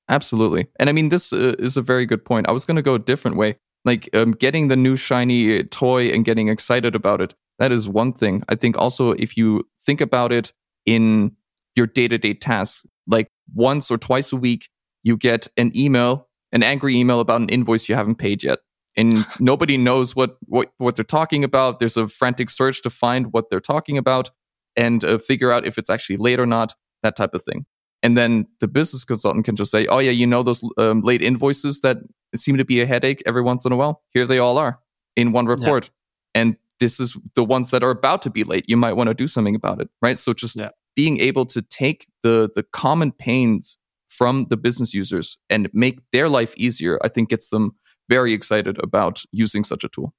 Absolutely. 0.09 0.69
And 0.79 0.89
I 0.89 0.93
mean, 0.93 1.09
this 1.09 1.33
uh, 1.33 1.55
is 1.59 1.77
a 1.77 1.83
very 1.83 2.07
good 2.07 2.25
point. 2.25 2.49
I 2.49 2.53
was 2.53 2.65
going 2.65 2.77
to 2.77 2.83
go 2.83 2.95
a 2.95 2.99
different 2.99 3.37
way 3.37 3.59
like 3.85 4.09
um, 4.15 4.33
getting 4.33 4.69
the 4.69 4.77
new 4.77 4.97
shiny 4.97 5.63
toy 5.65 6.09
and 6.09 6.25
getting 6.25 6.49
excited 6.49 6.95
about 6.95 7.21
it 7.21 7.35
that 7.59 7.73
is 7.73 7.89
one 7.89 8.13
thing. 8.13 8.43
I 8.49 8.55
think 8.55 8.79
also 8.79 9.11
if 9.13 9.37
you 9.37 9.69
think 9.81 10.01
about 10.01 10.33
it 10.33 10.53
in 10.87 11.33
your 11.77 11.87
day-to-day 11.87 12.35
tasks 12.35 12.87
like 13.07 13.29
once 13.55 13.91
or 13.91 13.99
twice 13.99 14.33
a 14.33 14.37
week 14.37 14.69
you 15.03 15.17
get 15.17 15.49
an 15.57 15.77
email 15.77 16.29
an 16.51 16.63
angry 16.63 16.97
email 16.97 17.21
about 17.21 17.43
an 17.43 17.49
invoice 17.51 17.89
you 17.89 17.95
haven't 17.95 18.15
paid 18.15 18.43
yet. 18.43 18.61
And 18.97 19.27
nobody 19.41 19.77
knows 19.77 20.17
what, 20.17 20.39
what 20.47 20.73
what 20.79 20.97
they're 20.97 21.05
talking 21.05 21.45
about. 21.45 21.79
There's 21.79 21.97
a 21.97 22.09
frantic 22.09 22.49
search 22.49 22.81
to 22.83 22.91
find 22.91 23.33
what 23.33 23.51
they're 23.51 23.61
talking 23.61 23.99
about 23.99 24.31
and 24.77 25.05
uh, 25.05 25.19
figure 25.19 25.53
out 25.53 25.67
if 25.67 25.77
it's 25.79 25.91
actually 25.91 26.17
late 26.17 26.41
or 26.41 26.47
not 26.47 26.75
that 27.03 27.17
type 27.17 27.35
of 27.35 27.45
thing 27.45 27.67
and 28.03 28.17
then 28.17 28.47
the 28.61 28.69
business 28.69 29.05
consultant 29.05 29.45
can 29.45 29.57
just 29.57 29.71
say 29.71 29.87
oh 29.87 29.99
yeah 29.99 30.11
you 30.11 30.27
know 30.27 30.43
those 30.43 30.65
um, 30.77 31.01
late 31.03 31.23
invoices 31.23 31.81
that 31.81 31.99
seem 32.37 32.57
to 32.57 32.65
be 32.65 32.81
a 32.81 32.87
headache 32.87 33.23
every 33.27 33.43
once 33.43 33.65
in 33.65 33.73
a 33.73 33.77
while. 33.77 34.03
Here 34.13 34.27
they 34.27 34.39
all 34.39 34.59
are 34.59 34.81
in 35.17 35.33
one 35.33 35.47
report. 35.47 35.87
Yeah. 36.35 36.43
And 36.43 36.57
this 36.81 37.01
is 37.01 37.17
the 37.35 37.45
ones 37.45 37.71
that 37.71 37.83
are 37.83 37.91
about 37.91 38.23
to 38.23 38.31
be 38.31 38.45
late. 38.45 38.65
You 38.69 38.77
might 38.77 38.95
want 38.95 39.09
to 39.09 39.15
do 39.15 39.27
something 39.27 39.55
about 39.55 39.81
it, 39.81 39.89
right? 40.03 40.17
So 40.17 40.33
just 40.33 40.59
yeah. 40.59 40.71
being 40.95 41.21
able 41.21 41.47
to 41.47 41.63
take 41.63 42.07
the 42.23 42.51
the 42.55 42.63
common 42.63 43.13
pains 43.13 43.79
from 44.09 44.47
the 44.49 44.57
business 44.57 44.95
users 44.95 45.39
and 45.51 45.69
make 45.73 46.01
their 46.13 46.29
life 46.29 46.55
easier, 46.57 46.99
I 47.03 47.09
think 47.09 47.29
gets 47.29 47.51
them 47.51 47.73
very 48.09 48.33
excited 48.33 48.79
about 48.83 49.23
using 49.33 49.65
such 49.65 49.85
a 49.85 49.89
tool. 49.89 50.15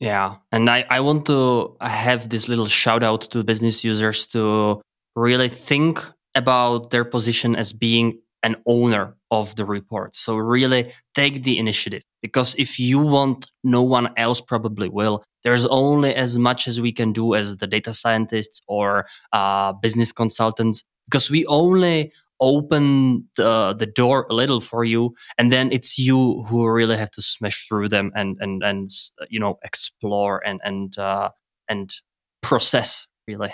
Yeah. 0.00 0.36
And 0.52 0.70
I, 0.70 0.86
I 0.88 1.00
want 1.00 1.26
to 1.26 1.76
have 1.80 2.30
this 2.30 2.48
little 2.48 2.66
shout 2.68 3.02
out 3.02 3.22
to 3.32 3.42
business 3.42 3.84
users 3.84 4.26
to 4.28 4.80
really 5.14 5.48
think 5.48 6.02
about 6.38 6.90
their 6.90 7.04
position 7.04 7.54
as 7.56 7.72
being 7.72 8.18
an 8.42 8.56
owner 8.66 9.16
of 9.30 9.56
the 9.56 9.64
report. 9.64 10.16
So 10.16 10.36
really 10.36 10.92
take 11.14 11.42
the 11.42 11.58
initiative 11.58 12.02
because 12.22 12.54
if 12.56 12.78
you 12.78 12.98
want, 12.98 13.50
no 13.64 13.82
one 13.82 14.08
else 14.16 14.40
probably 14.40 14.88
will. 14.88 15.24
There's 15.44 15.66
only 15.66 16.14
as 16.14 16.38
much 16.38 16.68
as 16.68 16.80
we 16.80 16.92
can 16.92 17.12
do 17.12 17.34
as 17.34 17.56
the 17.56 17.66
data 17.66 17.92
scientists 17.94 18.60
or 18.66 19.06
uh, 19.32 19.72
business 19.74 20.12
consultants 20.12 20.82
because 21.06 21.30
we 21.30 21.44
only 21.46 22.12
open 22.40 23.28
the, 23.36 23.74
the 23.74 23.86
door 23.86 24.26
a 24.30 24.34
little 24.34 24.60
for 24.60 24.84
you 24.84 25.12
and 25.38 25.52
then 25.52 25.72
it's 25.72 25.98
you 25.98 26.44
who 26.44 26.68
really 26.68 26.96
have 26.96 27.10
to 27.10 27.20
smash 27.20 27.66
through 27.66 27.88
them 27.88 28.12
and 28.14 28.36
and 28.38 28.62
and 28.62 28.90
you 29.28 29.40
know 29.40 29.58
explore 29.64 30.40
and 30.46 30.60
and 30.62 30.96
uh 30.98 31.30
and 31.68 31.96
process 32.40 33.08
really 33.26 33.52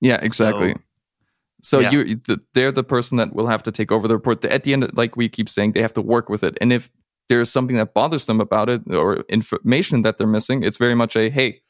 yeah 0.00 0.18
exactly 0.22 0.72
so, 0.72 0.80
so 1.62 1.80
yeah. 1.80 1.90
you 1.90 2.20
they're 2.54 2.72
the 2.72 2.84
person 2.84 3.18
that 3.18 3.34
will 3.34 3.48
have 3.48 3.62
to 3.64 3.72
take 3.72 3.90
over 3.90 4.06
the 4.06 4.14
report. 4.14 4.44
At 4.44 4.64
the 4.64 4.72
end, 4.72 4.90
like 4.96 5.16
we 5.16 5.28
keep 5.28 5.48
saying, 5.48 5.72
they 5.72 5.82
have 5.82 5.92
to 5.94 6.02
work 6.02 6.28
with 6.28 6.44
it. 6.44 6.56
And 6.60 6.72
if 6.72 6.90
there's 7.28 7.50
something 7.50 7.76
that 7.76 7.94
bothers 7.94 8.26
them 8.26 8.40
about 8.40 8.68
it 8.68 8.82
or 8.92 9.24
information 9.28 10.02
that 10.02 10.18
they're 10.18 10.26
missing, 10.26 10.62
it's 10.62 10.78
very 10.78 10.94
much 10.94 11.16
a 11.16 11.30
hey, 11.30 11.62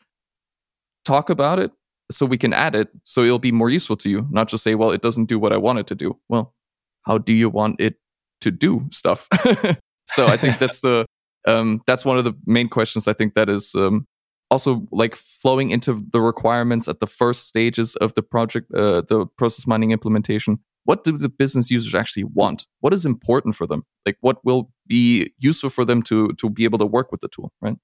talk 1.04 1.30
about 1.30 1.58
it 1.58 1.72
so 2.10 2.26
we 2.26 2.38
can 2.38 2.52
add 2.52 2.74
it 2.74 2.88
so 3.04 3.22
it'll 3.22 3.38
be 3.38 3.52
more 3.52 3.70
useful 3.70 3.96
to 3.96 4.10
you. 4.10 4.26
Not 4.30 4.48
just 4.48 4.64
say, 4.64 4.74
well, 4.74 4.90
it 4.90 5.02
doesn't 5.02 5.26
do 5.26 5.38
what 5.38 5.52
I 5.52 5.56
want 5.56 5.78
it 5.78 5.86
to 5.88 5.94
do. 5.94 6.18
Well, 6.28 6.54
how 7.02 7.18
do 7.18 7.32
you 7.32 7.48
want 7.48 7.80
it 7.80 7.96
to 8.42 8.50
do 8.50 8.88
stuff? 8.92 9.28
so 10.06 10.26
I 10.26 10.36
think 10.36 10.58
that's 10.58 10.80
the 10.80 11.06
um, 11.46 11.80
that's 11.86 12.04
one 12.04 12.18
of 12.18 12.24
the 12.24 12.34
main 12.46 12.68
questions 12.68 13.08
I 13.08 13.14
think 13.14 13.34
that 13.34 13.48
is 13.48 13.74
um, 13.74 14.06
also 14.50 14.86
like 14.90 15.14
flowing 15.14 15.70
into 15.70 16.02
the 16.12 16.20
requirements 16.20 16.88
at 16.88 17.00
the 17.00 17.06
first 17.06 17.46
stages 17.46 17.96
of 17.96 18.14
the 18.14 18.22
project, 18.22 18.72
uh, 18.74 19.02
the 19.02 19.26
process 19.36 19.66
mining 19.66 19.90
implementation. 19.90 20.58
What 20.84 21.04
do 21.04 21.12
the 21.12 21.28
business 21.28 21.70
users 21.70 21.94
actually 21.94 22.24
want? 22.24 22.66
What 22.80 22.94
is 22.94 23.04
important 23.04 23.54
for 23.54 23.66
them? 23.66 23.84
Like 24.06 24.16
what 24.20 24.42
will 24.44 24.70
be 24.86 25.32
useful 25.38 25.70
for 25.70 25.84
them 25.84 26.02
to 26.04 26.28
to 26.28 26.48
be 26.48 26.64
able 26.64 26.78
to 26.78 26.86
work 26.86 27.12
with 27.12 27.20
the 27.20 27.28
tool, 27.28 27.52
right? 27.60 27.76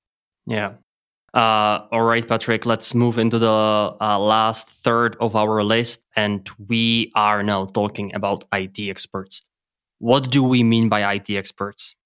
Yeah. 0.46 0.74
Uh, 1.34 1.84
all 1.90 2.02
right, 2.02 2.26
Patrick, 2.26 2.64
let's 2.64 2.94
move 2.94 3.18
into 3.18 3.40
the 3.40 3.50
uh, 4.00 4.18
last 4.20 4.68
third 4.68 5.16
of 5.18 5.34
our 5.34 5.64
list. 5.64 6.04
And 6.14 6.48
we 6.68 7.10
are 7.16 7.42
now 7.42 7.66
talking 7.66 8.14
about 8.14 8.44
IT 8.52 8.78
experts. 8.78 9.42
What 9.98 10.30
do 10.30 10.44
we 10.44 10.62
mean 10.62 10.88
by 10.88 11.14
IT 11.14 11.30
experts? 11.30 11.96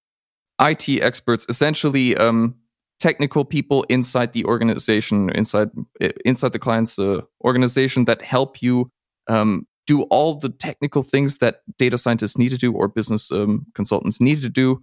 IT 0.61 0.89
experts 1.03 1.45
essentially 1.49 2.17
um, 2.17 2.55
technical 2.99 3.45
people 3.45 3.85
inside 3.89 4.33
the 4.33 4.45
organization, 4.45 5.31
inside 5.31 5.71
inside 6.25 6.53
the 6.53 6.59
client's 6.59 6.99
uh, 6.99 7.21
organization 7.45 8.05
that 8.07 8.23
help 8.23 8.61
you 8.63 8.91
um, 9.29 9.67
do 9.87 10.03
all 10.05 10.35
the 10.35 10.49
technical 10.49 11.03
things 11.03 11.39
that 11.39 11.63
data 11.79 11.97
scientists 11.97 12.37
need 12.37 12.51
to 12.51 12.59
do 12.59 12.73
or 12.73 12.89
business 12.89 13.31
um, 13.31 13.67
consultants 13.75 14.21
need 14.21 14.43
to 14.43 14.49
do 14.49 14.83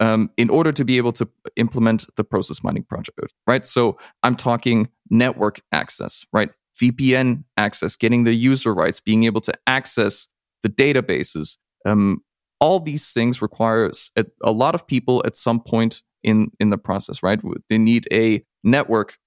um, 0.00 0.30
in 0.36 0.48
order 0.48 0.72
to 0.72 0.84
be 0.84 0.96
able 0.96 1.12
to 1.12 1.28
implement 1.56 2.06
the 2.16 2.24
process 2.24 2.62
mining 2.62 2.84
project. 2.84 3.32
Right. 3.46 3.66
So 3.66 3.98
I'm 4.22 4.36
talking 4.36 4.88
network 5.10 5.60
access. 5.72 6.24
Right. 6.32 6.50
VPN 6.80 7.44
access, 7.56 7.96
getting 7.96 8.24
the 8.24 8.32
user 8.32 8.72
rights, 8.72 9.00
being 9.00 9.24
able 9.24 9.40
to 9.40 9.52
access 9.66 10.28
the 10.62 10.68
databases. 10.68 11.58
Um, 11.84 12.22
all 12.60 12.80
these 12.80 13.12
things 13.12 13.42
requires 13.42 14.10
a, 14.16 14.24
a 14.42 14.52
lot 14.52 14.74
of 14.74 14.86
people 14.86 15.22
at 15.26 15.36
some 15.36 15.60
point 15.60 16.02
in 16.22 16.50
in 16.60 16.70
the 16.70 16.78
process, 16.78 17.22
right? 17.22 17.40
They 17.68 17.78
need 17.78 18.06
a 18.12 18.44
network 18.64 19.18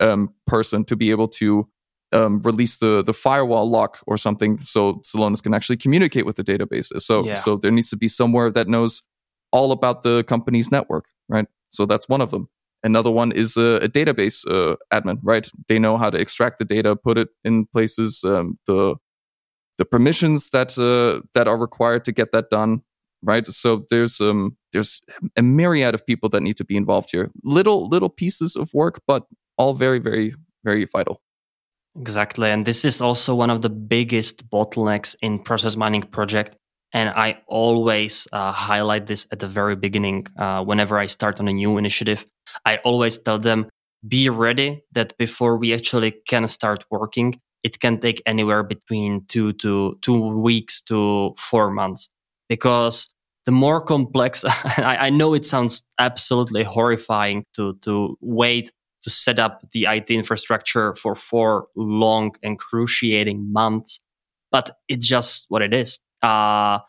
um, 0.00 0.34
person 0.46 0.84
to 0.86 0.96
be 0.96 1.10
able 1.10 1.28
to 1.28 1.68
um, 2.12 2.40
release 2.42 2.78
the 2.78 3.02
the 3.02 3.12
firewall 3.12 3.70
lock 3.70 3.98
or 4.06 4.16
something, 4.16 4.58
so 4.58 5.00
Celonis 5.04 5.42
can 5.42 5.54
actually 5.54 5.76
communicate 5.76 6.26
with 6.26 6.36
the 6.36 6.44
databases. 6.44 7.02
So 7.02 7.24
yeah. 7.24 7.34
so 7.34 7.56
there 7.56 7.70
needs 7.70 7.90
to 7.90 7.96
be 7.96 8.08
somewhere 8.08 8.50
that 8.50 8.68
knows 8.68 9.02
all 9.52 9.72
about 9.72 10.02
the 10.02 10.24
company's 10.24 10.70
network, 10.70 11.06
right? 11.28 11.46
So 11.70 11.86
that's 11.86 12.08
one 12.08 12.20
of 12.20 12.30
them. 12.30 12.48
Another 12.82 13.10
one 13.10 13.32
is 13.32 13.56
a, 13.56 13.76
a 13.82 13.88
database 13.88 14.46
uh, 14.46 14.76
admin, 14.92 15.18
right? 15.22 15.48
They 15.66 15.78
know 15.78 15.96
how 15.96 16.10
to 16.10 16.18
extract 16.18 16.58
the 16.58 16.64
data, 16.64 16.94
put 16.94 17.18
it 17.18 17.28
in 17.44 17.66
places, 17.66 18.22
um, 18.24 18.58
the 18.66 18.96
the 19.78 19.84
permissions 19.84 20.50
that 20.50 20.78
uh, 20.78 21.26
that 21.34 21.48
are 21.48 21.58
required 21.58 22.04
to 22.04 22.12
get 22.12 22.32
that 22.32 22.50
done, 22.50 22.82
right? 23.22 23.46
So 23.46 23.84
there's 23.90 24.20
um 24.20 24.56
there's 24.72 25.00
a 25.36 25.42
myriad 25.42 25.94
of 25.94 26.06
people 26.06 26.28
that 26.30 26.42
need 26.42 26.56
to 26.58 26.64
be 26.64 26.76
involved 26.76 27.10
here. 27.10 27.30
Little 27.44 27.88
little 27.88 28.08
pieces 28.08 28.56
of 28.56 28.72
work, 28.74 29.00
but 29.06 29.24
all 29.56 29.74
very 29.74 29.98
very 29.98 30.34
very 30.64 30.84
vital. 30.84 31.20
Exactly, 31.98 32.50
and 32.50 32.66
this 32.66 32.84
is 32.84 33.00
also 33.00 33.34
one 33.34 33.50
of 33.50 33.62
the 33.62 33.70
biggest 33.70 34.48
bottlenecks 34.50 35.16
in 35.20 35.40
process 35.40 35.76
mining 35.76 36.02
project. 36.02 36.56
And 36.94 37.10
I 37.10 37.42
always 37.46 38.26
uh, 38.32 38.50
highlight 38.50 39.06
this 39.06 39.26
at 39.30 39.40
the 39.40 39.48
very 39.48 39.76
beginning 39.76 40.26
uh, 40.38 40.64
whenever 40.64 40.98
I 40.98 41.04
start 41.04 41.38
on 41.38 41.46
a 41.46 41.52
new 41.52 41.76
initiative. 41.76 42.24
I 42.64 42.78
always 42.78 43.18
tell 43.18 43.38
them, 43.38 43.68
be 44.06 44.30
ready 44.30 44.84
that 44.92 45.18
before 45.18 45.58
we 45.58 45.74
actually 45.74 46.12
can 46.26 46.48
start 46.48 46.86
working, 46.90 47.40
it 47.62 47.80
can 47.80 48.00
take 48.00 48.22
anywhere 48.24 48.62
between 48.62 49.26
two 49.26 49.52
to 49.54 49.98
two 50.00 50.38
weeks 50.38 50.80
to 50.82 51.34
four 51.36 51.70
months 51.70 52.08
because 52.48 53.08
the 53.48 53.52
more 53.52 53.80
complex 53.80 54.44
I, 54.46 54.96
I, 55.06 55.10
know 55.10 55.32
it 55.32 55.46
sounds 55.46 55.82
absolutely 55.98 56.64
horrifying 56.64 57.44
to 57.54 57.78
to 57.82 58.16
wait 58.20 58.70
to 59.02 59.10
set 59.10 59.38
up 59.38 59.62
the 59.72 59.86
IT 59.88 60.10
infrastructure 60.10 60.94
for 60.94 61.14
four 61.14 61.68
long 61.76 62.34
and 62.42 62.58
cruciating 62.58 63.50
months, 63.50 64.00
but 64.50 64.76
it's 64.88 65.06
just 65.06 65.46
what 65.48 65.62
it 65.62 65.72
is. 65.72 65.98
Uh, 66.20 66.80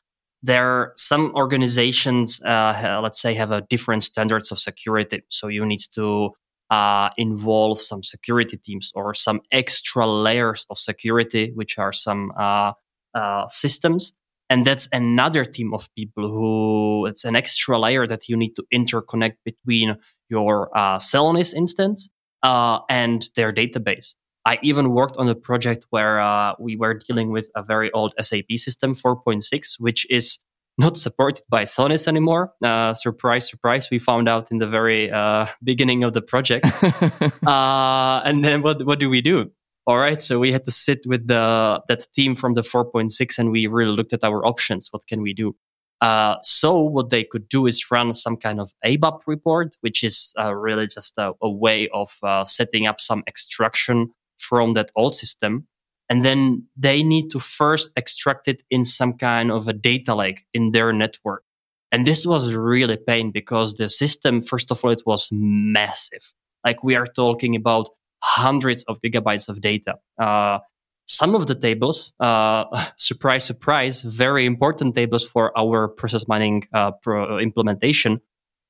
there 0.42 0.94
some 0.98 1.32
organizations, 1.36 2.42
uh, 2.42 3.00
let's 3.02 3.22
say, 3.22 3.34
have 3.36 3.52
a 3.52 3.62
different 3.62 4.04
standards 4.04 4.52
of 4.52 4.60
security, 4.60 5.22
so 5.30 5.48
you 5.48 5.66
need 5.66 5.82
to 5.94 6.32
uh, 6.72 7.10
involve 7.18 7.82
some 7.82 8.04
security 8.04 8.58
teams 8.58 8.92
or 8.96 9.14
some 9.14 9.40
extra 9.52 10.06
layers 10.06 10.66
of 10.70 10.78
security, 10.78 11.52
which 11.56 11.78
are 11.78 11.94
some 11.94 12.32
uh, 12.38 12.74
uh 13.16 13.48
systems 13.48 14.14
and 14.50 14.66
that's 14.66 14.88
another 14.92 15.46
team 15.46 15.74
of 15.74 15.90
people 15.96 16.28
who 16.28 17.06
it's 17.06 17.24
an 17.24 17.36
extra 17.36 17.78
layer 17.78 18.08
that 18.08 18.28
you 18.28 18.36
need 18.36 18.56
to 18.56 18.64
interconnect 18.74 19.36
between 19.46 19.98
your 20.30 20.76
uh, 20.78 20.98
Celonis 20.98 21.54
instance 21.54 22.10
uh, 22.44 22.80
and 22.90 23.30
their 23.36 23.54
database. 23.54 24.16
I 24.46 24.58
even 24.64 24.92
worked 24.92 25.18
on 25.18 25.28
a 25.28 25.36
project 25.36 25.86
where 25.90 26.20
uh, 26.20 26.56
we 26.60 26.76
were 26.76 26.96
dealing 26.96 27.32
with 27.32 27.50
a 27.56 27.62
very 27.62 27.92
old 27.92 28.14
SAP 28.20 28.52
system 28.56 28.96
4.6, 28.96 29.76
which 29.80 30.10
is 30.10 30.40
not 30.78 30.98
supported 30.98 31.44
by 31.50 31.64
Celonis 31.66 32.08
anymore. 32.08 32.54
Uh, 32.64 32.94
surprise, 32.94 33.48
surprise. 33.48 33.90
We 33.92 34.00
found 34.00 34.30
out 34.30 34.50
in 34.50 34.58
the 34.58 34.68
very 34.68 35.12
uh, 35.12 35.48
beginning 35.64 36.04
of 36.04 36.14
the 36.14 36.22
project. 36.22 36.66
uh, 37.46 38.22
and 38.26 38.44
then 38.44 38.62
what, 38.62 38.86
what 38.86 39.00
do 39.00 39.10
we 39.10 39.22
do? 39.22 39.52
All 39.90 39.98
right 39.98 40.22
so 40.22 40.38
we 40.38 40.52
had 40.52 40.64
to 40.64 40.72
sit 40.72 41.00
with 41.08 41.26
the 41.26 41.82
that 41.88 42.06
team 42.14 42.36
from 42.36 42.54
the 42.54 42.62
4.6 42.62 43.40
and 43.40 43.52
we 43.52 43.66
really 43.66 43.92
looked 43.92 44.14
at 44.14 44.24
our 44.24 44.46
options 44.46 44.90
what 44.92 45.08
can 45.08 45.22
we 45.24 45.34
do 45.34 45.56
uh, 46.02 46.36
so 46.44 46.80
what 46.80 47.10
they 47.10 47.24
could 47.24 47.50
do 47.50 47.66
is 47.66 47.92
run 47.92 48.14
some 48.14 48.38
kind 48.38 48.60
of 48.62 48.74
ABAP 48.86 49.22
report, 49.28 49.76
which 49.82 50.02
is 50.02 50.34
uh, 50.40 50.56
really 50.56 50.88
just 50.88 51.14
a, 51.18 51.34
a 51.42 51.50
way 51.50 51.90
of 51.94 52.18
uh, 52.24 52.46
setting 52.46 52.88
up 52.88 53.02
some 53.02 53.22
extraction 53.28 54.10
from 54.38 54.74
that 54.76 54.92
old 54.96 55.14
system. 55.14 55.68
And 56.10 56.24
then 56.24 56.66
they 56.76 57.04
need 57.04 57.30
to 57.32 57.40
first 57.40 57.90
extract 57.98 58.48
it 58.48 58.64
in 58.70 58.86
some 58.86 59.14
kind 59.14 59.52
of 59.52 59.68
a 59.68 59.74
data 59.74 60.16
lake 60.16 60.46
in 60.54 60.72
their 60.72 60.94
network. 60.94 61.44
And 61.92 62.08
this 62.08 62.26
was 62.26 62.54
really 62.54 62.98
pain 62.98 63.32
because 63.32 63.74
the 63.74 63.90
system, 63.90 64.42
first 64.42 64.72
of 64.72 64.84
all, 64.84 64.92
it 64.92 65.02
was 65.06 65.28
massive. 65.32 66.34
Like 66.66 66.82
we 66.82 66.96
are 66.96 67.08
talking 67.08 67.56
about 67.56 67.90
hundreds 68.22 68.84
of 68.84 69.00
gigabytes 69.02 69.50
of 69.50 69.62
data. 69.62 69.96
Uh, 70.20 70.60
some 71.06 71.34
of 71.34 71.48
the 71.48 71.56
tables, 71.56 72.14
uh, 72.20 72.66
surprise, 72.98 73.44
surprise, 73.44 74.02
very 74.04 74.46
important 74.46 74.96
tables 74.96 75.26
for 75.26 75.58
our 75.58 75.88
process 75.88 76.28
mining 76.28 76.68
uh, 76.74 76.92
pro 77.02 77.40
implementation, 77.40 78.22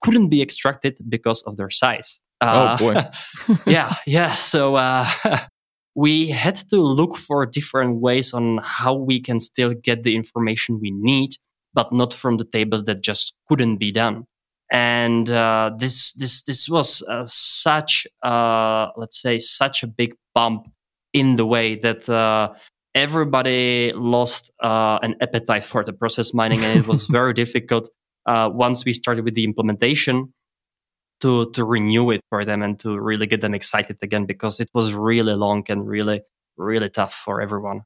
couldn't 0.01 0.29
be 0.29 0.41
extracted 0.41 0.97
because 1.09 1.43
of 1.43 1.57
their 1.57 1.69
size. 1.69 2.21
oh 2.41 2.77
boy! 2.77 2.95
yeah, 3.67 3.95
yeah. 4.07 4.33
So 4.33 4.75
uh, 4.75 5.05
we 5.95 6.29
had 6.29 6.55
to 6.69 6.77
look 6.81 7.17
for 7.17 7.45
different 7.45 7.99
ways 7.99 8.33
on 8.33 8.59
how 8.63 8.93
we 8.93 9.19
can 9.19 9.41
still 9.41 9.73
get 9.73 10.03
the 10.03 10.15
information 10.15 10.79
we 10.79 10.91
need, 10.91 11.31
but 11.73 11.91
not 11.91 12.13
from 12.13 12.37
the 12.37 12.45
tables 12.45 12.85
that 12.85 13.01
just 13.01 13.33
couldn't 13.49 13.77
be 13.77 13.91
done 13.91 14.23
and 14.71 15.29
uh, 15.29 15.71
this 15.77 16.11
this 16.13 16.43
this 16.43 16.69
was 16.69 17.01
uh, 17.03 17.25
such 17.27 18.05
uh, 18.23 18.87
let's 18.97 19.19
say 19.19 19.39
such 19.39 19.83
a 19.83 19.87
big 19.87 20.15
bump 20.35 20.67
in 21.13 21.35
the 21.37 21.45
way 21.45 21.75
that 21.75 22.07
uh, 22.07 22.53
everybody 22.93 23.91
lost 23.95 24.51
uh, 24.61 24.99
an 25.01 25.15
appetite 25.21 25.63
for 25.63 25.83
the 25.83 25.93
process 25.93 26.33
mining, 26.33 26.63
and 26.63 26.79
it 26.79 26.87
was 26.87 27.07
very 27.19 27.33
difficult 27.33 27.89
uh, 28.25 28.49
once 28.51 28.85
we 28.85 28.93
started 28.93 29.25
with 29.25 29.35
the 29.35 29.43
implementation 29.43 30.33
to 31.21 31.49
to 31.51 31.65
renew 31.65 32.11
it 32.11 32.21
for 32.29 32.45
them 32.45 32.61
and 32.61 32.79
to 32.79 32.99
really 32.99 33.25
get 33.25 33.41
them 33.41 33.53
excited 33.53 33.97
again 34.01 34.25
because 34.25 34.59
it 34.59 34.69
was 34.73 34.93
really 34.93 35.33
long 35.33 35.63
and 35.69 35.87
really 35.87 36.21
really 36.57 36.89
tough 36.89 37.13
for 37.13 37.41
everyone. 37.41 37.81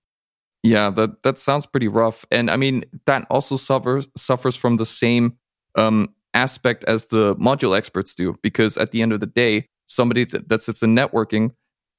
Yeah, 0.63 0.89
that 0.91 1.23
that 1.23 1.37
sounds 1.37 1.65
pretty 1.65 1.87
rough, 1.87 2.25
and 2.29 2.51
I 2.51 2.57
mean 2.57 2.83
that 3.05 3.25
also 3.29 3.55
suffers 3.55 4.07
suffers 4.17 4.55
from 4.55 4.75
the 4.75 4.85
same 4.85 5.37
um, 5.75 6.09
aspect 6.33 6.83
as 6.85 7.05
the 7.05 7.35
module 7.35 7.77
experts 7.77 8.15
do, 8.15 8.35
because 8.41 8.77
at 8.77 8.91
the 8.91 9.01
end 9.01 9.13
of 9.13 9.19
the 9.19 9.25
day, 9.25 9.67
somebody 9.85 10.25
that, 10.25 10.49
that 10.49 10.61
sits 10.61 10.81
in 10.83 10.95
networking 10.95 11.51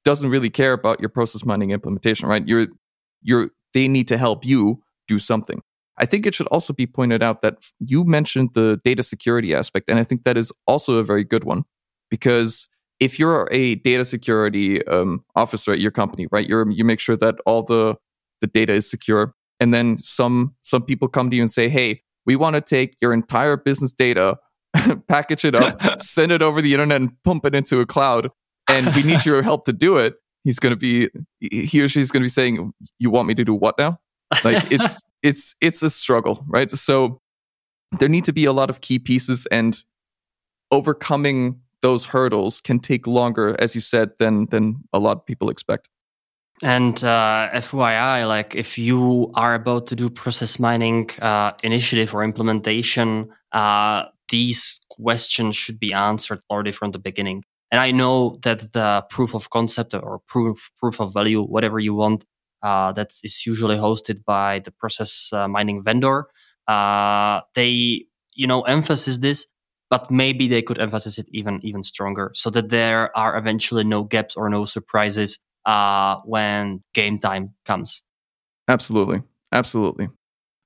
doesn't 0.03 0.29
really 0.29 0.49
care 0.49 0.73
about 0.73 0.99
your 0.99 1.09
process 1.09 1.45
mining 1.45 1.71
implementation, 1.71 2.27
right? 2.27 2.47
You're 2.47 2.67
you're 3.21 3.49
they 3.73 3.87
need 3.87 4.07
to 4.07 4.17
help 4.17 4.45
you 4.45 4.81
do 5.07 5.19
something. 5.19 5.61
I 5.97 6.05
think 6.05 6.25
it 6.25 6.35
should 6.35 6.47
also 6.47 6.73
be 6.73 6.85
pointed 6.85 7.23
out 7.23 7.41
that 7.41 7.57
you 7.79 8.03
mentioned 8.03 8.49
the 8.53 8.79
data 8.83 9.03
security 9.03 9.53
aspect, 9.53 9.89
and 9.89 9.99
I 9.99 10.03
think 10.03 10.23
that 10.23 10.37
is 10.37 10.51
also 10.67 10.97
a 10.97 11.03
very 11.03 11.23
good 11.23 11.43
one 11.43 11.63
because 12.09 12.67
if 12.99 13.19
you're 13.19 13.47
a 13.51 13.75
data 13.75 14.05
security 14.05 14.85
um, 14.87 15.23
officer 15.35 15.73
at 15.73 15.79
your 15.79 15.91
company, 15.91 16.27
right, 16.31 16.47
you 16.47 16.65
you 16.69 16.85
make 16.85 16.99
sure 16.99 17.17
that 17.17 17.35
all 17.45 17.63
the 17.63 17.95
the 18.41 18.47
data 18.47 18.73
is 18.73 18.89
secure, 18.89 19.33
and 19.59 19.73
then 19.73 19.97
some 19.97 20.55
some 20.61 20.83
people 20.83 21.07
come 21.07 21.29
to 21.29 21.35
you 21.35 21.41
and 21.41 21.51
say, 21.51 21.69
"Hey, 21.69 22.01
we 22.25 22.35
want 22.35 22.55
to 22.55 22.61
take 22.61 22.95
your 23.01 23.13
entire 23.13 23.57
business 23.57 23.93
data, 23.93 24.37
package 25.07 25.45
it 25.45 25.55
up, 25.55 25.81
send 26.01 26.31
it 26.31 26.41
over 26.41 26.61
the 26.61 26.73
internet, 26.73 27.01
and 27.01 27.23
pump 27.23 27.45
it 27.45 27.55
into 27.55 27.79
a 27.79 27.85
cloud, 27.85 28.29
and 28.69 28.93
we 28.95 29.03
need 29.03 29.25
your 29.25 29.41
help 29.41 29.65
to 29.65 29.73
do 29.73 29.97
it." 29.97 30.15
He's 30.43 30.59
going 30.59 30.71
to 30.71 30.77
be 30.77 31.09
he 31.39 31.81
or 31.81 31.87
she's 31.87 32.11
going 32.11 32.21
to 32.21 32.25
be 32.25 32.29
saying, 32.29 32.73
"You 32.99 33.09
want 33.09 33.27
me 33.27 33.35
to 33.35 33.43
do 33.43 33.53
what 33.53 33.77
now?" 33.77 33.99
Like 34.43 34.67
it's 34.71 35.01
it's 35.23 35.55
it's 35.61 35.83
a 35.83 35.89
struggle, 35.89 36.43
right? 36.47 36.69
So 36.69 37.21
there 37.99 38.09
need 38.09 38.25
to 38.25 38.33
be 38.33 38.45
a 38.45 38.53
lot 38.53 38.69
of 38.69 38.81
key 38.81 38.99
pieces 38.99 39.45
and 39.47 39.77
overcoming 40.71 41.61
those 41.81 42.07
hurdles 42.07 42.61
can 42.61 42.79
take 42.79 43.05
longer, 43.05 43.55
as 43.59 43.75
you 43.75 43.81
said, 43.81 44.11
than 44.19 44.47
than 44.47 44.83
a 44.91 44.99
lot 44.99 45.17
of 45.17 45.25
people 45.25 45.49
expect. 45.49 45.89
And 46.63 47.03
uh, 47.03 47.49
FYI, 47.53 48.27
like 48.27 48.55
if 48.55 48.77
you 48.77 49.31
are 49.35 49.55
about 49.55 49.87
to 49.87 49.95
do 49.95 50.09
process 50.09 50.57
mining 50.57 51.09
uh, 51.21 51.51
initiative 51.63 52.13
or 52.15 52.23
implementation, 52.23 53.29
uh, 53.51 54.05
these 54.29 54.79
questions 54.89 55.55
should 55.55 55.79
be 55.79 55.91
answered 55.91 56.39
already 56.49 56.71
from 56.71 56.91
the 56.91 56.99
beginning. 56.99 57.43
And 57.71 57.81
I 57.81 57.91
know 57.91 58.39
that 58.43 58.71
the 58.71 59.03
proof 59.09 59.35
of 59.35 59.49
concept 59.49 59.93
or 59.93 60.19
proof 60.27 60.71
proof 60.79 61.01
of 61.01 61.13
value, 61.13 61.43
whatever 61.43 61.77
you 61.79 61.93
want, 61.93 62.23
uh, 62.63 62.93
that 62.93 63.11
is 63.21 63.45
usually 63.45 63.75
hosted 63.75 64.23
by 64.23 64.59
the 64.59 64.71
process 64.71 65.29
uh, 65.33 65.47
mining 65.49 65.83
vendor. 65.83 66.27
Uh, 66.67 67.41
they, 67.53 68.05
you 68.33 68.47
know, 68.47 68.61
emphasize 68.61 69.19
this, 69.19 69.45
but 69.89 70.09
maybe 70.09 70.47
they 70.47 70.61
could 70.61 70.79
emphasize 70.79 71.17
it 71.17 71.27
even 71.31 71.59
even 71.63 71.83
stronger, 71.83 72.31
so 72.33 72.49
that 72.49 72.69
there 72.69 73.15
are 73.17 73.37
eventually 73.37 73.83
no 73.83 74.03
gaps 74.03 74.35
or 74.35 74.49
no 74.49 74.63
surprises 74.63 75.37
uh, 75.65 76.17
when 76.25 76.83
game 76.93 77.19
time 77.19 77.53
comes. 77.65 78.03
Absolutely, 78.67 79.21
absolutely. 79.51 80.09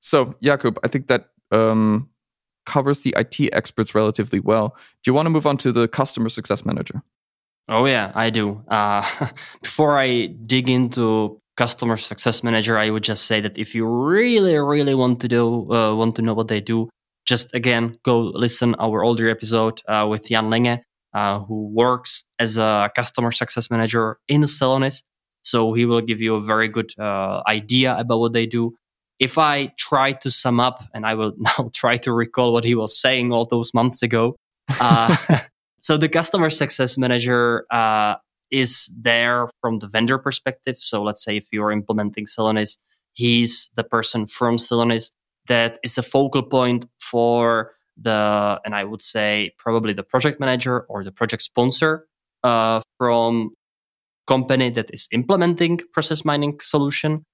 So, 0.02 0.36
Jakub, 0.44 0.78
I 0.84 0.88
think 0.88 1.08
that 1.08 1.30
um, 1.52 2.10
covers 2.66 3.02
the 3.02 3.14
IT 3.18 3.50
experts 3.54 3.94
relatively 3.96 4.40
well. 4.40 4.76
Do 5.04 5.10
you 5.10 5.14
want 5.14 5.26
to 5.26 5.30
move 5.30 5.48
on 5.48 5.58
to 5.58 5.72
the 5.72 5.88
customer 5.88 6.30
success 6.30 6.66
manager? 6.66 7.02
Oh 7.68 7.86
yeah, 7.86 8.12
I 8.16 8.30
do. 8.30 8.64
Uh, 8.68 9.06
before 9.62 9.98
I 9.98 10.28
dig 10.46 10.70
into 10.70 11.40
customer 11.58 11.98
success 11.98 12.44
manager, 12.44 12.78
I 12.78 12.90
would 12.90 13.04
just 13.04 13.26
say 13.26 13.42
that 13.42 13.58
if 13.58 13.76
you 13.76 13.86
really, 13.86 14.58
really 14.58 14.96
want 14.96 15.20
to 15.22 15.28
do, 15.28 15.72
uh, 15.72 15.94
want 15.94 16.16
to 16.16 16.22
know 16.22 16.34
what 16.34 16.48
they 16.48 16.62
do, 16.62 16.90
just 17.26 17.54
again 17.54 18.00
go 18.04 18.20
listen 18.20 18.76
our 18.80 19.04
older 19.04 19.30
episode 19.30 19.82
uh, 19.88 20.08
with 20.10 20.28
Jan 20.30 20.50
Lenge, 20.50 20.80
uh, 21.14 21.40
who 21.40 21.68
works 21.70 22.26
as 22.38 22.58
a 22.58 22.92
customer 22.96 23.32
success 23.32 23.70
manager 23.70 24.20
in 24.28 24.42
Celonis. 24.44 25.04
So 25.42 25.74
he 25.74 25.86
will 25.86 26.02
give 26.02 26.22
you 26.22 26.36
a 26.36 26.42
very 26.42 26.68
good 26.68 26.92
uh, 27.00 27.42
idea 27.48 27.98
about 27.98 28.20
what 28.20 28.34
they 28.34 28.46
do. 28.46 28.76
If 29.20 29.38
I 29.38 29.74
try 29.78 30.14
to 30.14 30.32
sum 30.32 30.60
up, 30.60 30.84
and 30.94 31.06
I 31.06 31.14
will 31.14 31.34
now 31.38 31.72
try 31.74 31.98
to 31.98 32.14
recall 32.14 32.54
what 32.54 32.64
he 32.64 32.76
was 32.76 33.00
saying 33.00 33.34
all 33.34 33.46
those 33.46 33.74
months 33.74 34.02
ago. 34.02 34.36
Uh, 34.80 35.16
so 35.80 35.98
the 35.98 36.10
customer 36.10 36.50
success 36.50 36.98
manager 36.98 37.66
uh, 37.72 38.16
is 38.52 38.94
there 39.00 39.48
from 39.62 39.80
the 39.80 39.88
vendor 39.88 40.18
perspective. 40.18 40.78
So 40.80 41.04
let's 41.04 41.24
say 41.24 41.38
if 41.38 41.48
you're 41.52 41.72
implementing 41.72 42.26
Celonis, 42.26 42.78
he's 43.14 43.70
the 43.76 43.84
person 43.84 44.28
from 44.28 44.58
Celonis 44.58 45.12
that 45.48 45.80
is 45.84 45.98
a 45.98 46.04
focal 46.04 46.44
point 46.44 46.86
for 47.00 47.72
the, 48.02 48.60
and 48.66 48.76
I 48.76 48.84
would 48.84 49.02
say 49.02 49.54
probably 49.58 49.94
the 49.94 50.04
project 50.04 50.40
manager 50.40 50.82
or 50.90 51.04
the 51.04 51.12
project 51.12 51.42
sponsor 51.44 52.08
uh, 52.44 52.82
from 52.98 53.52
company 54.28 54.70
that 54.70 54.94
is 54.94 55.08
implementing 55.12 55.80
process 55.94 56.24
mining 56.24 56.60
solution. 56.62 57.26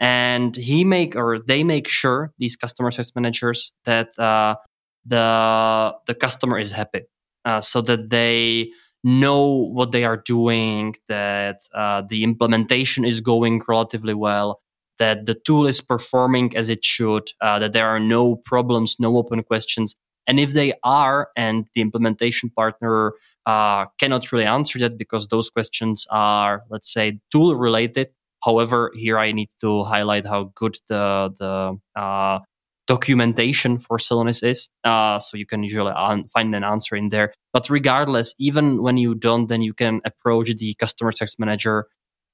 And 0.00 0.56
he 0.56 0.84
make 0.84 1.14
or 1.14 1.38
they 1.38 1.62
make 1.62 1.86
sure 1.86 2.32
these 2.38 2.56
customer 2.56 2.90
success 2.90 3.12
managers 3.14 3.72
that 3.84 4.18
uh, 4.18 4.56
the 5.04 5.94
the 6.06 6.14
customer 6.14 6.58
is 6.58 6.72
happy, 6.72 7.02
uh, 7.44 7.60
so 7.60 7.82
that 7.82 8.10
they 8.10 8.70
know 9.04 9.46
what 9.46 9.92
they 9.92 10.04
are 10.04 10.16
doing, 10.16 10.96
that 11.08 11.60
uh, 11.74 12.02
the 12.08 12.24
implementation 12.24 13.04
is 13.04 13.20
going 13.20 13.62
relatively 13.68 14.14
well, 14.14 14.60
that 14.98 15.26
the 15.26 15.34
tool 15.34 15.66
is 15.66 15.80
performing 15.80 16.56
as 16.56 16.68
it 16.68 16.84
should, 16.84 17.30
uh, 17.40 17.58
that 17.58 17.72
there 17.72 17.86
are 17.86 18.00
no 18.00 18.36
problems, 18.36 18.96
no 18.98 19.16
open 19.16 19.42
questions. 19.42 19.94
And 20.26 20.38
if 20.38 20.52
they 20.52 20.74
are, 20.84 21.28
and 21.36 21.66
the 21.74 21.80
implementation 21.80 22.50
partner 22.50 23.12
uh, 23.46 23.86
cannot 23.98 24.30
really 24.30 24.44
answer 24.44 24.78
that 24.78 24.96
because 24.96 25.26
those 25.28 25.50
questions 25.50 26.06
are, 26.10 26.62
let's 26.70 26.92
say, 26.92 27.18
tool 27.30 27.56
related. 27.56 28.08
However, 28.44 28.92
here 28.94 29.18
I 29.18 29.32
need 29.32 29.50
to 29.60 29.84
highlight 29.84 30.26
how 30.26 30.52
good 30.54 30.78
the 30.88 31.30
the 31.38 32.00
uh, 32.00 32.38
documentation 32.86 33.78
for 33.78 33.98
Celonis 33.98 34.42
is. 34.42 34.68
Uh, 34.84 35.18
so 35.18 35.36
you 35.36 35.46
can 35.46 35.62
usually 35.62 35.92
un- 35.92 36.28
find 36.28 36.54
an 36.54 36.64
answer 36.64 36.96
in 36.96 37.08
there. 37.08 37.32
But 37.52 37.70
regardless, 37.70 38.34
even 38.38 38.82
when 38.82 38.96
you 38.96 39.14
don't, 39.14 39.48
then 39.48 39.62
you 39.62 39.74
can 39.74 40.00
approach 40.04 40.54
the 40.56 40.74
customer 40.74 41.12
success 41.12 41.36
manager 41.38 41.86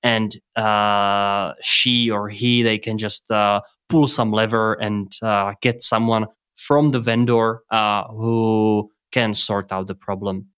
and 0.03 0.37
uh, 0.57 1.55
she 1.61 2.11
or 2.11 2.29
he, 2.29 2.63
they 2.63 2.79
can 2.79 2.99
just 2.99 3.31
uh, 3.31 3.61
pull 3.89 4.07
some 4.07 4.33
lever 4.33 4.75
and 4.75 5.13
uh, 5.23 5.55
get 5.61 5.83
someone 5.83 6.27
from 6.59 6.91
the 6.91 7.01
vendor 7.01 7.63
uh, 7.71 8.05
who 8.09 8.91
can 9.13 9.33
sort 9.33 9.73
out 9.73 9.87
the 9.87 9.95
problem. 9.95 10.49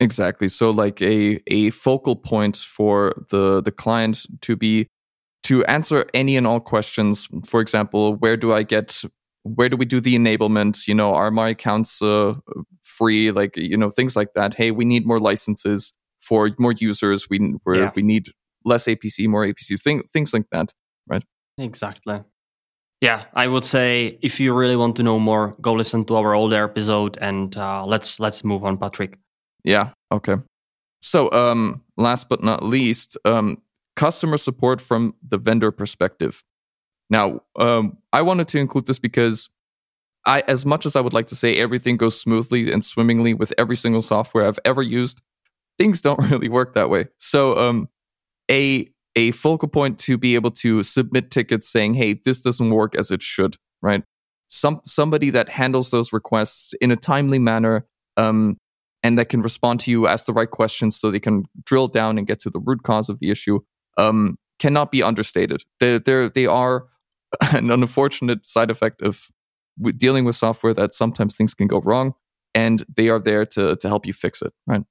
Exactly. 0.00 0.48
So 0.48 0.70
like 0.70 1.02
a, 1.02 1.40
a 1.48 1.70
focal 1.70 2.16
point 2.16 2.56
for 2.56 3.14
the, 3.30 3.60
the 3.60 3.72
client 3.72 4.26
to 4.42 4.56
be 4.56 4.86
to 5.44 5.64
answer 5.66 6.06
any 6.14 6.36
and 6.36 6.46
all 6.46 6.60
questions. 6.60 7.28
For 7.44 7.60
example, 7.60 8.16
where 8.16 8.36
do 8.36 8.52
I 8.52 8.62
get 8.62 9.02
where 9.42 9.68
do 9.68 9.76
we 9.76 9.84
do 9.84 10.00
the 10.00 10.16
enablement 10.16 10.88
you 10.88 10.94
know 10.94 11.14
are 11.14 11.30
my 11.30 11.50
accounts 11.50 12.00
uh, 12.00 12.34
free 12.82 13.30
like 13.30 13.54
you 13.56 13.76
know 13.76 13.90
things 13.90 14.16
like 14.16 14.32
that 14.34 14.54
hey 14.54 14.70
we 14.70 14.86
need 14.86 15.06
more 15.06 15.20
licenses 15.20 15.92
for 16.18 16.50
more 16.58 16.72
users 16.78 17.28
we 17.28 17.38
yeah. 17.66 17.90
we 17.94 18.02
need 18.02 18.28
less 18.64 18.86
apc 18.86 19.28
more 19.28 19.46
apcs 19.46 19.82
thing, 19.82 20.02
things 20.10 20.32
like 20.32 20.46
that 20.50 20.72
right 21.06 21.24
exactly 21.58 22.22
yeah 23.04 23.20
i 23.34 23.46
would 23.46 23.64
say 23.64 24.18
if 24.22 24.40
you 24.40 24.54
really 24.54 24.76
want 24.76 24.96
to 24.96 25.02
know 25.02 25.18
more 25.18 25.54
go 25.60 25.72
listen 25.72 26.04
to 26.04 26.16
our 26.16 26.34
older 26.34 26.64
episode 26.64 27.18
and 27.20 27.56
uh, 27.56 27.84
let's 27.86 28.18
let's 28.18 28.42
move 28.44 28.64
on 28.64 28.78
patrick. 28.78 29.18
Yeah 29.64 29.90
okay. 30.10 30.36
So 31.00 31.30
um 31.32 31.82
last 31.96 32.28
but 32.28 32.42
not 32.42 32.62
least 32.62 33.16
um 33.24 33.58
customer 33.96 34.36
support 34.36 34.80
from 34.80 35.14
the 35.26 35.38
vendor 35.38 35.70
perspective. 35.70 36.42
Now, 37.10 37.42
um, 37.56 37.98
I 38.12 38.22
wanted 38.22 38.48
to 38.48 38.58
include 38.58 38.86
this 38.86 38.98
because 38.98 39.50
I, 40.26 40.42
as 40.48 40.64
much 40.64 40.86
as 40.86 40.96
I 40.96 41.00
would 41.00 41.12
like 41.12 41.26
to 41.28 41.36
say 41.36 41.58
everything 41.58 41.96
goes 41.96 42.20
smoothly 42.20 42.72
and 42.72 42.84
swimmingly 42.84 43.34
with 43.34 43.52
every 43.58 43.76
single 43.76 44.02
software 44.02 44.46
I've 44.46 44.58
ever 44.64 44.82
used, 44.82 45.20
things 45.78 46.00
don't 46.00 46.18
really 46.30 46.48
work 46.48 46.74
that 46.74 46.90
way. 46.90 47.08
So, 47.18 47.58
um, 47.58 47.88
a 48.50 48.90
a 49.16 49.30
focal 49.32 49.68
point 49.68 49.98
to 50.00 50.18
be 50.18 50.34
able 50.34 50.50
to 50.50 50.82
submit 50.82 51.30
tickets 51.30 51.68
saying, 51.68 51.94
"Hey, 51.94 52.20
this 52.24 52.40
doesn't 52.40 52.70
work 52.70 52.94
as 52.94 53.10
it 53.10 53.22
should," 53.22 53.56
right? 53.82 54.02
Some 54.48 54.80
somebody 54.84 55.30
that 55.30 55.48
handles 55.50 55.90
those 55.90 56.12
requests 56.12 56.74
in 56.80 56.90
a 56.90 56.96
timely 56.96 57.38
manner, 57.38 57.86
um, 58.16 58.56
and 59.02 59.18
that 59.18 59.28
can 59.28 59.40
respond 59.40 59.80
to 59.80 59.90
you, 59.90 60.06
ask 60.06 60.26
the 60.26 60.32
right 60.32 60.50
questions, 60.50 60.96
so 60.96 61.10
they 61.10 61.20
can 61.20 61.44
drill 61.64 61.88
down 61.88 62.18
and 62.18 62.26
get 62.26 62.40
to 62.40 62.50
the 62.50 62.60
root 62.60 62.82
cause 62.82 63.08
of 63.08 63.18
the 63.20 63.30
issue, 63.30 63.60
um, 63.98 64.36
cannot 64.58 64.90
be 64.90 65.02
understated. 65.02 65.62
They 65.80 65.98
they 65.98 66.28
they 66.28 66.46
are 66.46 66.86
an 67.52 67.70
unfortunate 67.70 68.44
side 68.46 68.70
effect 68.70 69.02
of 69.02 69.28
dealing 69.96 70.24
with 70.24 70.36
software 70.36 70.74
that 70.74 70.92
sometimes 70.92 71.36
things 71.36 71.54
can 71.54 71.66
go 71.66 71.80
wrong 71.80 72.14
and 72.54 72.84
they 72.94 73.08
are 73.08 73.18
there 73.18 73.44
to 73.44 73.76
to 73.76 73.88
help 73.88 74.06
you 74.06 74.12
fix 74.12 74.40
it 74.40 74.52
right 74.66 74.82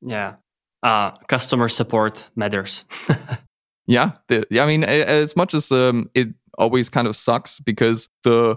yeah 0.00 0.34
uh, 0.82 1.10
customer 1.28 1.68
support 1.68 2.28
matters 2.36 2.84
Yeah, 3.88 4.12
the, 4.28 4.44
I 4.60 4.66
mean, 4.66 4.84
as 4.84 5.34
much 5.34 5.54
as 5.54 5.72
um, 5.72 6.10
it 6.14 6.28
always 6.58 6.90
kind 6.90 7.08
of 7.08 7.16
sucks 7.16 7.58
because 7.58 8.10
the 8.22 8.56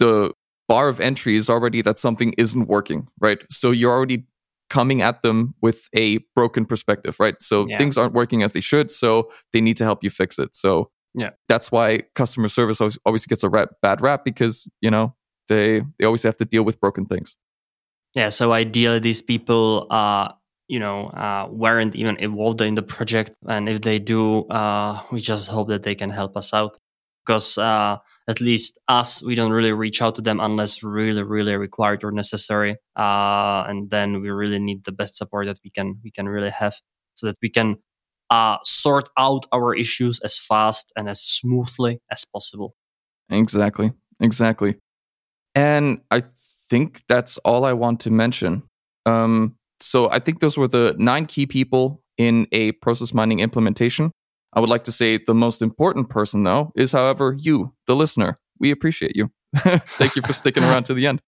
the 0.00 0.32
bar 0.68 0.88
of 0.88 0.98
entry 0.98 1.36
is 1.36 1.48
already 1.48 1.82
that 1.82 2.00
something 2.00 2.34
isn't 2.36 2.66
working, 2.66 3.06
right? 3.20 3.38
So 3.48 3.70
you're 3.70 3.92
already 3.92 4.26
coming 4.70 5.02
at 5.02 5.22
them 5.22 5.54
with 5.62 5.88
a 5.94 6.18
broken 6.34 6.66
perspective, 6.66 7.20
right? 7.20 7.36
So 7.40 7.68
yeah. 7.68 7.78
things 7.78 7.96
aren't 7.96 8.12
working 8.12 8.42
as 8.42 8.52
they 8.52 8.60
should, 8.60 8.90
so 8.90 9.30
they 9.52 9.60
need 9.60 9.76
to 9.76 9.84
help 9.84 10.02
you 10.02 10.10
fix 10.10 10.36
it. 10.40 10.56
So 10.56 10.90
yeah, 11.14 11.30
that's 11.46 11.70
why 11.70 12.02
customer 12.16 12.48
service 12.48 12.80
always, 12.80 12.98
always 13.06 13.26
gets 13.26 13.44
a 13.44 13.48
rap, 13.48 13.68
bad 13.82 14.00
rap 14.00 14.24
because 14.24 14.68
you 14.80 14.90
know 14.90 15.14
they 15.46 15.82
they 16.00 16.04
always 16.06 16.24
have 16.24 16.36
to 16.38 16.44
deal 16.44 16.64
with 16.64 16.80
broken 16.80 17.06
things. 17.06 17.36
Yeah, 18.14 18.30
so 18.30 18.52
ideally 18.52 18.98
these 18.98 19.22
people 19.22 19.86
uh 19.90 20.32
you 20.68 20.78
know 20.78 21.08
uh, 21.08 21.48
weren't 21.50 21.96
even 21.96 22.16
involved 22.16 22.60
in 22.60 22.74
the 22.74 22.82
project, 22.82 23.32
and 23.46 23.68
if 23.68 23.82
they 23.82 23.98
do, 23.98 24.44
uh, 24.48 25.02
we 25.12 25.20
just 25.20 25.48
hope 25.48 25.68
that 25.68 25.82
they 25.82 25.94
can 25.94 26.10
help 26.10 26.36
us 26.36 26.52
out 26.54 26.78
because 27.24 27.58
uh, 27.58 27.96
at 28.28 28.40
least 28.40 28.78
us, 28.88 29.22
we 29.22 29.34
don't 29.34 29.52
really 29.52 29.72
reach 29.72 30.02
out 30.02 30.14
to 30.16 30.22
them 30.22 30.40
unless 30.40 30.82
really, 30.82 31.22
really 31.22 31.56
required 31.56 32.04
or 32.04 32.10
necessary. 32.10 32.76
Uh, 32.96 33.64
and 33.66 33.90
then 33.90 34.20
we 34.20 34.30
really 34.30 34.58
need 34.58 34.84
the 34.84 34.92
best 34.92 35.16
support 35.16 35.46
that 35.46 35.58
we 35.64 35.70
can 35.70 35.98
we 36.02 36.10
can 36.10 36.28
really 36.28 36.50
have, 36.50 36.74
so 37.14 37.26
that 37.26 37.36
we 37.42 37.50
can 37.50 37.76
uh, 38.30 38.56
sort 38.64 39.08
out 39.18 39.46
our 39.52 39.74
issues 39.74 40.20
as 40.20 40.38
fast 40.38 40.92
and 40.96 41.08
as 41.08 41.22
smoothly 41.22 42.00
as 42.10 42.24
possible. 42.24 42.74
Exactly, 43.30 43.92
exactly. 44.20 44.76
And 45.54 46.00
I 46.10 46.24
think 46.68 47.02
that's 47.08 47.38
all 47.38 47.64
I 47.64 47.72
want 47.72 48.00
to 48.00 48.10
mention. 48.10 48.64
Um, 49.06 49.56
so 49.80 50.10
I 50.10 50.18
think 50.18 50.40
those 50.40 50.56
were 50.56 50.68
the 50.68 50.94
nine 50.98 51.26
key 51.26 51.46
people 51.46 52.02
in 52.16 52.46
a 52.52 52.72
process 52.72 53.12
mining 53.12 53.40
implementation. 53.40 54.12
I 54.52 54.60
would 54.60 54.70
like 54.70 54.84
to 54.84 54.92
say 54.92 55.18
the 55.18 55.34
most 55.34 55.62
important 55.62 56.08
person, 56.08 56.44
though, 56.44 56.72
is, 56.76 56.92
however, 56.92 57.36
you, 57.38 57.74
the 57.86 57.96
listener. 57.96 58.38
We 58.60 58.70
appreciate 58.70 59.16
you. 59.16 59.30
thank 59.56 60.16
you 60.16 60.22
for 60.22 60.32
sticking 60.32 60.62
around 60.62 60.84
to 60.84 60.94
the 60.94 61.06
end. 61.06 61.20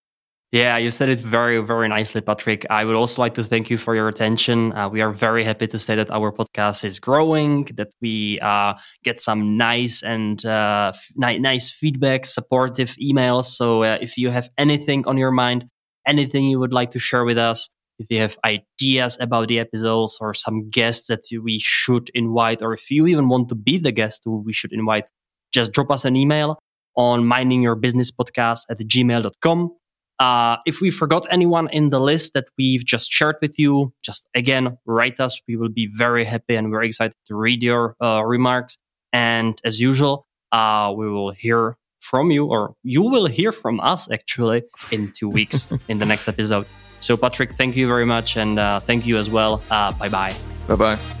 Yeah, 0.53 0.77
you 0.77 0.91
said 0.91 1.09
it 1.09 1.19
very, 1.19 1.61
very 1.61 1.89
nicely, 1.89 2.21
Patrick. 2.21 2.65
I 2.69 2.85
would 2.85 2.95
also 2.95 3.21
like 3.21 3.33
to 3.33 3.43
thank 3.43 3.69
you 3.69 3.77
for 3.77 3.95
your 3.95 4.07
attention. 4.07 4.71
Uh, 4.71 4.87
we 4.87 5.01
are 5.01 5.11
very 5.11 5.43
happy 5.43 5.67
to 5.67 5.77
say 5.77 5.95
that 5.95 6.09
our 6.09 6.31
podcast 6.31 6.85
is 6.85 7.01
growing, 7.01 7.65
that 7.75 7.89
we 8.01 8.39
uh, 8.39 8.75
get 9.03 9.19
some 9.19 9.57
nice 9.57 10.03
and 10.03 10.45
uh, 10.45 10.93
f- 10.95 11.11
nice 11.17 11.69
feedback, 11.69 12.25
supportive 12.25 12.95
emails. 12.95 13.45
So 13.45 13.83
uh, 13.83 13.97
if 13.99 14.15
you 14.17 14.29
have 14.29 14.49
anything 14.57 15.05
on 15.05 15.17
your 15.17 15.31
mind, 15.31 15.65
anything 16.05 16.45
you 16.45 16.59
would 16.59 16.71
like 16.71 16.91
to 16.91 16.99
share 16.99 17.25
with 17.25 17.37
us, 17.37 17.69
if 17.99 18.07
you 18.09 18.19
have 18.19 18.37
ideas 18.45 19.17
about 19.19 19.47
the 19.47 19.59
episodes 19.59 20.17
or 20.21 20.33
some 20.33 20.69
guests 20.69 21.07
that 21.07 21.21
we 21.43 21.59
should 21.59 22.09
invite, 22.13 22.61
or 22.61 22.73
if 22.73 22.91
you 22.91 23.07
even 23.07 23.27
want 23.27 23.49
to 23.49 23.55
be 23.55 23.77
the 23.77 23.91
guest 23.91 24.21
who 24.25 24.37
we 24.37 24.53
should 24.53 24.73
invite, 24.73 25.05
just 25.51 25.71
drop 25.71 25.91
us 25.91 26.05
an 26.05 26.15
email 26.15 26.59
on 26.95 27.23
miningyourbusinesspodcast 27.23 28.65
at 28.69 28.79
gmail.com. 28.79 29.71
Uh, 30.19 30.57
if 30.65 30.81
we 30.81 30.89
forgot 30.89 31.27
anyone 31.29 31.69
in 31.69 31.91
the 31.91 31.99
list 31.99 32.33
that 32.33 32.45
we've 32.57 32.83
just 32.83 33.11
shared 33.11 33.35
with 33.41 33.59
you, 33.59 33.93
just 34.03 34.27
again, 34.33 34.77
write 34.85 35.19
us. 35.19 35.39
We 35.47 35.57
will 35.57 35.69
be 35.69 35.87
very 35.95 36.25
happy 36.25 36.55
and 36.55 36.71
very 36.71 36.87
excited 36.87 37.15
to 37.27 37.35
read 37.35 37.61
your 37.61 37.95
uh, 38.01 38.23
remarks. 38.23 38.77
And 39.13 39.59
as 39.63 39.79
usual, 39.79 40.25
uh, 40.51 40.91
we 40.95 41.09
will 41.09 41.31
hear 41.31 41.77
from 41.99 42.31
you, 42.31 42.45
or 42.45 42.73
you 42.83 43.03
will 43.03 43.27
hear 43.27 43.51
from 43.51 43.79
us 43.79 44.09
actually 44.09 44.63
in 44.91 45.11
two 45.11 45.29
weeks 45.29 45.67
in 45.87 45.99
the 45.99 46.05
next 46.05 46.27
episode. 46.27 46.65
So, 46.99 47.15
Patrick, 47.17 47.53
thank 47.53 47.75
you 47.75 47.87
very 47.87 48.05
much. 48.05 48.37
And 48.37 48.59
uh, 48.59 48.79
thank 48.79 49.05
you 49.05 49.17
as 49.17 49.29
well. 49.29 49.61
Uh, 49.69 49.91
bye 49.93 50.09
bye. 50.09 50.33
Bye 50.67 50.75
bye. 50.75 51.16